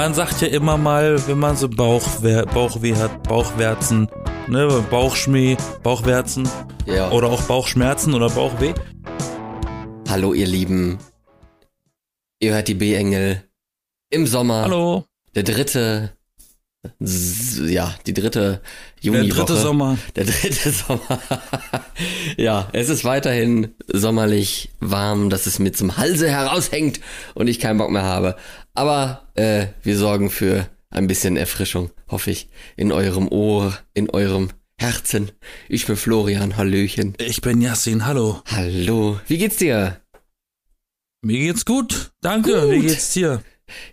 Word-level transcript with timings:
Man 0.00 0.14
sagt 0.14 0.40
ja 0.40 0.48
immer 0.48 0.78
mal, 0.78 1.28
wenn 1.28 1.38
man 1.38 1.58
so 1.58 1.68
Bauchweh, 1.68 2.46
Bauchweh 2.46 2.94
hat, 2.96 3.22
Bauchwerzen, 3.24 4.08
ne, 4.48 4.66
Bauchschmäh, 4.88 5.58
Bauchwerzen 5.82 6.48
Ja. 6.86 7.10
oder 7.10 7.28
auch 7.28 7.42
Bauchschmerzen 7.42 8.14
oder 8.14 8.30
Bauchweh. 8.30 8.72
Hallo, 10.08 10.32
ihr 10.32 10.46
Lieben. 10.46 10.96
Ihr 12.38 12.54
hört 12.54 12.68
die 12.68 12.74
B-Engel 12.76 13.44
im 14.08 14.26
Sommer. 14.26 14.62
Hallo, 14.62 15.04
Der 15.34 15.42
dritte, 15.42 16.12
ja, 16.98 17.94
die 18.06 18.14
dritte 18.14 18.62
der 19.04 19.12
Juniwoche. 19.12 19.40
dritte 19.40 19.56
Sommer. 19.60 19.98
Der 20.16 20.24
dritte 20.24 20.70
Sommer. 20.88 21.20
ja, 22.38 22.68
es 22.72 22.88
ist 22.88 23.04
weiterhin 23.04 23.74
sommerlich 23.86 24.70
warm, 24.80 25.28
dass 25.28 25.44
es 25.44 25.58
mir 25.58 25.72
zum 25.72 25.98
Halse 25.98 26.30
heraushängt 26.30 27.00
und 27.34 27.48
ich 27.48 27.60
keinen 27.60 27.76
Bock 27.76 27.90
mehr 27.90 28.04
habe. 28.04 28.36
Aber 28.80 29.28
äh, 29.34 29.66
wir 29.82 29.98
sorgen 29.98 30.30
für 30.30 30.66
ein 30.88 31.06
bisschen 31.06 31.36
Erfrischung, 31.36 31.90
hoffe 32.08 32.30
ich, 32.30 32.48
in 32.78 32.92
eurem 32.92 33.28
Ohr, 33.28 33.76
in 33.92 34.08
eurem 34.08 34.48
Herzen. 34.78 35.32
Ich 35.68 35.84
bin 35.84 35.96
Florian, 35.96 36.56
Hallöchen. 36.56 37.12
Ich 37.18 37.42
bin 37.42 37.60
Yassin, 37.60 38.06
hallo. 38.06 38.40
Hallo, 38.46 39.20
wie 39.26 39.36
geht's 39.36 39.58
dir? 39.58 40.00
Mir 41.20 41.40
geht's 41.40 41.66
gut, 41.66 42.12
danke. 42.22 42.58
Gut. 42.58 42.70
Wie 42.70 42.80
geht's 42.80 43.12
dir? 43.12 43.42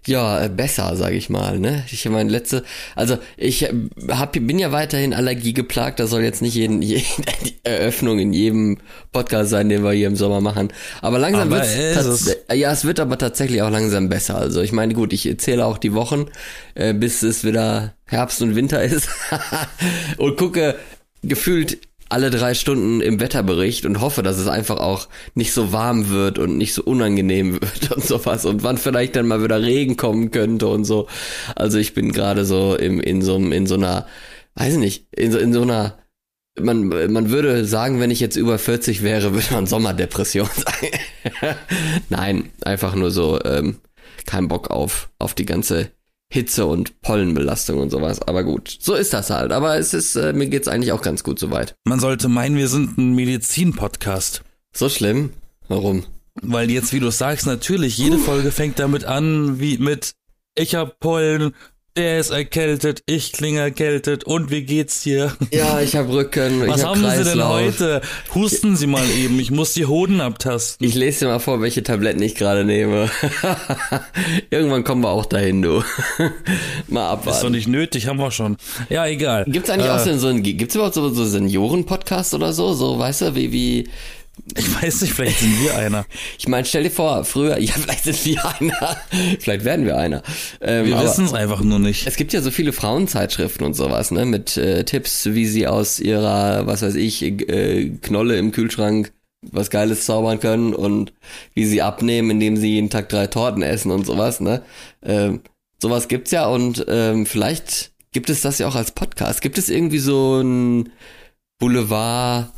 Ja, 0.06 0.44
äh, 0.44 0.50
besser, 0.50 0.96
sage 0.96 1.16
ich 1.16 1.30
mal. 1.30 1.60
Ne, 1.60 1.84
ich 1.92 2.08
meine 2.10 2.30
letzte, 2.30 2.64
also 2.96 3.18
ich 3.36 3.64
äh, 3.64 3.74
hab, 4.10 4.34
bin 4.34 4.60
ja 4.60 4.72
weiterhin 4.72 5.14
Allergie 5.14 5.54
geplagt. 5.54 6.00
Das 6.00 6.10
soll 6.10 6.22
jetzt 6.22 6.42
nicht 6.42 6.56
jeden, 6.56 6.82
jede 6.84 7.04
Eröffnung 7.64 8.20
in 8.20 8.34
jedem 8.34 8.78
Podcast 9.12 9.50
sein, 9.50 9.70
den 9.70 9.84
wir 9.84 9.92
hier 9.92 10.08
im 10.08 10.16
Sommer 10.16 10.42
machen. 10.42 10.70
Aber 11.02 11.20
langsam 11.20 11.50
tats- 11.50 12.28
es. 12.28 12.38
ja, 12.54 12.72
es 12.72 12.86
wird 12.86 13.00
aber 13.00 13.18
tatsächlich 13.18 13.62
auch 13.62 13.72
langsam 13.72 14.10
besser. 14.10 14.38
Also 14.38 14.62
ich 14.62 14.72
meine, 14.72 14.94
gut, 14.94 15.14
ich 15.14 15.38
zähle 15.40 15.66
auch 15.66 15.78
die 15.78 15.94
Wochen, 15.94 16.26
äh, 16.76 16.94
bis 16.94 17.24
es 17.24 17.44
wieder 17.44 17.94
Herbst 18.06 18.42
und 18.42 18.56
Winter 18.56 18.82
ist 18.84 19.08
und 20.18 20.38
gucke 20.38 20.76
gefühlt 21.24 21.80
alle 22.10 22.30
drei 22.30 22.54
Stunden 22.54 23.02
im 23.02 23.20
Wetterbericht 23.20 23.86
und 23.86 24.02
hoffe, 24.02 24.24
dass 24.24 24.38
es 24.38 24.48
einfach 24.48 24.78
auch 24.78 25.08
nicht 25.36 25.54
so 25.54 25.74
warm 25.74 26.10
wird 26.10 26.40
und 26.40 26.58
nicht 26.58 26.74
so 26.74 26.84
unangenehm 26.84 27.54
wird 27.62 27.92
und 27.92 28.04
sowas 28.06 28.46
und 28.46 28.64
wann 28.64 28.78
vielleicht 28.78 29.16
dann 29.16 29.28
mal 29.28 29.44
wieder 29.44 29.62
Regen 29.62 29.98
kommen 29.98 30.32
könnte 30.32 30.68
und 30.68 30.86
so. 30.86 31.08
Also 31.56 31.78
ich 31.78 31.94
bin 31.94 32.12
gerade 32.12 32.46
so 32.46 32.76
im, 32.76 33.00
in 33.00 33.22
so 33.22 33.38
in 33.38 33.68
so 33.68 33.76
einer, 33.76 34.08
weiß 34.56 34.74
ich 34.74 34.80
nicht, 34.80 35.08
in 35.16 35.32
so, 35.32 35.38
in 35.38 35.54
so 35.54 35.62
einer, 35.62 35.98
man, 36.60 36.88
man 36.88 37.30
würde 37.30 37.66
sagen, 37.66 38.00
wenn 38.00 38.12
ich 38.12 38.20
jetzt 38.20 38.36
über 38.36 38.58
40 38.58 39.04
wäre, 39.04 39.34
würde 39.34 39.48
man 39.52 39.68
Sommerdepression 39.68 40.50
sagen. 40.56 41.58
Nein, 42.10 42.50
einfach 42.64 42.96
nur 42.96 43.12
so, 43.12 43.40
ähm, 43.44 43.78
kein 44.26 44.48
Bock 44.48 44.70
auf, 44.70 45.10
auf 45.20 45.34
die 45.34 45.46
ganze 45.46 45.92
Hitze 46.30 46.66
und 46.66 47.02
Pollenbelastung 47.02 47.80
und 47.80 47.90
sowas. 47.90 48.22
Aber 48.22 48.44
gut, 48.44 48.78
so 48.80 48.94
ist 48.96 49.14
das 49.14 49.30
halt. 49.30 49.52
Aber 49.52 49.78
es 49.78 49.94
ist, 49.94 50.16
äh, 50.16 50.34
mir 50.34 50.48
geht's 50.48 50.68
eigentlich 50.68 50.92
auch 50.92 51.02
ganz 51.02 51.24
gut 51.24 51.40
soweit. 51.40 51.76
Man 51.86 52.00
sollte 52.00 52.28
meinen, 52.28 52.58
wir 52.58 52.68
sind 52.68 52.98
ein 52.98 53.16
Medizin-Podcast. 53.16 54.44
So 54.74 54.90
schlimm? 54.90 55.32
Warum? 55.68 56.06
Weil 56.42 56.70
jetzt, 56.70 56.94
wie 56.94 57.00
du 57.00 57.10
sagst, 57.12 57.48
natürlich, 57.48 57.98
jede 57.98 58.18
Folge 58.18 58.52
fängt 58.52 58.80
damit 58.80 59.06
an, 59.06 59.60
wie 59.60 59.78
mit 59.78 60.14
ich 60.56 60.76
hab 60.76 61.00
Pollen, 61.00 61.54
der 61.98 62.20
ist 62.20 62.30
erkältet, 62.30 63.02
ich 63.08 63.32
klinge 63.32 63.60
erkältet 63.60 64.24
und 64.24 64.52
wie 64.52 64.62
geht's 64.62 65.02
dir? 65.02 65.36
Ja, 65.52 65.82
ich 65.82 65.96
habe 65.96 66.14
Rücken, 66.14 66.68
Was 66.68 66.84
hab 66.84 66.92
haben 66.92 67.02
Sie 67.02 67.08
denn 67.08 67.24
Kreislauf. 67.24 67.54
heute? 67.54 68.02
Husten 68.36 68.76
Sie 68.76 68.86
mal 68.86 69.04
eben, 69.10 69.40
ich 69.40 69.50
muss 69.50 69.74
die 69.74 69.88
Hoden 69.88 70.22
abtasten. 70.22 70.86
Ich 70.86 70.94
lese 70.94 71.26
dir 71.26 71.32
mal 71.32 71.40
vor, 71.40 71.60
welche 71.62 71.82
Tabletten 71.82 72.22
ich 72.22 72.36
gerade 72.36 72.64
nehme. 72.64 73.10
Irgendwann 74.52 74.84
kommen 74.84 75.02
wir 75.04 75.10
auch 75.10 75.26
dahin, 75.26 75.64
du. 75.64 75.84
mal 76.88 77.14
ist 77.14 77.26
doch 77.26 77.30
abwarten. 77.30 77.52
nicht 77.52 77.68
nötig, 77.68 78.08
haben 78.08 78.20
wir 78.20 78.32
schon. 78.32 78.58
Ja, 78.90 79.08
egal. 79.08 79.46
Gibt's 79.48 79.70
eigentlich 79.70 79.88
äh, 79.88 79.94
auch 79.94 80.00
so, 80.00 80.16
so 80.18 80.28
ein, 80.28 80.44
gibt's 80.44 80.76
überhaupt 80.76 80.94
so, 80.94 81.10
so 81.10 81.26
Senioren-Podcast 81.26 82.36
oder 82.36 82.54
so? 82.54 82.74
So, 82.74 83.00
weißt 83.00 83.22
du, 83.22 83.36
wie, 83.36 83.52
wie, 83.52 83.90
Ich 84.56 84.84
weiß 84.84 85.02
nicht, 85.02 85.14
vielleicht 85.14 85.40
sind 85.40 85.62
wir 85.62 85.76
einer. 85.76 86.06
ich 86.38 86.48
meine, 86.48 86.66
stell 86.66 86.84
dir 86.84 86.92
vor, 86.92 87.24
früher, 87.26 87.58
ja, 87.60 87.74
vielleicht 87.74 88.04
sind 88.04 88.26
wir 88.26 88.46
einer, 88.60 88.98
vielleicht 89.40 89.66
werden 89.66 89.86
wir 89.86 89.98
einer. 89.98 90.24
Ähm, 90.62 90.86
Wir 90.86 91.00
wissen 91.02 91.26
es 91.26 91.34
einfach 91.34 91.62
nur 91.62 91.80
nicht. 91.80 92.08
Es 92.08 92.16
gibt 92.16 92.34
ja 92.34 92.42
so 92.42 92.52
viele 92.52 92.74
Frauenzeitschriften 92.74 93.66
und 93.66 93.74
sowas, 93.74 94.12
ne, 94.12 94.26
mit 94.26 94.58
äh, 94.58 94.84
Tipps, 94.86 95.26
wie 95.26 95.46
sie 95.46 95.68
aus 95.68 96.00
ihrer, 96.00 96.66
was 96.68 96.82
weiß 96.82 96.96
ich, 96.96 97.24
äh, 97.24 97.90
Knolle 98.02 98.38
im 98.38 98.52
Kühlschrank 98.52 99.12
was 99.52 99.70
Geiles 99.70 100.06
zaubern 100.06 100.40
können 100.40 100.74
und 100.74 101.14
wie 101.54 101.66
sie 101.66 101.82
abnehmen, 101.82 102.32
indem 102.32 102.58
sie 102.58 102.74
jeden 102.74 102.90
Tag 102.90 103.10
drei 103.10 103.28
Torten 103.28 103.62
essen 103.62 103.92
und 103.92 104.06
sowas, 104.06 104.40
ne. 104.40 104.64
Ähm, 105.04 105.42
sowas 105.80 106.08
gibt's 106.08 106.32
ja 106.32 106.48
und 106.48 106.86
ähm, 106.88 107.26
vielleicht 107.26 107.92
gibt 108.12 108.30
es 108.30 108.42
das 108.42 108.58
ja 108.60 108.68
auch 108.68 108.76
als 108.76 108.92
Podcast. 108.92 109.42
Gibt 109.42 109.58
es 109.58 109.70
irgendwie 109.70 110.00
so 110.00 110.42
ein 110.42 110.90
Boulevard 111.60 112.52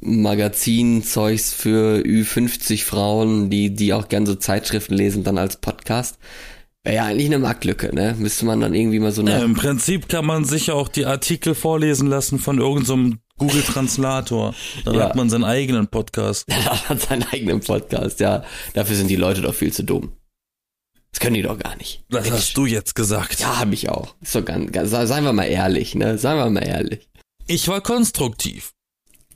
Magazin-Zeugs 0.00 1.52
für 1.52 1.98
Ü50 2.04 2.84
Frauen, 2.84 3.50
die, 3.50 3.74
die 3.74 3.92
auch 3.92 4.08
gern 4.08 4.26
so 4.26 4.34
Zeitschriften 4.34 4.94
lesen, 4.94 5.24
dann 5.24 5.38
als 5.38 5.56
Podcast? 5.56 6.18
Wäre 6.84 6.96
ja 6.96 7.04
eigentlich 7.06 7.26
eine 7.26 7.38
Marktlücke, 7.40 7.92
ne? 7.94 8.14
Müsste 8.18 8.46
man 8.46 8.60
dann 8.60 8.72
irgendwie 8.74 9.00
mal 9.00 9.10
so 9.12 9.20
eine. 9.22 9.32
Ja, 9.32 9.38
Im 9.44 9.54
Prinzip 9.54 10.08
kann 10.08 10.24
man 10.24 10.44
sich 10.44 10.70
auch 10.70 10.88
die 10.88 11.04
Artikel 11.04 11.54
vorlesen 11.54 12.06
lassen 12.06 12.38
von 12.38 12.58
irgendeinem 12.58 13.18
Google 13.38 13.62
Translator. 13.62 14.54
Dann 14.84 14.94
Ja. 14.94 15.04
hat 15.08 15.16
man 15.16 15.28
seinen 15.28 15.44
eigenen 15.44 15.88
Podcast. 15.88 16.44
Er 16.48 16.88
hat 16.88 17.00
seinen 17.00 17.24
eigenen 17.24 17.60
Podcast, 17.60 18.20
ja. 18.20 18.44
Dafür 18.74 18.94
sind 18.94 19.08
die 19.08 19.16
Leute 19.16 19.40
doch 19.40 19.54
viel 19.54 19.72
zu 19.72 19.82
dumm. 19.82 20.12
Das 21.10 21.18
können 21.20 21.34
die 21.34 21.42
doch 21.42 21.58
gar 21.58 21.74
nicht. 21.76 22.04
Das 22.08 22.30
hast 22.30 22.56
du 22.56 22.66
jetzt 22.66 22.94
gesagt. 22.94 23.40
Ja, 23.40 23.58
hab 23.58 23.72
ich 23.72 23.88
auch. 23.88 24.14
Ist 24.20 24.34
doch 24.34 24.44
ganz, 24.44 24.70
ganz, 24.70 24.90
seien 24.90 25.24
wir 25.24 25.32
mal 25.32 25.44
ehrlich, 25.44 25.94
ne? 25.96 26.18
Seien 26.18 26.36
wir 26.36 26.48
mal 26.50 26.60
ehrlich. 26.66 27.08
Ich 27.48 27.66
war 27.68 27.80
konstruktiv. 27.80 28.70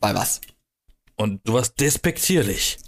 Bei 0.00 0.14
was? 0.14 0.40
Und 1.16 1.46
du 1.46 1.52
warst 1.52 1.78
despektierlich. 1.80 2.78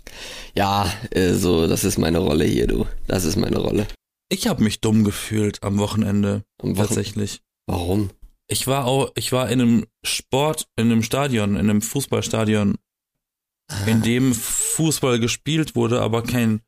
Ja, 0.54 0.90
äh, 1.10 1.34
so, 1.34 1.66
das 1.66 1.84
ist 1.84 1.98
meine 1.98 2.18
Rolle 2.18 2.44
hier, 2.44 2.66
du. 2.66 2.86
Das 3.06 3.24
ist 3.24 3.36
meine 3.36 3.58
Rolle. 3.58 3.86
Ich 4.30 4.46
habe 4.46 4.64
mich 4.64 4.80
dumm 4.80 5.04
gefühlt 5.04 5.62
am 5.62 5.78
Wochenende. 5.78 6.42
Am 6.62 6.76
Wochen 6.76 6.86
Tatsächlich. 6.86 7.42
Warum? 7.66 8.10
Ich 8.48 8.66
war 8.66 8.86
auch, 8.86 9.12
ich 9.14 9.32
war 9.32 9.50
in 9.50 9.60
einem 9.60 9.86
Sport, 10.02 10.66
in 10.76 10.90
einem 10.90 11.02
Stadion, 11.02 11.50
in 11.56 11.68
einem 11.68 11.82
Fußballstadion, 11.82 12.78
in 13.86 14.02
dem 14.02 14.34
Fußball 14.34 15.18
gespielt 15.20 15.74
wurde, 15.76 16.00
aber 16.00 16.22
kein 16.22 16.60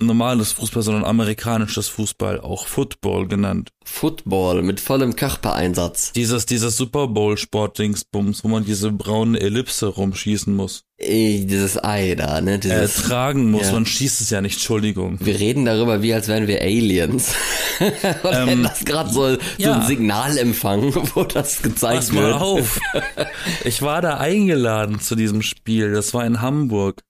normales 0.00 0.52
Fußball, 0.52 0.82
sondern 0.82 1.04
amerikanisches 1.04 1.88
Fußball, 1.88 2.40
auch 2.40 2.66
Football 2.68 3.26
genannt. 3.26 3.70
Football 3.84 4.62
mit 4.62 4.80
vollem 4.80 5.16
Körpereinsatz. 5.16 6.12
Dieses, 6.12 6.46
dieses 6.46 6.76
Super 6.76 7.08
Bowl 7.08 7.36
Sportdingsbums, 7.36 8.44
wo 8.44 8.48
man 8.48 8.64
diese 8.64 8.92
braune 8.92 9.40
Ellipse 9.40 9.86
rumschießen 9.86 10.54
muss. 10.54 10.84
Ey, 10.98 11.46
dieses 11.46 11.82
Ei 11.82 12.14
da, 12.14 12.40
ne? 12.40 12.54
Äh, 12.54 12.58
Dieses, 12.58 12.96
tragen 12.96 13.50
muss, 13.50 13.62
ja. 13.68 13.72
man 13.72 13.86
schießt 13.86 14.20
es 14.20 14.30
ja 14.30 14.40
nicht, 14.40 14.54
Entschuldigung. 14.54 15.18
wir 15.20 15.38
reden 15.40 15.64
darüber, 15.64 16.02
wie 16.02 16.12
als 16.14 16.28
wären 16.28 16.46
wir 16.46 16.60
Aliens. 16.62 17.34
Und 17.80 18.32
Ähm, 18.32 18.46
wenn 18.48 18.62
das 18.64 18.84
gerade 18.84 19.10
so, 19.10 19.34
so 19.34 19.38
ja. 19.58 19.80
ein 19.80 19.86
Signalempfang, 19.86 20.94
wo 21.14 21.24
das 21.24 21.62
gezeigt 21.62 21.96
Pass 21.96 22.12
mal 22.12 22.24
wird. 22.24 22.34
auf. 22.34 22.80
Ich 23.64 23.82
war 23.82 24.00
da 24.02 24.18
eingeladen 24.18 25.00
zu 25.00 25.14
diesem 25.16 25.42
Spiel. 25.42 25.92
Das 25.92 26.14
war 26.14 26.24
in 26.26 26.40
Hamburg. 26.40 27.02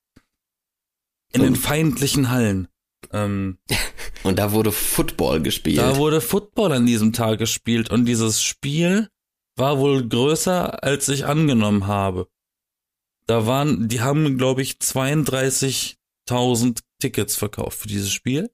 In 1.32 1.42
den 1.42 1.56
feindlichen 1.56 2.30
Hallen. 2.30 2.68
Ähm, 3.12 3.58
Und 4.22 4.38
da 4.38 4.52
wurde 4.52 4.72
Football 4.72 5.42
gespielt. 5.42 5.78
da 5.78 5.96
wurde 5.96 6.20
Football 6.20 6.72
an 6.72 6.86
diesem 6.86 7.12
Tag 7.12 7.38
gespielt 7.38 7.90
und 7.90 8.04
dieses 8.04 8.42
Spiel 8.42 9.08
war 9.56 9.78
wohl 9.78 10.06
größer, 10.08 10.82
als 10.82 11.08
ich 11.08 11.24
angenommen 11.24 11.86
habe. 11.86 12.28
Da 13.26 13.46
waren, 13.46 13.88
die 13.88 14.00
haben, 14.00 14.38
glaube 14.38 14.62
ich, 14.62 14.72
32.000 14.74 16.80
Tickets 17.00 17.36
verkauft 17.36 17.78
für 17.78 17.88
dieses 17.88 18.12
Spiel. 18.12 18.50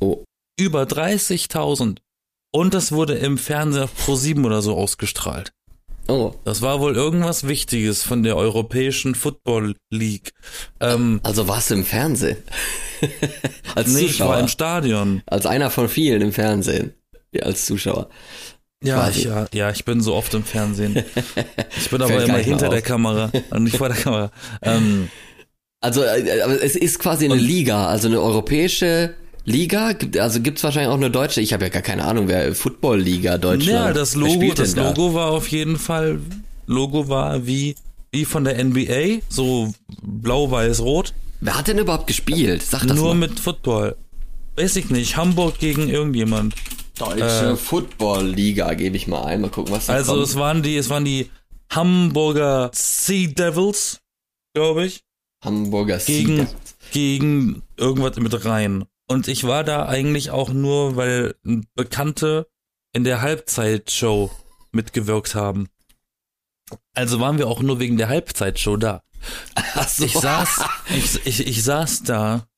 oh, 0.00 0.24
Über 0.58 0.82
30.000. 0.84 1.98
Und 2.52 2.74
das 2.74 2.92
wurde 2.92 3.14
im 3.14 3.38
Fernseher 3.38 3.88
Pro 3.88 4.14
7 4.16 4.44
oder 4.44 4.62
so 4.62 4.76
ausgestrahlt. 4.76 5.52
Oh. 6.08 6.32
Das 6.44 6.62
war 6.62 6.80
wohl 6.80 6.94
irgendwas 6.96 7.46
Wichtiges 7.46 8.02
von 8.02 8.22
der 8.22 8.36
Europäischen 8.36 9.14
Football 9.14 9.76
League. 9.90 10.32
Ähm, 10.80 11.20
Also 11.22 11.48
warst 11.48 11.70
du 11.70 11.74
im 11.74 11.84
Fernsehen? 11.84 12.36
als 13.74 13.88
nee, 13.88 14.00
ich 14.00 14.20
war 14.20 14.26
Zuschauer. 14.28 14.38
im 14.40 14.48
Stadion. 14.48 15.22
als 15.26 15.46
einer 15.46 15.70
von 15.70 15.88
vielen 15.88 16.22
im 16.22 16.32
Fernsehen. 16.32 16.94
Ja, 17.32 17.42
als 17.44 17.66
Zuschauer. 17.66 18.08
Ja, 18.82 19.08
ich, 19.08 19.24
ja, 19.24 19.46
ja, 19.54 19.70
ich 19.70 19.84
bin 19.86 20.00
so 20.02 20.14
oft 20.14 20.34
im 20.34 20.44
Fernsehen. 20.44 21.02
Ich 21.78 21.90
bin 21.90 22.00
aber 22.02 22.22
immer 22.22 22.38
hinter 22.38 22.68
der. 22.68 22.82
Kamera 22.82 23.30
und 23.50 23.64
nicht 23.64 23.76
vor 23.78 23.88
der 23.88 23.96
Kamera. 23.98 24.30
Ähm, 24.62 25.08
Also, 25.80 26.02
äh, 26.02 26.40
aber 26.42 26.62
es 26.62 26.76
ist 26.76 26.98
quasi 26.98 27.24
eine 27.24 27.34
Liga, 27.34 27.86
also 27.88 28.08
eine 28.08 28.20
europäische 28.20 29.14
Liga. 29.44 29.92
Gibt- 29.92 30.18
Also 30.18 30.40
gibt's 30.40 30.62
wahrscheinlich 30.64 30.90
auch 30.90 30.96
eine 30.96 31.10
deutsche. 31.10 31.40
Ich 31.40 31.52
habe 31.52 31.64
ja 31.64 31.68
gar 31.70 31.82
keine 31.82 32.04
Ahnung, 32.04 32.28
wer 32.28 32.54
Football-Liga 32.54 33.38
Deutschland. 33.38 33.68
ja, 33.68 33.92
das 33.92 34.14
Logo, 34.14 34.52
das 34.54 34.74
da? 34.74 34.88
Logo 34.88 35.14
war 35.14 35.30
auf 35.30 35.48
jeden 35.48 35.78
Fall, 35.78 36.20
Logo 36.66 37.08
war 37.08 37.46
wie, 37.46 37.74
wie 38.12 38.24
von 38.24 38.44
der 38.44 38.58
NBA, 38.64 39.20
so 39.28 39.72
blau, 40.02 40.50
weiß, 40.50 40.80
rot, 40.80 41.12
Wer 41.40 41.58
hat 41.58 41.68
denn 41.68 41.76
überhaupt 41.78 42.06
gespielt? 42.06 42.62
Sag 42.62 42.86
das 42.86 42.96
nur 42.96 43.14
mal. 43.14 43.28
mit 43.28 43.38
Football. 43.38 43.96
weiß 44.56 44.76
ich 44.76 44.88
nicht, 44.88 45.16
Hamburg 45.18 45.58
gegen 45.58 45.90
irgendjemand. 45.90 46.54
Deutsche 46.98 47.50
Äh. 47.50 47.56
Football-Liga 47.56 48.72
gebe 48.74 48.96
ich 48.96 49.08
mal 49.08 49.24
ein. 49.24 49.40
Mal 49.42 49.50
gucken, 49.50 49.74
was 49.74 49.86
da 49.86 49.94
Also 49.94 50.12
kommt. 50.12 50.26
es 50.26 50.36
waren 50.36 50.62
die, 50.62 50.76
es 50.76 50.88
waren 50.88 51.04
die 51.04 51.28
Hamburger 51.70 52.70
Sea 52.72 53.28
Devils, 53.28 53.98
glaube 54.54 54.86
ich, 54.86 55.00
Hamburger 55.44 55.98
gegen- 55.98 56.36
Sieger. 56.38 56.48
gegen 56.92 57.62
irgendwas 57.76 58.16
mit 58.16 58.44
rein. 58.46 58.84
Und 59.14 59.28
ich 59.28 59.44
war 59.44 59.62
da 59.62 59.86
eigentlich 59.86 60.32
auch 60.32 60.48
nur, 60.48 60.96
weil 60.96 61.36
Bekannte 61.76 62.48
in 62.92 63.04
der 63.04 63.22
Halbzeitshow 63.22 64.32
mitgewirkt 64.72 65.36
haben. 65.36 65.68
Also 66.94 67.20
waren 67.20 67.38
wir 67.38 67.46
auch 67.46 67.62
nur 67.62 67.78
wegen 67.78 67.96
der 67.96 68.08
Halbzeitshow 68.08 68.76
da. 68.76 69.04
So. 69.86 70.04
Ich 70.04 70.14
saß, 70.14 70.64
ich, 70.96 71.26
ich, 71.26 71.46
ich 71.46 71.62
saß 71.62 72.02
da 72.02 72.48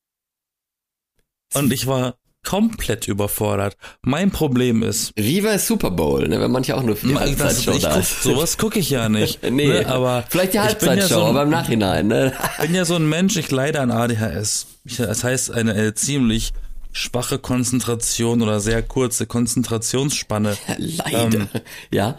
und 1.52 1.70
ich 1.74 1.86
war 1.86 2.16
komplett 2.46 3.08
überfordert. 3.08 3.76
Mein 4.02 4.30
Problem 4.30 4.82
ist, 4.82 5.12
Wie 5.16 5.42
bei 5.42 5.58
Super 5.58 5.90
Bowl, 5.90 6.26
ne? 6.28 6.40
Wenn 6.40 6.50
manche 6.50 6.76
auch 6.76 6.82
nur 6.82 6.96
für 6.96 7.08
die 7.08 7.14
Halbzeitshow 7.14 7.72
ich 7.72 7.82
da 7.82 7.90
guck, 7.90 8.00
ist. 8.00 8.22
sowas 8.22 8.56
gucke 8.56 8.78
ich 8.78 8.88
ja 8.88 9.08
nicht. 9.10 9.42
Nee, 9.50 9.68
ne, 9.68 9.86
aber 9.86 10.24
vielleicht 10.28 10.54
die 10.54 10.58
ich 10.58 10.62
bin 10.78 10.88
ja 10.88 10.94
Halbzeitshow, 10.94 11.14
so 11.14 11.22
ein- 11.24 11.28
aber 11.30 11.42
im 11.42 11.50
Nachhinein, 11.50 12.06
ne? 12.06 12.32
bin 12.60 12.74
ja 12.74 12.84
so 12.84 12.94
ein 12.94 13.08
Mensch, 13.08 13.36
ich 13.36 13.50
leide 13.50 13.80
an 13.80 13.90
ADHS. 13.90 14.66
Ich, 14.84 14.96
das 14.96 15.24
heißt, 15.24 15.50
eine, 15.50 15.72
eine 15.74 15.94
ziemlich 15.94 16.52
schwache 16.92 17.38
Konzentration 17.38 18.40
oder 18.42 18.60
sehr 18.60 18.82
kurze 18.82 19.26
Konzentrationsspanne. 19.26 20.56
Leider. 20.78 21.22
Ähm. 21.34 21.48
ja. 21.90 22.16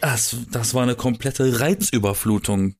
Das, 0.00 0.36
das 0.50 0.74
war 0.74 0.82
eine 0.82 0.94
komplette 0.94 1.60
Reizüberflutung. 1.60 2.74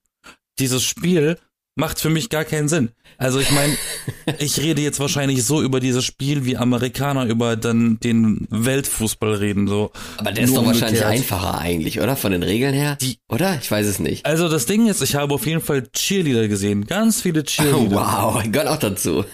Dieses 0.59 0.83
Spiel 0.83 1.37
macht 1.75 1.99
für 1.99 2.09
mich 2.09 2.29
gar 2.29 2.45
keinen 2.45 2.67
Sinn. 2.67 2.91
Also 3.17 3.39
ich 3.39 3.51
meine, 3.51 3.75
ich 4.39 4.59
rede 4.59 4.81
jetzt 4.81 4.99
wahrscheinlich 4.99 5.43
so 5.43 5.61
über 5.61 5.79
dieses 5.79 6.03
Spiel, 6.05 6.45
wie 6.45 6.57
Amerikaner 6.57 7.25
über 7.25 7.55
dann 7.55 7.99
den 7.99 8.47
Weltfußball 8.49 9.33
reden. 9.35 9.67
So. 9.67 9.91
Aber 10.17 10.31
der 10.31 10.43
ist 10.43 10.55
doch 10.55 10.65
wahrscheinlich 10.65 11.01
umgekehrt. 11.01 11.33
einfacher 11.33 11.57
eigentlich, 11.57 11.99
oder? 11.99 12.15
Von 12.15 12.31
den 12.31 12.43
Regeln 12.43 12.73
her? 12.73 12.97
Die- 13.01 13.17
oder? 13.29 13.57
Ich 13.61 13.69
weiß 13.69 13.87
es 13.87 13.99
nicht. 13.99 14.25
Also 14.25 14.49
das 14.49 14.65
Ding 14.65 14.87
ist, 14.87 15.01
ich 15.01 15.15
habe 15.15 15.33
auf 15.33 15.45
jeden 15.45 15.61
Fall 15.61 15.87
Cheerleader 15.91 16.47
gesehen. 16.47 16.85
Ganz 16.85 17.21
viele 17.21 17.43
Cheerleader. 17.43 17.79
Oh, 17.79 18.35
wow, 18.35 18.43
gehört 18.51 18.67
auch 18.67 18.79
dazu. 18.79 19.25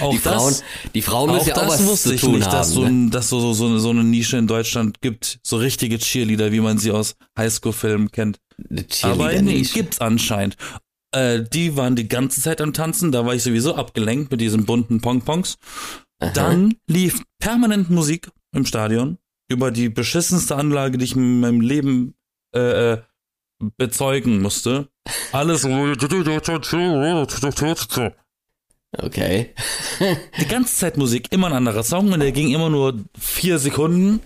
Auch 0.00 0.10
die 0.10 0.20
das- 0.22 0.34
Frauen, 0.34 0.54
die 0.94 1.02
Frauen 1.02 1.32
müssen 1.32 1.48
ja 1.48 1.56
auch 1.56 1.60
das 1.62 1.80
was 1.80 1.86
wusste 1.86 2.08
zu 2.10 2.14
ich 2.14 2.20
tun 2.20 2.32
nicht, 2.32 2.46
dass, 2.46 2.68
haben. 2.68 2.74
so, 2.74 2.80
ne? 2.82 2.88
ein, 2.88 3.10
dass 3.10 3.28
so, 3.28 3.52
so, 3.52 3.78
so, 3.78 3.90
eine, 3.90 4.04
Nische 4.04 4.36
in 4.36 4.46
Deutschland 4.46 5.00
gibt. 5.00 5.38
So 5.42 5.56
richtige 5.56 5.98
Cheerleader, 5.98 6.52
wie 6.52 6.60
man 6.60 6.78
sie 6.78 6.90
aus 6.90 7.16
Highschool-Filmen 7.38 8.10
kennt. 8.10 8.38
Aber 9.02 9.32
nee, 9.32 9.62
gibt's 9.62 10.00
anscheinend. 10.00 10.56
Äh, 11.16 11.42
die 11.42 11.76
waren 11.76 11.96
die 11.96 12.08
ganze 12.08 12.42
Zeit 12.42 12.60
am 12.60 12.74
Tanzen, 12.74 13.10
da 13.10 13.24
war 13.24 13.34
ich 13.34 13.42
sowieso 13.42 13.74
abgelenkt 13.74 14.30
mit 14.30 14.40
diesen 14.40 14.66
bunten 14.66 15.00
Pongpongs. 15.00 15.56
Dann 16.34 16.74
lief 16.86 17.22
permanent 17.38 17.88
Musik 17.88 18.30
im 18.54 18.66
Stadion 18.66 19.16
über 19.48 19.70
die 19.70 19.88
beschissenste 19.88 20.56
Anlage, 20.56 20.98
die 20.98 21.04
ich 21.04 21.16
in 21.16 21.40
meinem 21.40 21.60
Leben 21.62 22.14
äh, 22.54 22.92
äh, 22.92 23.02
bezeugen 23.78 24.42
musste. 24.42 24.88
Alles 25.32 25.64
Okay. 28.98 29.54
die 30.40 30.48
ganze 30.48 30.76
Zeit 30.76 30.96
Musik, 30.96 31.32
immer 31.32 31.48
ein 31.48 31.52
anderer 31.54 31.82
Song 31.82 32.12
und 32.12 32.20
der 32.20 32.32
ging 32.32 32.52
immer 32.52 32.70
nur 32.70 33.04
vier 33.18 33.58
Sekunden. 33.58 34.20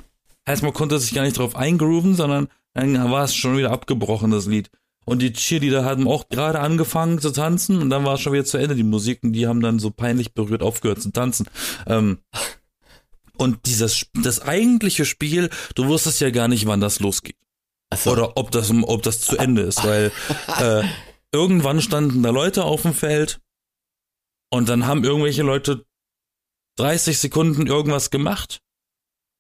Heißt, 0.49 0.63
man 0.63 0.73
konnte 0.73 0.99
sich 0.99 1.15
gar 1.15 1.23
nicht 1.23 1.39
drauf 1.39 1.57
eingrooven, 1.57 2.15
sondern 2.15 2.49
dann 2.75 3.11
war 3.11 3.25
es 3.25 3.35
schon 3.35 3.57
wieder 3.57 3.71
abgebrochen, 3.73 4.31
das 4.31 4.47
Lied. 4.47 4.71
Und 5.05 5.21
die 5.23 5.33
Cheerleader 5.33 5.85
hatten 5.85 6.07
auch 6.07 6.29
gerade 6.29 6.61
angefangen 6.61 7.21
zu 7.21 7.31
tanzen 7.31 7.81
und 7.81 7.91
dann 7.91 8.05
war 8.05 8.15
es 8.15 8.21
schon 8.21 8.33
wieder 8.33 8.45
zu 8.45 8.59
Ende, 8.59 8.75
die 8.75 8.83
Musik, 8.83 9.21
und 9.23 9.33
die 9.33 9.47
haben 9.47 9.61
dann 9.61 9.79
so 9.79 9.91
peinlich 9.91 10.35
berührt 10.35 10.63
aufgehört 10.63 11.03
zu 11.03 11.11
tanzen. 11.11 11.47
Ähm, 11.87 12.19
und 13.37 13.67
dieses, 13.67 14.07
das 14.15 14.43
eigentliche 14.43 15.05
Spiel, 15.05 15.49
du 15.75 15.87
wusstest 15.87 16.21
ja 16.21 16.31
gar 16.31 16.49
nicht, 16.49 16.67
wann 16.67 16.81
das 16.81 17.01
losgeht. 17.01 17.37
Achso. 17.89 18.13
Oder 18.13 18.37
ob 18.37 18.51
das, 18.51 18.71
ob 18.71 19.03
das 19.03 19.21
zu 19.21 19.37
Ende 19.37 19.63
ist, 19.63 19.83
weil 19.83 20.13
äh, 20.61 20.85
irgendwann 21.33 21.81
standen 21.81 22.23
da 22.23 22.31
Leute 22.31 22.65
auf 22.65 22.83
dem 22.83 22.95
Feld 22.95 23.41
und 24.51 24.69
dann 24.69 24.87
haben 24.87 25.05
irgendwelche 25.05 25.43
Leute 25.43 25.87
30 26.77 27.19
Sekunden 27.19 27.67
irgendwas 27.67 28.11
gemacht. 28.11 28.63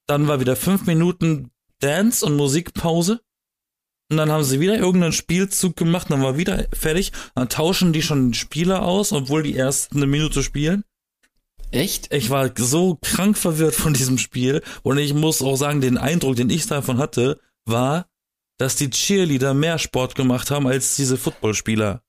Dann 0.06 0.28
war 0.28 0.40
wieder 0.40 0.56
fünf 0.56 0.86
Minuten 0.86 1.50
Dance 1.78 2.24
und 2.24 2.36
Musikpause. 2.36 3.20
Und 4.10 4.16
dann 4.16 4.30
haben 4.30 4.42
sie 4.42 4.58
wieder 4.58 4.76
irgendeinen 4.76 5.12
Spielzug 5.12 5.76
gemacht, 5.76 6.10
dann 6.10 6.22
war 6.22 6.36
wieder 6.36 6.66
fertig. 6.72 7.12
Dann 7.36 7.48
tauschen 7.48 7.92
die 7.92 8.02
schon 8.02 8.28
den 8.28 8.34
Spieler 8.34 8.82
aus, 8.82 9.12
obwohl 9.12 9.44
die 9.44 9.54
erst 9.54 9.94
eine 9.94 10.06
Minute 10.06 10.42
spielen. 10.42 10.84
Echt? 11.70 12.12
Ich 12.12 12.30
war 12.30 12.50
so 12.56 12.98
krank 13.00 13.38
verwirrt 13.38 13.76
von 13.76 13.94
diesem 13.94 14.18
Spiel 14.18 14.62
und 14.82 14.98
ich 14.98 15.14
muss 15.14 15.40
auch 15.40 15.54
sagen, 15.54 15.80
den 15.80 15.98
Eindruck, 15.98 16.34
den 16.34 16.50
ich 16.50 16.66
davon 16.66 16.98
hatte, 16.98 17.38
war, 17.64 18.06
dass 18.58 18.74
die 18.74 18.90
Cheerleader 18.90 19.54
mehr 19.54 19.78
Sport 19.78 20.16
gemacht 20.16 20.50
haben 20.50 20.66
als 20.66 20.96
diese 20.96 21.16
Footballspieler. 21.16 22.02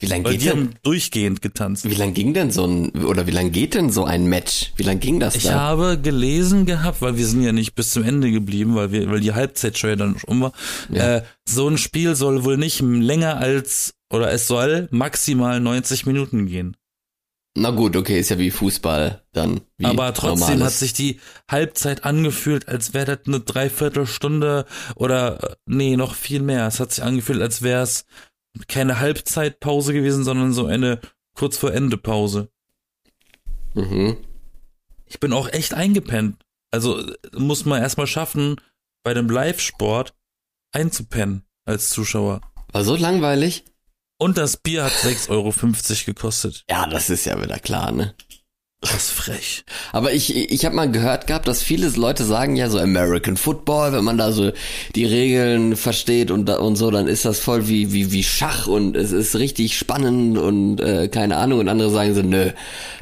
Wie 0.00 0.06
lange 0.06 0.24
geht 0.24 0.40
die 0.42 0.44
denn, 0.46 0.56
haben 0.56 0.74
durchgehend 0.82 1.42
getanzt. 1.42 1.84
wie 1.88 1.94
lang 1.94 2.14
ging 2.14 2.32
denn 2.32 2.50
so 2.52 2.64
ein, 2.64 2.90
oder 3.04 3.26
wie 3.26 3.32
lang 3.32 3.50
geht 3.50 3.74
denn 3.74 3.90
so 3.90 4.04
ein 4.04 4.26
Match? 4.26 4.72
Wie 4.76 4.84
lang 4.84 5.00
ging 5.00 5.18
das 5.18 5.34
Ich 5.34 5.42
da? 5.44 5.54
habe 5.54 5.98
gelesen 6.00 6.66
gehabt, 6.66 7.02
weil 7.02 7.16
wir 7.16 7.26
sind 7.26 7.42
ja 7.42 7.50
nicht 7.52 7.74
bis 7.74 7.90
zum 7.90 8.04
Ende 8.04 8.30
geblieben, 8.30 8.76
weil 8.76 8.92
wir, 8.92 9.10
weil 9.10 9.20
die 9.20 9.32
Halbzeitshow 9.34 9.88
ja 9.88 9.96
dann 9.96 10.18
schon 10.18 10.28
um 10.30 10.40
war. 10.42 10.52
Ja. 10.92 11.16
Äh, 11.16 11.22
so 11.48 11.66
ein 11.68 11.78
Spiel 11.78 12.14
soll 12.14 12.44
wohl 12.44 12.56
nicht 12.58 12.80
länger 12.80 13.38
als, 13.38 13.94
oder 14.08 14.30
es 14.30 14.46
soll 14.46 14.86
maximal 14.92 15.58
90 15.60 16.06
Minuten 16.06 16.46
gehen. 16.46 16.76
Na 17.56 17.70
gut, 17.70 17.96
okay, 17.96 18.20
ist 18.20 18.28
ja 18.30 18.38
wie 18.38 18.52
Fußball 18.52 19.24
dann. 19.32 19.62
Wie 19.78 19.86
Aber 19.86 20.14
trotzdem 20.14 20.58
normales. 20.58 20.74
hat 20.74 20.78
sich 20.78 20.92
die 20.92 21.18
Halbzeit 21.50 22.04
angefühlt, 22.04 22.68
als 22.68 22.94
wäre 22.94 23.16
das 23.16 23.26
eine 23.26 23.40
Dreiviertelstunde 23.40 24.64
oder 24.94 25.42
äh, 25.42 25.56
nee, 25.66 25.96
noch 25.96 26.14
viel 26.14 26.40
mehr. 26.40 26.68
Es 26.68 26.78
hat 26.78 26.92
sich 26.92 27.02
angefühlt, 27.02 27.42
als 27.42 27.62
wäre 27.62 27.82
es 27.82 28.04
keine 28.66 28.98
Halbzeitpause 28.98 29.92
gewesen, 29.92 30.24
sondern 30.24 30.52
so 30.52 30.66
eine 30.66 31.00
kurz 31.34 31.56
vor 31.56 31.72
Ende 31.72 31.96
Pause. 31.96 32.50
Mhm. 33.74 34.16
Ich 35.06 35.20
bin 35.20 35.32
auch 35.32 35.48
echt 35.48 35.74
eingepennt. 35.74 36.44
Also 36.70 37.02
muss 37.32 37.64
man 37.64 37.80
erstmal 37.80 38.06
schaffen, 38.06 38.56
bei 39.02 39.14
dem 39.14 39.30
Live-Sport 39.30 40.14
einzupennen 40.72 41.44
als 41.64 41.90
Zuschauer. 41.90 42.40
War 42.72 42.84
so 42.84 42.96
langweilig? 42.96 43.64
Und 44.18 44.36
das 44.36 44.56
Bier 44.56 44.84
hat 44.84 44.92
6,50 44.92 45.30
Euro 45.30 45.54
gekostet. 46.04 46.64
Ja, 46.68 46.86
das 46.86 47.08
ist 47.08 47.24
ja 47.24 47.40
wieder 47.40 47.58
klar, 47.58 47.92
ne? 47.92 48.14
Das 48.80 48.94
ist 48.94 49.10
frech. 49.10 49.64
Aber 49.90 50.12
ich, 50.12 50.36
ich 50.36 50.64
habe 50.64 50.76
mal 50.76 50.88
gehört 50.88 51.26
gehabt, 51.26 51.48
dass 51.48 51.64
viele 51.64 51.88
Leute 51.88 52.24
sagen 52.24 52.54
ja 52.54 52.70
so 52.70 52.78
American 52.78 53.36
Football, 53.36 53.92
wenn 53.92 54.04
man 54.04 54.18
da 54.18 54.30
so 54.30 54.52
die 54.94 55.04
Regeln 55.04 55.74
versteht 55.74 56.30
und, 56.30 56.48
und 56.48 56.76
so, 56.76 56.92
dann 56.92 57.08
ist 57.08 57.24
das 57.24 57.40
voll 57.40 57.66
wie, 57.66 57.92
wie, 57.92 58.12
wie 58.12 58.22
Schach 58.22 58.68
und 58.68 58.96
es 58.96 59.10
ist 59.10 59.34
richtig 59.34 59.76
spannend 59.76 60.38
und 60.38 60.80
äh, 60.80 61.08
keine 61.08 61.38
Ahnung. 61.38 61.58
Und 61.58 61.68
andere 61.68 61.90
sagen 61.90 62.14
so, 62.14 62.22
nö, 62.22 62.50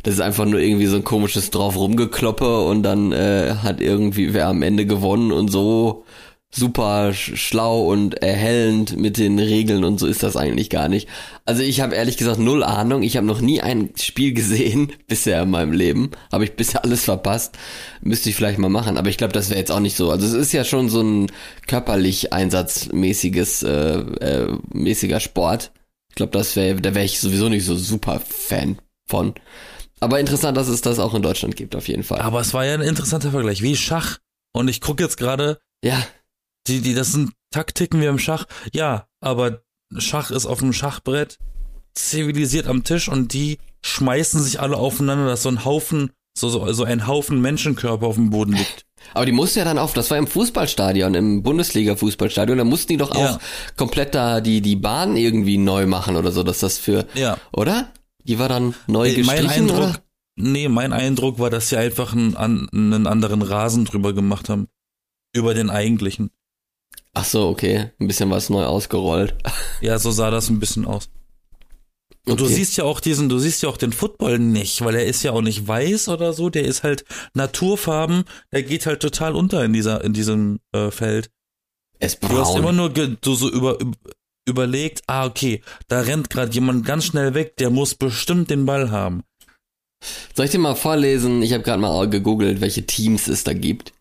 das 0.03 0.15
ist 0.15 0.21
einfach 0.21 0.47
nur 0.47 0.61
irgendwie 0.61 0.87
so 0.87 0.97
ein 0.97 1.05
komisches 1.05 1.51
drauf 1.51 1.77
rumgekloppe 1.77 2.63
und 2.63 2.83
dann 2.83 3.13
äh, 3.13 3.57
hat 3.63 3.83
irgendwie 3.83 4.33
wer 4.33 4.49
am 4.49 4.63
Ende 4.63 4.87
gewonnen 4.87 5.31
und 5.31 5.49
so 5.49 6.07
super 6.55 7.11
sch- 7.11 7.37
schlau 7.37 7.83
und 7.91 8.23
erhellend 8.23 8.97
mit 8.97 9.19
den 9.19 9.39
Regeln 9.39 9.85
und 9.85 9.99
so 9.99 10.07
ist 10.07 10.23
das 10.23 10.37
eigentlich 10.37 10.71
gar 10.71 10.89
nicht. 10.89 11.09
Also 11.45 11.63
ich 11.63 11.81
habe 11.81 11.95
ehrlich 11.95 12.17
gesagt 12.17 12.39
null 12.39 12.63
Ahnung. 12.63 13.03
Ich 13.03 13.17
habe 13.17 13.27
noch 13.27 13.41
nie 13.41 13.61
ein 13.61 13.91
Spiel 14.01 14.33
gesehen 14.35 14.93
bisher 15.07 15.43
in 15.43 15.51
meinem 15.51 15.73
Leben. 15.73 16.11
Habe 16.33 16.45
ich 16.45 16.57
bisher 16.57 16.83
alles 16.85 17.05
verpasst. 17.05 17.59
Müsste 18.01 18.31
ich 18.31 18.37
vielleicht 18.37 18.59
mal 18.59 18.69
machen. 18.71 18.97
Aber 18.97 19.09
ich 19.11 19.19
glaube, 19.19 19.33
das 19.33 19.51
wäre 19.51 19.59
jetzt 19.61 19.73
auch 19.73 19.81
nicht 19.81 19.97
so. 19.97 20.11
Also 20.11 20.27
es 20.27 20.33
ist 20.33 20.53
ja 20.53 20.65
schon 20.65 20.89
so 20.89 21.03
ein 21.03 21.31
körperlich 21.67 22.33
einsatzmäßiges 22.33 23.63
äh, 23.63 23.99
äh, 23.99 24.59
mäßiger 24.73 25.21
Sport. 25.21 25.73
Ich 26.11 26.17
glaube, 26.17 26.33
das 26.33 26.57
wäre, 26.57 26.81
da 26.81 26.95
wäre 26.95 27.05
ich 27.05 27.21
sowieso 27.21 27.49
nicht 27.49 27.65
so 27.67 27.77
super 27.77 28.21
Fan 28.21 28.79
von. 29.09 29.35
Aber 30.01 30.21
interessant, 30.21 30.57
dass 30.57 30.69
es 30.69 30.81
das 30.81 30.99
auch 30.99 31.15
in 31.15 31.23
Deutschland 31.23 31.57
gibt, 31.57 31.75
auf 31.77 31.89
jeden 31.89 32.03
Fall. 32.03 32.21
Aber 32.21 32.41
es 32.41 32.55
war 32.55 32.65
ja 32.65 32.75
ein 32.75 32.81
interessanter 32.83 33.31
Vergleich, 33.31 33.63
wie 33.63 33.77
Schach. 33.77 34.19
Und 34.55 34.69
ich 34.69 34.81
gucke 34.81 35.03
jetzt 35.03 35.17
gerade, 35.17 35.59
ja, 35.85 36.03
die, 36.69 36.81
die, 36.81 36.95
das 36.95 37.13
sind 37.13 37.33
Taktiken 37.51 38.01
wie 38.01 38.07
im 38.07 38.19
Schach. 38.19 38.47
Ja, 38.73 39.07
aber 39.21 39.63
Schach 39.99 40.31
ist 40.31 40.47
auf 40.47 40.59
dem 40.61 40.73
Schachbrett 40.73 41.39
zivilisiert 41.95 42.67
am 42.67 42.85
Tisch 42.85 43.09
und 43.09 43.33
die 43.33 43.59
schmeißen 43.83 44.43
sich 44.43 44.61
alle 44.61 44.77
aufeinander, 44.77 45.27
dass 45.27 45.43
so 45.43 45.49
ein 45.49 45.65
Haufen, 45.65 46.11
so, 46.37 46.49
so, 46.49 46.73
so 46.73 46.85
ein 46.85 47.07
Haufen 47.07 47.41
Menschenkörper 47.41 48.07
auf 48.07 48.17
dem 48.17 48.31
Boden 48.31 48.53
liegt. 48.53 48.85
Aber 49.15 49.25
die 49.25 49.33
musste 49.33 49.61
ja 49.61 49.65
dann 49.65 49.79
auf, 49.79 49.93
das 49.95 50.11
war 50.11 50.19
im 50.19 50.27
Fußballstadion, 50.27 51.15
im 51.15 51.43
Bundesliga-Fußballstadion, 51.43 52.59
da 52.59 52.65
mussten 52.65 52.89
die 52.93 52.97
doch 52.97 53.13
auch 53.13 53.17
Ja. 53.21 53.39
komplett 53.77 54.15
da 54.15 54.41
die, 54.41 54.61
die 54.61 54.77
Bahn 54.77 55.17
irgendwie 55.17 55.59
neu 55.59 55.87
machen 55.87 56.17
oder 56.17 56.33
so, 56.33 56.43
dass 56.43 56.59
das 56.59 56.77
für, 56.79 57.07
Ja. 57.15 57.39
oder? 57.53 57.93
Die 58.25 58.39
war 58.41 58.49
dann 58.49 58.75
neu 58.89 59.09
Äh, 59.09 59.23
mein 59.23 59.37
gestrichen, 59.37 59.71
Eindruck, 59.71 59.79
oder? 59.79 60.03
nee, 60.37 60.69
mein 60.69 60.93
Eindruck 60.93 61.39
war, 61.39 61.49
dass 61.51 61.69
sie 61.69 61.77
einfach 61.77 62.13
einen, 62.13 62.37
einen 62.37 63.07
anderen 63.07 63.43
Rasen 63.43 63.85
drüber 63.85 64.13
gemacht 64.13 64.49
haben. 64.49 64.67
Über 65.33 65.55
den 65.55 65.71
eigentlichen. 65.71 66.31
Ach 67.19 67.25
so, 67.25 67.49
okay, 67.49 67.91
ein 67.99 68.09
bisschen 68.09 68.31
was 68.31 68.51
neu 68.51 68.65
ausgerollt. 68.65 69.35
Ja, 69.81 69.99
so 69.99 70.11
sah 70.11 70.31
das 70.31 70.49
ein 70.51 70.59
bisschen 70.61 70.85
aus. 70.87 71.09
Und 72.27 72.41
du 72.41 72.45
Okay. 72.45 72.55
siehst 72.55 72.77
ja 72.77 72.85
auch 72.85 73.01
diesen, 73.01 73.29
du 73.29 73.39
siehst 73.39 73.63
ja 73.63 73.69
auch 73.69 73.77
den 73.77 73.93
Football 73.93 74.39
nicht, 74.39 74.85
weil 74.85 74.95
er 74.97 75.07
ist 75.07 75.23
ja 75.23 75.33
auch 75.33 75.41
nicht 75.43 75.67
weiß 75.69 76.09
oder 76.09 76.33
so, 76.33 76.51
der 76.51 76.65
ist 76.65 76.83
halt 76.83 77.05
naturfarben, 77.35 78.25
der 78.53 78.63
geht 78.65 78.85
halt 78.87 79.01
total 79.01 79.35
unter 79.37 79.65
in 79.65 79.73
dieser, 79.73 80.03
in 80.05 80.13
diesem 80.13 80.59
äh, 80.73 80.91
Feld. 80.91 81.31
Er 82.01 82.09
ist 82.09 82.23
Du 82.23 82.29
hast 82.39 82.55
immer 82.55 82.73
braun. 82.73 82.77
nur 82.77 82.89
du 82.91 83.35
so 83.35 83.49
über, 83.51 83.77
üb- 83.79 83.95
überlegt, 84.49 85.03
ah, 85.07 85.25
okay, 85.27 85.63
da 85.89 86.01
rennt 86.01 86.29
gerade 86.31 86.53
jemand 86.53 86.85
ganz 86.85 87.05
schnell 87.05 87.33
weg, 87.35 87.57
der 87.59 87.71
muss 87.71 87.95
bestimmt 87.95 88.51
den 88.51 88.67
Ball 88.67 88.91
haben. 88.91 89.23
Soll 90.35 90.47
ich 90.47 90.51
dir 90.51 90.59
mal 90.59 90.75
vorlesen? 90.75 91.43
Ich 91.43 91.53
habe 91.53 91.63
gerade 91.63 91.81
mal 91.81 92.09
gegoogelt, 92.11 92.61
welche 92.61 92.85
Teams 92.87 93.29
es 93.29 93.45
da 93.45 93.53
gibt. 93.55 93.93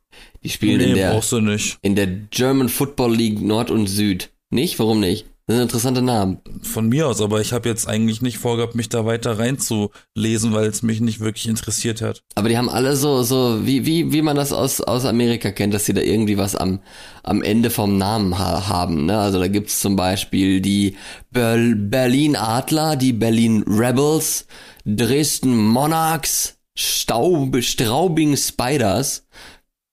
Die 0.45 0.49
spielen 0.51 0.79
in 0.79 0.89
Nee, 0.89 0.95
der 0.95 1.11
brauchst 1.11 1.31
du 1.31 1.41
nicht. 1.41 1.79
in 1.81 1.95
der 1.95 2.05
German 2.05 2.69
Football 2.69 3.15
League 3.15 3.41
Nord 3.41 3.71
und 3.71 3.87
Süd. 3.87 4.29
Nicht? 4.51 4.77
Warum 4.77 4.99
nicht? 4.99 5.25
Das 5.47 5.55
sind 5.57 5.63
interessante 5.63 6.01
Namen. 6.03 6.39
Von 6.61 6.89
mir 6.89 7.07
aus, 7.07 7.19
aber 7.19 7.41
ich 7.41 7.51
habe 7.51 7.67
jetzt 7.67 7.87
eigentlich 7.87 8.21
nicht 8.21 8.37
vorgehabt, 8.37 8.75
mich 8.75 8.89
da 8.89 9.05
weiter 9.05 9.37
reinzulesen, 9.39 10.53
weil 10.53 10.67
es 10.67 10.83
mich 10.83 11.01
nicht 11.01 11.19
wirklich 11.19 11.47
interessiert 11.47 12.01
hat. 12.01 12.21
Aber 12.35 12.49
die 12.49 12.57
haben 12.57 12.69
alle 12.69 12.95
so, 12.95 13.23
so, 13.23 13.65
wie, 13.65 13.85
wie, 13.87 14.11
wie 14.11 14.21
man 14.21 14.35
das 14.35 14.53
aus, 14.53 14.81
aus 14.81 15.05
Amerika 15.05 15.51
kennt, 15.51 15.73
dass 15.73 15.85
sie 15.85 15.93
da 15.93 16.01
irgendwie 16.01 16.37
was 16.37 16.55
am, 16.55 16.79
am 17.23 17.41
Ende 17.41 17.71
vom 17.71 17.97
Namen 17.97 18.37
ha 18.37 18.67
haben. 18.67 19.07
Ne? 19.07 19.17
Also 19.17 19.39
da 19.39 19.47
gibt's 19.47 19.79
zum 19.79 19.95
Beispiel 19.95 20.61
die 20.61 20.95
Ber 21.31 21.57
Berlin 21.75 22.35
Adler, 22.35 22.95
die 22.95 23.13
Berlin 23.13 23.63
Rebels, 23.67 24.45
Dresden 24.85 25.55
Monarchs, 25.57 26.57
Staub 26.77 27.55
Straubing 27.61 28.35
Spiders, 28.35 29.27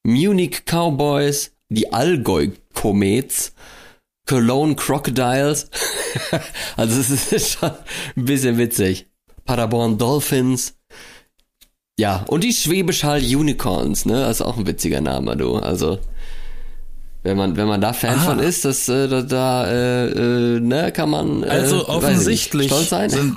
Munich 0.04 0.64
Cowboys, 0.66 1.52
die 1.68 1.92
Allgäu 1.92 2.48
Comets, 2.74 3.52
Cologne 4.26 4.74
Crocodiles. 4.76 5.70
also 6.76 7.00
es 7.00 7.32
ist 7.32 7.50
schon 7.58 7.70
ein 8.16 8.24
bisschen 8.24 8.58
witzig. 8.58 9.06
Paderborn 9.44 9.98
Dolphins. 9.98 10.74
Ja, 11.98 12.24
und 12.28 12.42
die 12.44 12.52
Schwäbisch 12.52 13.04
Hall 13.04 13.20
Unicorns, 13.22 14.06
ne? 14.06 14.14
Das 14.20 14.40
ist 14.40 14.42
auch 14.42 14.56
ein 14.56 14.66
witziger 14.66 15.00
Name, 15.00 15.36
du. 15.36 15.56
Also, 15.56 15.98
wenn 17.22 17.36
man, 17.36 17.56
wenn 17.56 17.66
man 17.68 17.80
da 17.80 17.92
Fan 17.92 18.18
Ah. 18.18 18.22
von 18.22 18.38
ist, 18.38 18.64
das, 18.64 18.88
äh, 18.88 19.08
da, 19.08 19.22
da 19.22 19.66
äh, 19.70 20.06
äh, 20.56 20.60
ne, 20.60 20.90
kann 20.92 21.10
man. 21.10 21.42
Äh, 21.42 21.48
Also 21.48 21.88
offensichtlich 21.88 22.68
stolz 22.68 22.88
sein. 22.88 23.10
sind 23.10 23.36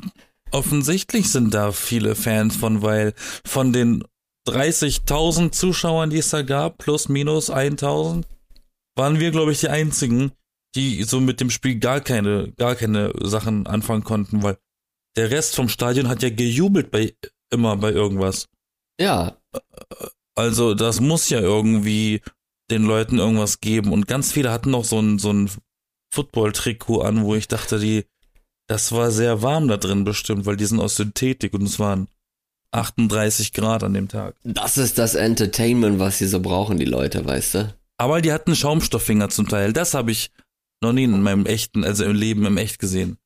offensichtlich 0.52 1.30
sind 1.32 1.54
da 1.54 1.72
viele 1.74 2.16
Fans 2.16 2.56
von, 2.56 2.82
weil 2.82 3.14
von 3.46 3.74
den 3.74 4.04
30.000 4.48 5.52
Zuschauern, 5.52 6.10
die 6.10 6.20
es 6.20 6.30
da 6.30 6.42
gab, 6.42 6.78
plus 6.78 7.10
minus 7.10 7.52
1.000, 7.52 8.26
waren 8.96 9.20
wir, 9.20 9.32
glaube 9.32 9.52
ich, 9.52 9.60
die 9.60 9.70
einzigen, 9.70 10.32
die 10.76 11.04
so 11.04 11.20
mit 11.20 11.42
dem 11.42 11.50
Spiel 11.50 11.80
gar 11.80 12.02
keine, 12.02 12.52
gar 12.54 12.76
keine 12.76 13.14
Sachen 13.22 13.66
anfangen 13.68 14.04
konnten, 14.04 14.44
weil 14.44 14.58
der 15.16 15.32
Rest 15.32 15.56
vom 15.56 15.70
Stadion 15.70 16.08
hat 16.08 16.22
ja 16.24 16.30
gejubelt 16.30 16.92
bei 16.92 17.16
immer 17.52 17.78
bei 17.78 17.92
irgendwas. 17.92 18.48
Ja, 19.00 19.38
Also 20.36 20.74
das 20.74 21.00
muss 21.00 21.30
ja 21.30 21.40
irgendwie 21.40 22.22
den 22.70 22.84
Leuten 22.84 23.20
irgendwas 23.20 23.62
geben. 23.62 23.94
Und 23.94 24.08
ganz 24.08 24.32
viele 24.32 24.52
hatten 24.52 24.72
noch 24.72 24.84
so 24.84 25.00
ein, 25.00 25.18
so 25.18 25.32
ein 25.32 25.50
Football-Trikot 26.14 27.02
an, 27.02 27.24
wo 27.24 27.36
ich 27.36 27.48
dachte, 27.48 27.80
die, 27.80 28.06
das 28.68 28.92
war 28.92 29.12
sehr 29.12 29.42
warm 29.42 29.68
da 29.68 29.78
drin 29.78 30.04
bestimmt, 30.04 30.46
weil 30.46 30.58
die 30.58 30.66
sind 30.66 30.80
aus 30.80 30.98
Synthetik 30.98 31.54
und 31.54 31.64
es 31.64 31.80
waren 31.80 32.08
38 32.72 33.54
Grad 33.54 33.84
an 33.84 33.94
dem 33.94 34.08
Tag. 34.08 34.36
das 34.44 34.78
ist 34.78 34.98
das 34.98 35.16
Entertainment, 35.16 36.00
was 36.00 36.18
sie 36.18 36.28
so 36.28 36.40
brauchen, 36.40 36.78
die 36.78 36.86
Leute, 36.86 37.26
weißt 37.26 37.54
du? 37.56 37.74
Aber 37.98 38.22
die 38.22 38.34
hatten 38.34 38.56
Schaumstofffinger 38.56 39.30
zum 39.30 39.48
Teil. 39.48 39.72
Das 39.72 39.94
habe 39.94 40.12
ich 40.12 40.32
noch 40.82 40.92
nie 40.92 41.06
in 41.06 41.22
meinem 41.22 41.46
echten, 41.46 41.84
also 41.84 42.04
im 42.04 42.14
Leben 42.16 42.46
im 42.46 42.58
Echt 42.58 42.80
gesehen. 42.80 43.18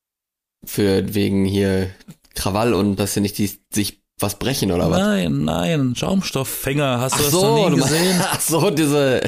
Für 0.66 1.14
wegen 1.16 1.46
hier 1.46 1.90
Krawall 2.36 2.74
und 2.74 2.98
dass 2.98 3.16
sie 3.16 3.22
nicht 3.22 3.38
die, 3.38 3.52
sich 3.74 4.02
was 4.20 4.38
brechen 4.38 4.72
oder 4.72 4.92
was? 4.92 5.00
Nein, 5.00 5.46
nein, 5.46 5.96
Schaumstofffänger, 5.96 7.00
hast 7.00 7.16
du 7.16 7.20
Ach 7.20 7.24
das 7.24 7.32
so, 7.32 7.42
noch 7.42 7.70
du 7.70 7.76
nie 7.76 7.80
meinst, 7.80 7.94
gesehen? 7.94 8.22
ach 8.32 8.42
so, 8.42 8.70
diese, 8.70 9.22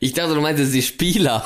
ich 0.00 0.12
dachte, 0.12 0.34
du 0.34 0.40
meintest 0.40 0.72
die 0.72 0.82
Spieler. 0.82 1.44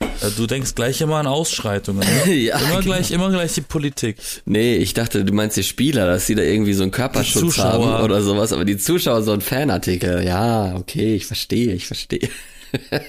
Äh, 0.00 0.30
Du 0.36 0.46
denkst 0.46 0.74
gleich 0.74 1.00
immer 1.00 1.16
an 1.16 1.26
Ausschreitungen. 1.26 2.06
Ne? 2.26 2.34
Ja, 2.34 2.58
immer 2.58 2.68
genau. 2.68 2.80
gleich, 2.80 3.10
immer 3.10 3.30
gleich 3.30 3.54
die 3.54 3.60
Politik. 3.60 4.16
Nee, 4.44 4.76
ich 4.76 4.94
dachte, 4.94 5.24
du 5.24 5.32
meinst 5.32 5.56
die 5.56 5.62
Spieler, 5.62 6.06
dass 6.06 6.26
sie 6.26 6.34
da 6.34 6.42
irgendwie 6.42 6.74
so 6.74 6.82
einen 6.82 6.92
Körperschutz 6.92 7.58
haben 7.58 8.02
oder 8.04 8.22
sowas, 8.22 8.52
aber 8.52 8.64
die 8.64 8.76
Zuschauer 8.78 9.22
so 9.22 9.32
ein 9.32 9.40
Fanartikel. 9.40 10.24
Ja, 10.24 10.74
okay, 10.76 11.14
ich 11.14 11.26
verstehe, 11.26 11.72
ich 11.72 11.86
verstehe. 11.86 12.28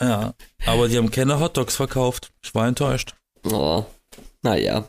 Ja, 0.00 0.34
aber 0.66 0.88
die 0.88 0.96
haben 0.98 1.12
keine 1.12 1.38
Hotdogs 1.38 1.76
verkauft. 1.76 2.32
Ich 2.42 2.54
war 2.56 2.66
enttäuscht. 2.66 3.14
Oh, 3.44 3.84
naja. 4.42 4.88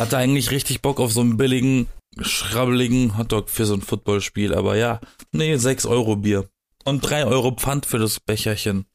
Hatte 0.00 0.16
eigentlich 0.16 0.50
richtig 0.50 0.80
Bock 0.80 1.00
auf 1.00 1.12
so 1.12 1.20
einen 1.20 1.36
billigen, 1.36 1.86
schrabbeligen 2.20 3.18
Hotdog 3.18 3.50
für 3.50 3.66
so 3.66 3.74
ein 3.74 3.82
Footballspiel, 3.82 4.54
aber 4.54 4.76
ja, 4.76 5.00
nee, 5.32 5.54
6 5.56 5.84
Euro 5.84 6.16
Bier. 6.16 6.48
Und 6.84 7.00
3 7.02 7.26
Euro 7.26 7.50
Pfand 7.50 7.84
für 7.84 7.98
das 7.98 8.20
Becherchen. 8.20 8.86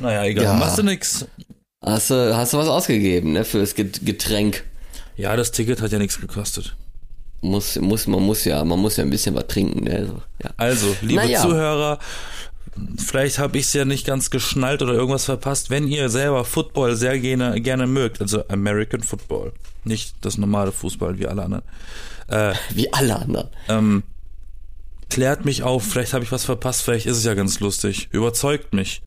Naja, 0.00 0.24
egal, 0.24 0.44
Ja. 0.44 0.54
machst 0.54 0.78
du 0.78 0.82
nix. 0.82 1.26
Hast 1.84 2.10
du, 2.10 2.36
hast 2.36 2.52
du 2.52 2.58
was 2.58 2.68
ausgegeben, 2.68 3.32
ne, 3.32 3.44
fürs 3.44 3.74
Get- 3.74 4.04
Getränk? 4.06 4.64
Ja, 5.16 5.36
das 5.36 5.52
Ticket 5.52 5.80
hat 5.82 5.92
ja 5.92 5.98
nichts 5.98 6.20
gekostet. 6.20 6.76
Muss, 7.40 7.76
muss, 7.76 8.06
man 8.06 8.22
muss 8.22 8.44
ja, 8.44 8.64
man 8.64 8.78
muss 8.78 8.96
ja 8.96 9.04
ein 9.04 9.10
bisschen 9.10 9.34
was 9.34 9.48
trinken, 9.48 9.84
ne, 9.84 10.06
so, 10.06 10.22
ja. 10.42 10.50
Also, 10.56 10.86
liebe 11.02 11.16
Naja. 11.22 11.42
Zuhörer, 11.42 11.98
vielleicht 12.96 13.38
habe 13.40 13.58
ich 13.58 13.64
es 13.66 13.72
ja 13.72 13.84
nicht 13.84 14.06
ganz 14.06 14.30
geschnallt 14.30 14.80
oder 14.80 14.94
irgendwas 14.94 15.24
verpasst. 15.24 15.68
Wenn 15.68 15.88
ihr 15.88 16.08
selber 16.08 16.44
Football 16.44 16.94
sehr 16.96 17.18
gerne, 17.18 17.60
gerne 17.60 17.86
mögt, 17.88 18.20
also 18.20 18.46
American 18.48 19.02
Football, 19.02 19.52
nicht 19.84 20.14
das 20.20 20.38
normale 20.38 20.70
Fußball 20.72 21.18
wie 21.18 21.26
alle 21.26 21.42
anderen, 21.42 21.64
äh, 22.28 22.54
Wie 22.74 22.92
alle 22.92 23.16
anderen. 23.16 23.48
ähm, 23.68 24.04
klärt 25.10 25.44
mich 25.44 25.64
auf, 25.64 25.82
vielleicht 25.84 26.14
habe 26.14 26.24
ich 26.24 26.30
was 26.32 26.44
verpasst, 26.44 26.82
vielleicht 26.82 27.06
ist 27.06 27.18
es 27.18 27.24
ja 27.24 27.34
ganz 27.34 27.58
lustig. 27.60 28.08
Überzeugt 28.12 28.72
mich. 28.72 29.02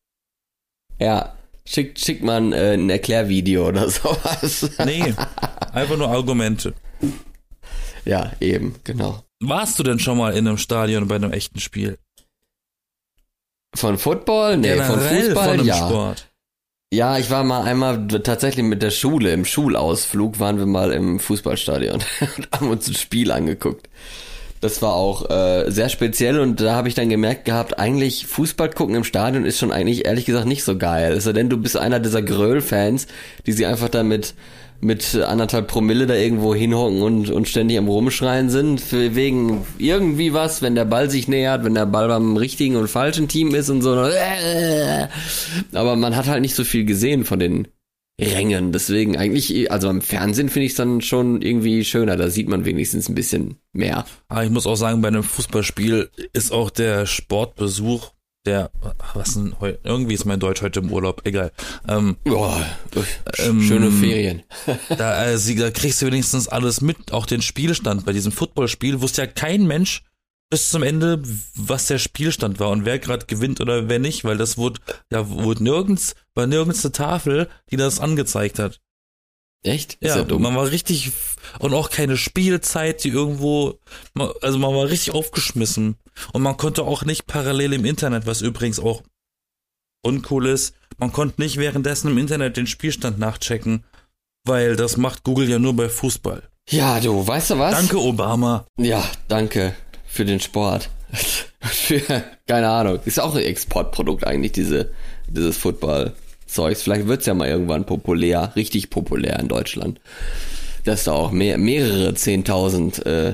Ja, 1.00 1.36
schickt, 1.66 2.00
schickt 2.00 2.24
man 2.24 2.54
äh, 2.54 2.74
ein 2.74 2.90
Erklärvideo 2.90 3.68
oder 3.68 3.90
sowas. 3.90 4.70
Nee, 4.86 5.14
einfach 5.74 5.98
nur 5.98 6.10
Argumente. 6.10 6.74
ja, 8.06 8.32
eben, 8.40 8.76
genau. 8.84 9.24
Warst 9.42 9.78
du 9.80 9.84
denn 9.84 10.00
schon 10.00 10.18
mal 10.18 10.34
in 10.36 10.48
einem 10.48 10.58
Stadion 10.58 11.08
bei 11.08 11.16
einem 11.16 11.32
echten 11.34 11.60
Spiel? 11.60 11.98
Von 13.76 13.98
Football? 13.98 14.58
Nee, 14.58 14.78
von 14.78 15.00
Generell 15.00 15.24
Fußball, 15.26 15.44
von 15.44 15.54
einem 15.54 15.68
ja. 15.68 15.76
Sport. 15.76 16.28
Ja, 16.94 17.18
ich 17.18 17.30
war 17.30 17.44
mal 17.44 17.64
einmal 17.64 18.08
tatsächlich 18.08 18.64
mit 18.64 18.82
der 18.82 18.92
Schule, 18.92 19.34
im 19.34 19.44
Schulausflug 19.44 20.40
waren 20.40 20.60
wir 20.60 20.66
mal 20.66 20.94
im 20.94 21.20
Fußballstadion 21.20 22.02
und 22.38 22.52
haben 22.54 22.70
uns 22.70 22.88
ein 22.88 22.94
Spiel 22.94 23.32
angeguckt. 23.32 23.90
Das 24.66 24.82
war 24.82 24.96
auch 24.96 25.30
äh, 25.30 25.70
sehr 25.70 25.90
speziell 25.90 26.40
und 26.40 26.60
da 26.60 26.74
habe 26.74 26.88
ich 26.88 26.96
dann 26.96 27.08
gemerkt 27.08 27.46
gehabt, 27.46 27.78
eigentlich 27.78 28.26
Fußball 28.26 28.72
gucken 28.72 28.96
im 28.96 29.04
Stadion 29.04 29.46
ist 29.46 29.60
schon 29.60 29.72
eigentlich 29.72 30.06
ehrlich 30.06 30.26
gesagt 30.26 30.48
nicht 30.48 30.64
so 30.64 30.76
geil. 30.76 31.14
Es 31.14 31.26
sei 31.26 31.34
denn, 31.34 31.50
du 31.50 31.58
bist 31.58 31.78
einer 31.78 32.00
dieser 32.00 32.24
Gröll-Fans, 32.24 33.06
die 33.46 33.52
sie 33.52 33.68
einfach 33.68 33.90
da 33.90 34.02
mit, 34.02 34.34
mit 34.82 35.14
anderthalb 35.22 35.68
Promille 35.68 36.08
da 36.08 36.16
irgendwo 36.16 36.56
hinhocken 36.56 37.04
und, 37.04 37.30
und 37.30 37.48
ständig 37.48 37.78
am 37.78 37.88
Rumschreien 37.88 38.50
sind, 38.50 38.82
für 38.82 39.14
wegen 39.14 39.68
irgendwie 39.78 40.34
was, 40.34 40.64
wenn 40.64 40.74
der 40.74 40.86
Ball 40.86 41.12
sich 41.12 41.28
nähert, 41.28 41.64
wenn 41.64 41.76
der 41.76 41.86
Ball 41.86 42.08
beim 42.08 42.36
richtigen 42.36 42.76
und 42.76 42.88
falschen 42.88 43.28
Team 43.28 43.54
ist 43.54 43.70
und 43.70 43.84
so. 43.84 43.92
Aber 45.74 45.96
man 45.96 46.16
hat 46.16 46.26
halt 46.26 46.42
nicht 46.42 46.56
so 46.56 46.64
viel 46.64 46.86
gesehen 46.86 47.24
von 47.24 47.38
den 47.38 47.68
Rängen. 48.20 48.72
Deswegen 48.72 49.18
eigentlich, 49.18 49.72
also 49.72 49.90
im 49.90 50.02
Fernsehen 50.02 50.50
finde 50.50 50.66
ich 50.68 50.72
es 50.72 50.78
dann 50.78 51.02
schon 51.02 51.42
irgendwie 51.42 51.84
schöner. 51.84 52.16
Da 52.16 52.30
sieht 52.30 52.48
man 52.48 52.64
wenigstens 52.66 53.10
ein 53.10 53.16
bisschen 53.16 53.58
mehr. 53.74 54.06
Aber 54.30 54.44
ich 54.44 54.50
muss 54.50 54.68
auch 54.68 54.76
sagen, 54.78 55.02
bei 55.02 55.10
einem 55.10 55.24
Fußballspiel 55.24 56.10
ist 56.34 56.52
auch 56.52 56.70
der 56.70 57.06
Sportbesuch, 57.06 58.12
der, 58.46 58.70
was 59.16 59.34
denn 59.34 59.56
heute, 59.60 59.80
irgendwie 59.84 60.14
ist 60.14 60.26
mein 60.26 60.40
Deutsch 60.40 60.62
heute 60.62 60.80
im 60.80 60.92
Urlaub, 60.92 61.24
egal. 61.26 61.52
Ähm, 61.88 62.16
Boah, 62.24 62.64
Ähm, 63.40 63.62
schöne 63.64 63.90
Ferien. 63.92 64.44
da, 64.98 65.26
äh, 65.26 65.38
sie- 65.38 65.56
da 65.56 65.72
kriegst 65.72 66.02
du 66.02 66.06
wenigstens 66.06 66.48
alles 66.48 66.80
mit, 66.82 67.12
auch 67.12 67.26
den 67.26 67.42
Spielstand. 67.42 68.06
Bei 68.06 68.14
diesem 68.14 68.32
Footballspiel 68.32 69.02
wusste 69.02 69.24
ja 69.24 69.28
kein 69.28 69.66
Mensch 69.68 70.04
bis 70.56 70.70
zum 70.70 70.84
Ende, 70.84 71.22
was 71.56 71.88
der 71.88 71.98
Spielstand 71.98 72.62
war 72.62 72.70
und 72.70 72.86
wer 72.86 72.98
gerade 72.98 73.26
gewinnt 73.26 73.60
oder 73.60 73.90
wer 73.90 74.00
nicht, 74.00 74.24
weil 74.24 74.38
das 74.38 74.58
wurde, 74.58 74.80
ja, 75.12 75.28
wurde 75.30 75.62
nirgends, 75.62 76.16
war 76.34 76.48
nirgends 76.48 76.86
eine 76.86 76.94
Tafel, 76.94 77.50
die 77.72 77.76
das 77.76 78.00
angezeigt 78.00 78.58
hat. 78.58 78.80
Echt? 79.64 79.98
Ja, 80.00 80.16
ja 80.18 80.40
man 80.40 80.56
war 80.56 80.72
richtig, 80.72 81.12
und 81.60 81.74
auch 81.74 81.90
keine 81.90 82.16
Spielzeit, 82.16 83.04
die 83.04 83.10
irgendwo, 83.10 83.82
also 84.42 84.58
man 84.58 84.74
war 84.74 84.88
richtig 84.88 85.14
aufgeschmissen. 85.14 85.98
Und 86.32 86.42
man 86.42 86.56
konnte 86.56 86.84
auch 86.84 87.04
nicht 87.04 87.28
parallel 87.28 87.74
im 87.74 87.84
Internet, 87.84 88.26
was 88.26 88.40
übrigens 88.40 88.80
auch 88.80 89.04
uncool 90.06 90.48
ist, 90.48 90.74
man 90.98 91.12
konnte 91.12 91.42
nicht 91.42 91.58
währenddessen 91.58 92.12
im 92.12 92.18
Internet 92.18 92.56
den 92.56 92.68
Spielstand 92.68 93.20
nachchecken, 93.20 93.84
weil 94.46 94.78
das 94.78 94.96
macht 94.96 95.26
Google 95.26 95.50
ja 95.50 95.60
nur 95.60 95.76
bei 95.76 95.90
Fußball. 95.90 96.48
Ja, 96.70 97.02
du, 97.02 97.28
weißt 97.28 97.50
du 97.52 97.60
was? 97.60 97.76
Danke, 97.76 98.00
Obama. 98.00 98.66
Ja, 98.78 99.04
danke 99.28 99.76
für 100.16 100.26
den 100.26 100.40
Sport. 100.40 100.90
für, 101.62 102.02
keine 102.48 102.70
Ahnung. 102.70 103.00
Ist 103.06 103.20
auch 103.20 103.36
ein 103.36 103.44
Exportprodukt 103.44 104.26
eigentlich, 104.26 104.54
diese, 104.54 104.92
dieses 105.28 105.58
Football. 105.58 106.14
Zeugs. 106.48 106.84
Vielleicht 106.84 107.08
wird's 107.08 107.26
ja 107.26 107.34
mal 107.34 107.48
irgendwann 107.48 107.86
populär, 107.86 108.54
richtig 108.56 108.90
populär 108.90 109.40
in 109.40 109.48
Deutschland. 109.48 110.00
Dass 110.84 111.04
da 111.04 111.12
auch 111.12 111.32
mehr, 111.32 111.58
mehrere 111.58 112.14
Zehntausend 112.14 113.06
äh, 113.06 113.34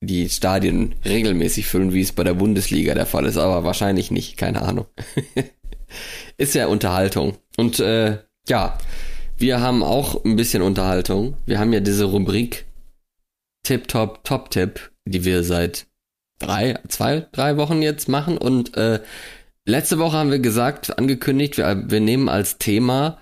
die 0.00 0.28
Stadien 0.28 0.94
regelmäßig 1.04 1.66
füllen, 1.66 1.92
wie 1.92 2.00
es 2.00 2.12
bei 2.12 2.24
der 2.24 2.34
Bundesliga 2.34 2.94
der 2.94 3.06
Fall 3.06 3.26
ist, 3.26 3.36
aber 3.36 3.64
wahrscheinlich 3.64 4.10
nicht, 4.10 4.36
keine 4.36 4.62
Ahnung. 4.62 4.86
ist 6.36 6.54
ja 6.54 6.66
Unterhaltung. 6.66 7.36
Und 7.56 7.80
äh, 7.80 8.18
ja, 8.48 8.78
wir 9.38 9.60
haben 9.60 9.82
auch 9.82 10.24
ein 10.24 10.36
bisschen 10.36 10.62
Unterhaltung. 10.62 11.36
Wir 11.46 11.58
haben 11.58 11.72
ja 11.72 11.80
diese 11.80 12.04
Rubrik 12.04 12.66
Tip 13.62 13.88
Top 13.88 14.24
Top 14.24 14.50
Tipp, 14.50 14.90
die 15.04 15.24
wir 15.24 15.42
seit 15.42 15.87
drei, 16.38 16.78
zwei, 16.88 17.26
drei 17.32 17.56
Wochen 17.56 17.82
jetzt 17.82 18.08
machen. 18.08 18.38
Und 18.38 18.76
äh, 18.76 19.00
letzte 19.64 19.98
Woche 19.98 20.16
haben 20.16 20.30
wir 20.30 20.38
gesagt, 20.38 20.98
angekündigt, 20.98 21.58
wir, 21.58 21.84
wir 21.88 22.00
nehmen 22.00 22.28
als 22.28 22.58
Thema 22.58 23.18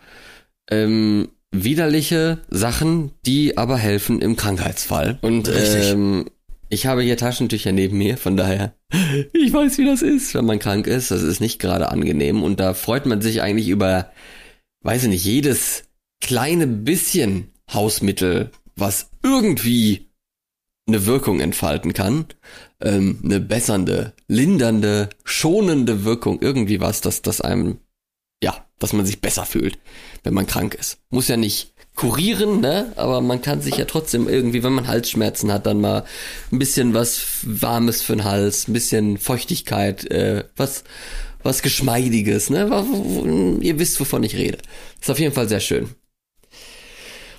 ähm, 0.70 1.28
widerliche 1.52 2.38
Sachen, 2.49 3.12
die 3.25 3.56
aber 3.56 3.76
helfen 3.78 4.20
im 4.20 4.37
Krankheitsfall. 4.37 5.18
Und 5.23 5.49
ähm, 5.49 6.26
ich 6.68 6.87
habe 6.87 7.02
hier 7.02 7.16
Taschentücher 7.16 7.73
neben 7.73 7.99
mir, 7.99 8.16
von 8.16 8.37
daher, 8.37 8.75
ich 9.32 9.52
weiß, 9.52 9.78
wie 9.78 9.87
das 9.87 10.02
ist, 10.02 10.35
wenn 10.35 10.44
man 10.44 10.58
krank 10.58 10.87
ist. 10.87 11.11
Das 11.11 11.23
ist 11.23 11.40
nicht 11.40 11.58
gerade 11.58 11.90
angenehm. 11.90 12.42
Und 12.42 12.61
da 12.61 12.75
freut 12.75 13.06
man 13.06 13.20
sich 13.20 13.42
eigentlich 13.42 13.68
über, 13.68 14.11
weiß 14.82 15.04
ich 15.04 15.08
nicht, 15.08 15.25
jedes 15.25 15.85
kleine 16.20 16.66
bisschen 16.66 17.50
Hausmittel, 17.73 18.50
was 18.75 19.11
irgendwie 19.23 20.05
eine 20.87 21.07
Wirkung 21.07 21.40
entfalten 21.40 21.93
kann. 21.93 22.26
Ähm, 22.81 23.21
eine 23.25 23.40
bessernde, 23.40 24.12
lindernde, 24.28 25.09
schonende 25.25 26.05
Wirkung, 26.05 26.40
irgendwie 26.40 26.81
was, 26.81 27.00
dass 27.00 27.23
das 27.23 27.40
einem, 27.40 27.78
ja, 28.43 28.66
dass 28.78 28.93
man 28.93 29.07
sich 29.07 29.21
besser 29.21 29.47
fühlt, 29.47 29.78
wenn 30.23 30.35
man 30.35 30.47
krank 30.47 30.75
ist. 30.75 30.99
Muss 31.11 31.28
ja 31.28 31.37
nicht 31.37 31.73
kurieren, 31.95 32.61
ne? 32.61 32.93
Aber 32.97 33.23
man 33.23 33.40
kann 33.40 33.62
sich 33.62 33.78
ja 33.78 33.87
trotzdem 33.87 34.28
irgendwie, 34.28 34.62
wenn 34.62 34.75
man 34.75 34.87
Halsschmerzen 34.87 35.50
hat, 35.50 35.66
dann 35.66 35.81
mal 35.81 36.05
ein 36.52 36.59
bisschen 36.59 36.93
was 36.93 37.38
Warmes 37.43 38.02
für 38.02 38.14
den 38.14 38.25
Hals, 38.25 38.69
ein 38.69 38.75
bisschen 38.75 39.16
Feuchtigkeit, 39.16 40.09
äh, 40.11 40.45
was 40.57 40.85
was 41.47 41.62
geschmeidiges, 41.62 42.50
ne? 42.50 42.69
Ihr 43.61 43.78
wisst, 43.78 44.00
wovon 44.00 44.25
ich 44.25 44.37
rede. 44.37 44.59
Ist 45.00 45.11
auf 45.11 45.19
jeden 45.21 45.33
Fall 45.33 45.49
sehr 45.49 45.61
schön. 45.61 45.88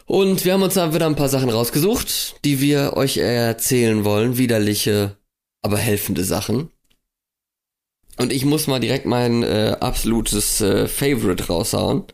Und 0.07 0.45
wir 0.45 0.53
haben 0.53 0.63
uns 0.63 0.75
da 0.75 0.93
wieder 0.93 1.05
ein 1.05 1.17
paar 1.17 1.27
Sachen 1.27 1.49
rausgesucht, 1.49 2.43
die 2.45 2.61
wir 2.61 2.93
euch 2.95 3.17
erzählen 3.17 4.05
wollen. 4.05 4.37
Widerliche, 4.37 5.17
aber 5.61 5.77
helfende 5.77 6.23
Sachen. 6.23 6.71
Und 8.17 8.31
ich 8.31 8.45
muss 8.45 8.67
mal 8.67 8.79
direkt 8.79 9.05
mein 9.05 9.43
äh, 9.43 9.75
absolutes 9.79 10.61
äh, 10.61 10.87
Favorite 10.87 11.47
raushauen, 11.47 12.05